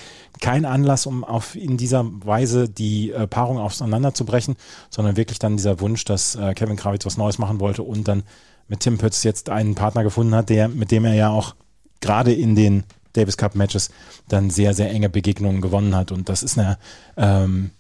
kein 0.43 0.67
Anlass, 0.67 1.07
um 1.07 1.25
auf 1.25 1.57
in 1.57 1.79
dieser 1.79 2.05
Weise 2.27 2.69
die 2.69 3.11
äh, 3.11 3.27
Paarung 3.27 3.57
auseinanderzubrechen, 3.57 4.57
sondern 4.91 5.17
wirklich 5.17 5.39
dann 5.39 5.57
dieser 5.57 5.81
Wunsch, 5.81 6.05
dass 6.05 6.35
äh, 6.35 6.53
Kevin 6.53 6.77
Krawitz 6.77 7.07
was 7.07 7.17
Neues 7.17 7.39
machen 7.39 7.59
wollte 7.59 7.83
und 7.83 8.07
dann 8.07 8.23
mit 8.69 8.81
Tim 8.81 8.99
Pütz 8.99 9.23
jetzt 9.23 9.51
einen 9.51 9.75
Partner 9.75 10.03
gefunden 10.03 10.35
hat, 10.35 10.49
der, 10.49 10.69
mit 10.69 10.91
dem 10.91 11.05
er 11.05 11.15
ja 11.15 11.29
auch 11.29 11.55
gerade 12.01 12.33
in 12.33 12.55
den 12.55 12.85
Davis 13.13 13.37
Cup 13.37 13.55
Matches 13.55 13.91
dann 14.29 14.51
sehr, 14.51 14.75
sehr 14.75 14.91
enge 14.91 15.09
Begegnungen 15.09 15.61
gewonnen 15.61 15.95
hat. 15.95 16.13
Und 16.13 16.29
das 16.29 16.43
ist 16.43 16.59
eine, 16.59 16.79
ähm, 17.17 17.71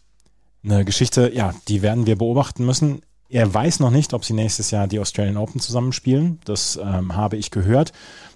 eine 0.64 0.84
Geschichte, 0.84 1.32
ja, 1.34 1.54
die 1.68 1.82
werden 1.82 2.06
wir 2.06 2.16
beobachten 2.16 2.64
müssen. 2.64 3.02
Er 3.28 3.52
weiß 3.52 3.80
noch 3.80 3.90
nicht, 3.90 4.12
ob 4.12 4.24
sie 4.24 4.34
nächstes 4.34 4.70
Jahr 4.70 4.86
die 4.86 5.00
Australian 5.00 5.38
Open 5.38 5.60
zusammenspielen. 5.60 6.38
Das 6.44 6.76
ähm, 6.76 7.16
habe 7.16 7.38
ich 7.38 7.50
gehört, 7.50 7.92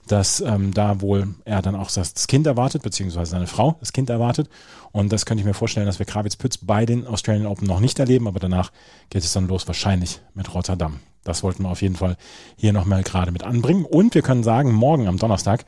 dass 0.09 0.41
ähm, 0.41 0.73
da 0.73 1.03
wohl 1.03 1.35
er 1.45 1.61
dann 1.61 1.75
auch 1.75 1.91
das 1.91 2.27
Kind 2.27 2.47
erwartet, 2.47 2.83
beziehungsweise 2.83 3.33
seine 3.33 3.47
Frau 3.47 3.77
das 3.81 3.93
Kind 3.93 4.09
erwartet. 4.09 4.49
Und 4.93 5.13
das 5.13 5.27
könnte 5.27 5.43
ich 5.43 5.47
mir 5.47 5.55
vorstellen, 5.55 5.87
dass 5.87 5.99
wir 5.99 6.07
Kravitz 6.07 6.37
Pütz 6.37 6.57
bei 6.57 6.87
den 6.87 7.07
Australian 7.07 7.47
Open 7.47 7.67
noch 7.67 7.81
nicht 7.81 7.99
erleben, 7.99 8.27
aber 8.27 8.41
danach 8.41 8.73
geht 9.11 9.23
es 9.23 9.33
dann 9.33 9.49
los 9.49 9.67
wahrscheinlich 9.67 10.21
mit 10.33 10.55
Rotterdam. 10.55 11.01
Das 11.27 11.43
wollten 11.43 11.65
wir 11.65 11.71
auf 11.71 11.83
jeden 11.83 11.97
Fall 11.97 12.17
hier 12.57 12.73
nochmal 12.73 13.03
gerade 13.03 13.33
mit 13.33 13.43
anbringen. 13.43 13.85
Und 13.85 14.15
wir 14.15 14.23
können 14.23 14.45
sagen, 14.45 14.73
morgen 14.73 15.09
am 15.09 15.19
Donnerstag 15.19 15.65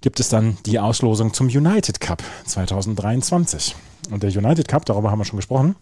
gibt 0.00 0.18
es 0.20 0.28
dann 0.28 0.58
die 0.66 0.80
Auslosung 0.80 1.32
zum 1.32 1.46
United 1.46 2.00
Cup 2.00 2.22
2023. 2.44 3.76
Und 4.10 4.22
der 4.22 4.30
United 4.30 4.66
Cup, 4.66 4.84
darüber 4.84 5.10
haben 5.10 5.20
wir 5.20 5.24
schon 5.24 5.38
gesprochen, 5.38 5.76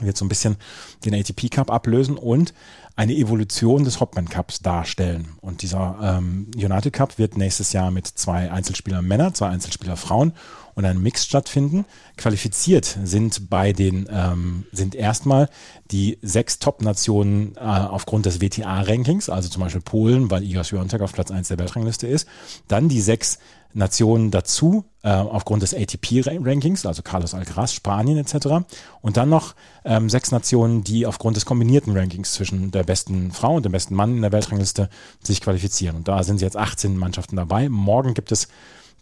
wird 0.00 0.16
so 0.16 0.24
ein 0.24 0.28
bisschen 0.28 0.56
den 1.04 1.14
ATP 1.14 1.50
Cup 1.50 1.70
ablösen 1.70 2.16
und 2.16 2.52
eine 2.96 3.14
Evolution 3.14 3.84
des 3.84 3.98
Hopman 3.98 4.28
Cups 4.28 4.60
darstellen. 4.60 5.28
Und 5.40 5.62
dieser 5.62 5.98
ähm, 6.00 6.50
United 6.54 6.92
Cup 6.92 7.18
wird 7.18 7.36
nächstes 7.36 7.72
Jahr 7.72 7.90
mit 7.90 8.06
zwei 8.06 8.50
Einzelspielern 8.50 9.04
Männer, 9.04 9.34
zwei 9.34 9.48
Einzelspieler 9.48 9.96
Frauen 9.96 10.32
und 10.74 10.84
einem 10.84 11.02
Mix 11.02 11.24
stattfinden. 11.24 11.86
Qualifiziert 12.16 12.98
sind 13.04 13.50
bei 13.50 13.72
den 13.72 14.08
ähm, 14.10 14.66
sind 14.70 14.94
erstmal 14.94 15.48
die 15.90 16.18
sechs 16.22 16.60
Top-Nationen 16.60 17.56
äh, 17.56 17.60
aufgrund 17.60 18.26
des 18.26 18.40
WTA-Rankings, 18.40 19.28
also 19.28 19.48
zum 19.48 19.62
Beispiel 19.62 19.82
Polen, 19.82 20.30
weil 20.30 20.44
Iga 20.44 20.62
Swiatek 20.62 21.00
auf 21.00 21.12
Platz 21.12 21.30
eins 21.32 21.48
der 21.48 21.58
Weltrangliste 21.58 22.06
ist. 22.06 22.28
Dann 22.68 22.88
die 22.88 23.00
sechs 23.00 23.38
Nationen 23.74 24.30
dazu, 24.30 24.84
äh, 25.02 25.10
aufgrund 25.10 25.62
des 25.62 25.74
ATP-Rankings, 25.74 26.86
also 26.86 27.02
Carlos 27.02 27.34
Alcaraz, 27.34 27.72
Spanien 27.72 28.16
etc. 28.16 28.64
Und 29.02 29.16
dann 29.16 29.28
noch 29.28 29.54
ähm, 29.84 30.08
sechs 30.08 30.30
Nationen, 30.30 30.84
die 30.84 31.06
aufgrund 31.06 31.36
des 31.36 31.44
kombinierten 31.44 31.96
Rankings 31.96 32.32
zwischen 32.32 32.70
der 32.70 32.84
besten 32.84 33.32
Frau 33.32 33.56
und 33.56 33.64
dem 33.64 33.72
besten 33.72 33.94
Mann 33.94 34.16
in 34.16 34.22
der 34.22 34.32
Weltrangliste 34.32 34.88
sich 35.22 35.40
qualifizieren. 35.40 35.96
Und 35.96 36.08
da 36.08 36.22
sind 36.22 36.40
jetzt 36.40 36.56
18 36.56 36.96
Mannschaften 36.96 37.36
dabei. 37.36 37.68
Morgen 37.68 38.14
gibt 38.14 38.32
es 38.32 38.48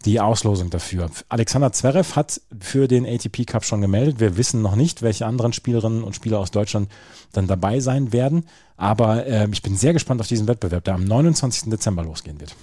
die 0.05 0.19
Auslosung 0.19 0.69
dafür. 0.69 1.09
Alexander 1.29 1.71
Zverev 1.71 2.15
hat 2.15 2.41
für 2.59 2.87
den 2.87 3.05
ATP 3.05 3.45
Cup 3.45 3.63
schon 3.63 3.81
gemeldet. 3.81 4.19
Wir 4.19 4.37
wissen 4.37 4.61
noch 4.61 4.75
nicht, 4.75 5.01
welche 5.01 5.25
anderen 5.25 5.53
Spielerinnen 5.53 6.03
und 6.03 6.15
Spieler 6.15 6.39
aus 6.39 6.51
Deutschland 6.51 6.89
dann 7.31 7.47
dabei 7.47 7.79
sein 7.79 8.11
werden. 8.11 8.45
Aber 8.75 9.25
äh, 9.25 9.47
ich 9.51 9.61
bin 9.61 9.77
sehr 9.77 9.93
gespannt 9.93 10.19
auf 10.19 10.27
diesen 10.27 10.47
Wettbewerb, 10.47 10.83
der 10.83 10.95
am 10.95 11.05
29. 11.05 11.69
Dezember 11.69 12.03
losgehen 12.03 12.39
wird. 12.41 12.55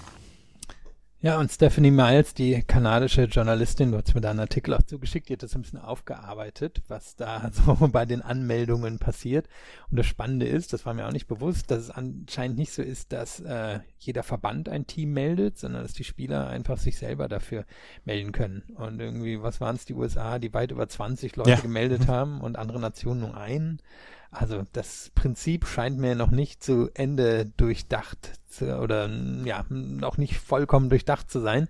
Ja, 1.23 1.39
und 1.39 1.53
Stephanie 1.53 1.91
Miles, 1.91 2.33
die 2.33 2.63
kanadische 2.63 3.25
Journalistin, 3.25 3.93
du 3.93 3.99
hast 3.99 4.15
mir 4.15 4.23
da 4.23 4.31
einen 4.31 4.41
Artikel 4.41 4.73
auch 4.73 4.83
zugeschickt, 4.83 5.29
die 5.29 5.35
hat 5.35 5.43
das 5.43 5.55
ein 5.55 5.61
bisschen 5.61 5.79
aufgearbeitet, 5.79 6.81
was 6.89 7.15
da 7.15 7.51
so 7.53 7.77
bei 7.89 8.07
den 8.07 8.23
Anmeldungen 8.23 8.99
passiert. 8.99 9.47
Und 9.91 9.99
das 9.99 10.07
Spannende 10.07 10.47
ist, 10.47 10.73
das 10.73 10.87
war 10.87 10.95
mir 10.95 11.07
auch 11.07 11.13
nicht 11.13 11.27
bewusst, 11.27 11.71
dass 11.71 11.81
es 11.81 11.91
anscheinend 11.91 12.57
nicht 12.57 12.73
so 12.73 12.81
ist, 12.81 13.13
dass 13.13 13.39
äh, 13.41 13.81
jeder 13.99 14.23
Verband 14.23 14.71
ein 14.71 14.87
Team 14.87 15.13
meldet, 15.13 15.59
sondern 15.59 15.83
dass 15.83 15.93
die 15.93 16.05
Spieler 16.05 16.49
einfach 16.49 16.79
sich 16.79 16.97
selber 16.97 17.29
dafür 17.29 17.67
melden 18.07 18.33
können. 18.33 18.63
Und 18.77 18.99
irgendwie, 18.99 19.43
was 19.43 19.61
waren 19.61 19.77
es, 19.77 19.85
die 19.85 19.95
USA, 19.95 20.39
die 20.39 20.55
weit 20.55 20.71
über 20.71 20.89
20 20.89 21.37
Leute 21.37 21.51
ja. 21.51 21.61
gemeldet 21.61 22.09
haben 22.09 22.41
und 22.41 22.57
andere 22.57 22.81
Nationen 22.81 23.21
nur 23.21 23.37
einen. 23.37 23.83
Also 24.31 24.63
das 24.73 25.11
Prinzip 25.15 25.67
scheint 25.67 25.99
mir 25.99 26.15
noch 26.15 26.31
nicht 26.31 26.63
zu 26.63 26.89
Ende 26.95 27.47
durchdacht 27.57 28.33
zu, 28.49 28.79
oder 28.79 29.09
ja, 29.45 29.65
noch 29.69 30.19
nicht 30.19 30.39
vollkommen 30.39 30.89
durchdacht 30.89 31.31
zu 31.31 31.41
sein. 31.41 31.67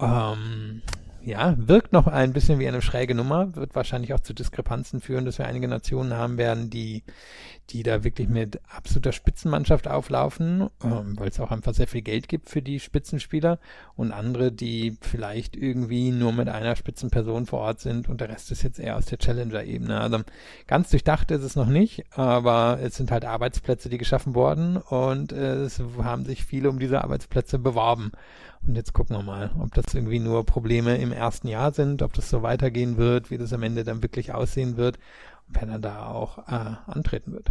Ähm, 0.00 0.82
ja, 1.22 1.54
wirkt 1.56 1.92
noch 1.92 2.06
ein 2.06 2.32
bisschen 2.32 2.58
wie 2.58 2.68
eine 2.68 2.82
schräge 2.82 3.14
Nummer, 3.14 3.54
wird 3.56 3.74
wahrscheinlich 3.74 4.12
auch 4.12 4.20
zu 4.20 4.34
Diskrepanzen 4.34 5.00
führen, 5.00 5.24
dass 5.24 5.38
wir 5.38 5.46
einige 5.46 5.68
Nationen 5.68 6.14
haben 6.14 6.36
werden, 6.36 6.68
die, 6.68 7.02
die 7.70 7.82
da 7.82 8.04
wirklich 8.04 8.28
mit 8.28 8.60
absoluter 8.68 9.12
Spitzenmannschaft 9.12 9.88
auflaufen, 9.88 10.68
ähm, 10.82 11.18
weil 11.18 11.28
es 11.28 11.40
auch 11.40 11.50
einfach 11.50 11.74
sehr 11.74 11.86
viel 11.86 12.02
Geld 12.02 12.28
gibt 12.28 12.50
für 12.50 12.60
die 12.60 12.78
Spitzenspieler 12.78 13.58
und 13.96 14.12
andere, 14.12 14.52
die 14.52 14.96
vielleicht 15.00 15.56
irgendwie 15.56 16.10
nur 16.10 16.32
mit 16.32 16.48
einer 16.48 16.76
Spitzenperson 16.76 17.46
vor 17.46 17.60
Ort 17.60 17.80
sind 17.80 18.08
und 18.08 18.20
der 18.20 18.28
Rest 18.28 18.50
ist 18.52 18.62
jetzt 18.62 18.78
eher 18.78 18.96
aus 18.96 19.06
der 19.06 19.18
Challenger-Ebene. 19.18 19.98
Also 19.98 20.18
ganz 20.66 20.90
durchdacht 20.90 21.30
ist 21.30 21.42
es 21.42 21.56
noch 21.56 21.68
nicht, 21.68 22.04
aber 22.16 22.78
es 22.82 22.96
sind 22.96 23.10
halt 23.10 23.24
Arbeitsplätze, 23.24 23.88
die 23.88 23.98
geschaffen 23.98 24.34
wurden 24.34 24.76
und 24.76 25.32
äh, 25.32 25.62
es 25.62 25.80
haben 26.02 26.24
sich 26.24 26.44
viele 26.44 26.68
um 26.68 26.78
diese 26.78 27.02
Arbeitsplätze 27.02 27.58
beworben. 27.58 28.12
Und 28.66 28.76
jetzt 28.76 28.94
gucken 28.94 29.16
wir 29.16 29.22
mal, 29.22 29.50
ob 29.58 29.74
das 29.74 29.92
irgendwie 29.92 30.20
nur 30.20 30.46
Probleme 30.46 30.96
im 30.96 31.12
ersten 31.12 31.48
Jahr 31.48 31.72
sind, 31.72 32.00
ob 32.00 32.14
das 32.14 32.30
so 32.30 32.42
weitergehen 32.42 32.96
wird, 32.96 33.30
wie 33.30 33.36
das 33.36 33.52
am 33.52 33.62
Ende 33.62 33.84
dann 33.84 34.02
wirklich 34.02 34.32
aussehen 34.32 34.78
wird 34.78 34.98
wer 35.48 35.66
dann 35.66 35.82
da 35.82 36.06
auch 36.06 36.38
äh, 36.48 36.76
antreten 36.86 37.32
wird. 37.32 37.50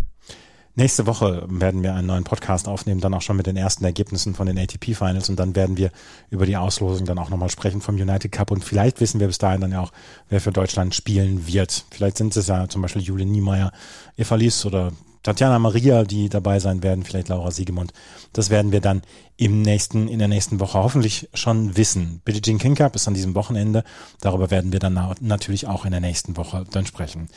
Nächste 0.75 1.05
Woche 1.05 1.45
werden 1.49 1.83
wir 1.83 1.93
einen 1.93 2.07
neuen 2.07 2.23
Podcast 2.23 2.67
aufnehmen, 2.67 2.99
dann 2.99 3.13
auch 3.13 3.21
schon 3.21 3.37
mit 3.37 3.45
den 3.45 3.57
ersten 3.57 3.85
Ergebnissen 3.85 4.33
von 4.33 4.47
den 4.47 4.57
ATP 4.57 4.95
Finals 4.95 5.29
und 5.29 5.37
dann 5.37 5.55
werden 5.55 5.77
wir 5.77 5.91
über 6.31 6.47
die 6.47 6.57
Auslosung 6.57 7.05
dann 7.05 7.19
auch 7.19 7.29
nochmal 7.29 7.51
sprechen 7.51 7.79
vom 7.79 7.93
United 7.93 8.31
Cup 8.31 8.49
und 8.49 8.63
vielleicht 8.63 8.99
wissen 8.99 9.19
wir 9.19 9.27
bis 9.27 9.37
dahin 9.37 9.61
dann 9.61 9.71
ja 9.71 9.81
auch, 9.81 9.91
wer 10.29 10.41
für 10.41 10.51
Deutschland 10.51 10.95
spielen 10.95 11.45
wird. 11.45 11.85
Vielleicht 11.91 12.17
sind 12.17 12.35
es 12.35 12.47
ja 12.47 12.67
zum 12.69 12.81
Beispiel 12.81 13.03
Julian 13.03 13.29
Niemeyer, 13.29 13.71
Eva 14.17 14.33
Lies 14.33 14.65
oder 14.65 14.91
Tatjana 15.21 15.59
Maria, 15.59 16.03
die 16.05 16.27
dabei 16.27 16.59
sein 16.59 16.81
werden, 16.81 17.05
vielleicht 17.05 17.29
Laura 17.29 17.51
Siegemund. 17.51 17.93
Das 18.33 18.49
werden 18.49 18.71
wir 18.71 18.81
dann 18.81 19.03
im 19.37 19.61
nächsten, 19.61 20.07
in 20.07 20.17
der 20.19 20.27
nächsten 20.27 20.59
Woche 20.59 20.79
hoffentlich 20.79 21.29
schon 21.35 21.77
wissen. 21.77 22.21
Billie 22.25 22.41
Jean 22.41 22.57
King 22.57 22.73
Cup 22.75 22.95
ist 22.95 23.07
an 23.07 23.13
diesem 23.13 23.35
Wochenende. 23.35 23.83
Darüber 24.21 24.49
werden 24.51 24.73
wir 24.73 24.79
dann 24.79 25.15
natürlich 25.21 25.67
auch 25.67 25.85
in 25.85 25.91
der 25.91 26.01
nächsten 26.01 26.35
Woche 26.35 26.65
dann 26.71 26.85
sprechen. 26.85 27.29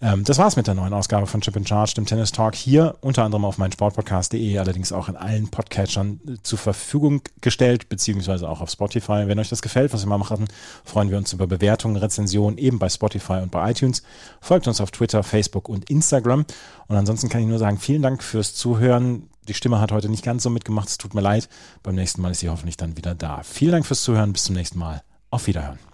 Ähm, 0.00 0.24
das 0.24 0.38
war's 0.38 0.56
mit 0.56 0.66
der 0.66 0.74
neuen 0.74 0.92
Ausgabe 0.92 1.26
von 1.26 1.40
Chip 1.40 1.56
in 1.56 1.66
Charge, 1.66 1.94
dem 1.96 2.06
Tennis 2.06 2.32
Talk. 2.32 2.54
Hier 2.54 2.96
unter 3.00 3.24
anderem 3.24 3.44
auf 3.44 3.58
meinsportpodcast.de, 3.58 4.58
allerdings 4.58 4.92
auch 4.92 5.08
in 5.08 5.16
allen 5.16 5.48
Podcatchern 5.48 6.20
äh, 6.26 6.32
zur 6.42 6.58
Verfügung 6.58 7.22
gestellt, 7.40 7.88
beziehungsweise 7.88 8.48
auch 8.48 8.60
auf 8.60 8.70
Spotify. 8.70 9.24
Wenn 9.26 9.38
euch 9.38 9.48
das 9.48 9.62
gefällt, 9.62 9.92
was 9.92 10.04
wir 10.04 10.08
mal 10.08 10.18
machen, 10.18 10.46
freuen 10.84 11.10
wir 11.10 11.18
uns 11.18 11.32
über 11.32 11.46
Bewertungen, 11.46 11.96
Rezensionen 11.96 12.58
eben 12.58 12.78
bei 12.78 12.88
Spotify 12.88 13.40
und 13.42 13.50
bei 13.50 13.70
iTunes. 13.70 14.02
Folgt 14.40 14.68
uns 14.68 14.80
auf 14.80 14.90
Twitter, 14.90 15.22
Facebook 15.22 15.68
und 15.68 15.88
Instagram. 15.88 16.44
Und 16.88 16.96
ansonsten 16.96 17.28
kann 17.28 17.40
ich 17.40 17.46
nur 17.46 17.58
sagen, 17.58 17.78
vielen 17.78 18.02
Dank 18.02 18.22
fürs 18.22 18.54
Zuhören. 18.54 19.28
Die 19.48 19.54
Stimme 19.54 19.80
hat 19.80 19.92
heute 19.92 20.08
nicht 20.08 20.24
ganz 20.24 20.42
so 20.42 20.50
mitgemacht. 20.50 20.88
Es 20.88 20.98
tut 20.98 21.14
mir 21.14 21.20
leid. 21.20 21.48
Beim 21.82 21.94
nächsten 21.94 22.22
Mal 22.22 22.30
ist 22.30 22.40
sie 22.40 22.48
hoffentlich 22.48 22.76
dann 22.76 22.96
wieder 22.96 23.14
da. 23.14 23.42
Vielen 23.42 23.72
Dank 23.72 23.86
fürs 23.86 24.02
Zuhören. 24.02 24.32
Bis 24.32 24.44
zum 24.44 24.54
nächsten 24.54 24.78
Mal. 24.78 25.02
Auf 25.30 25.46
Wiederhören. 25.46 25.93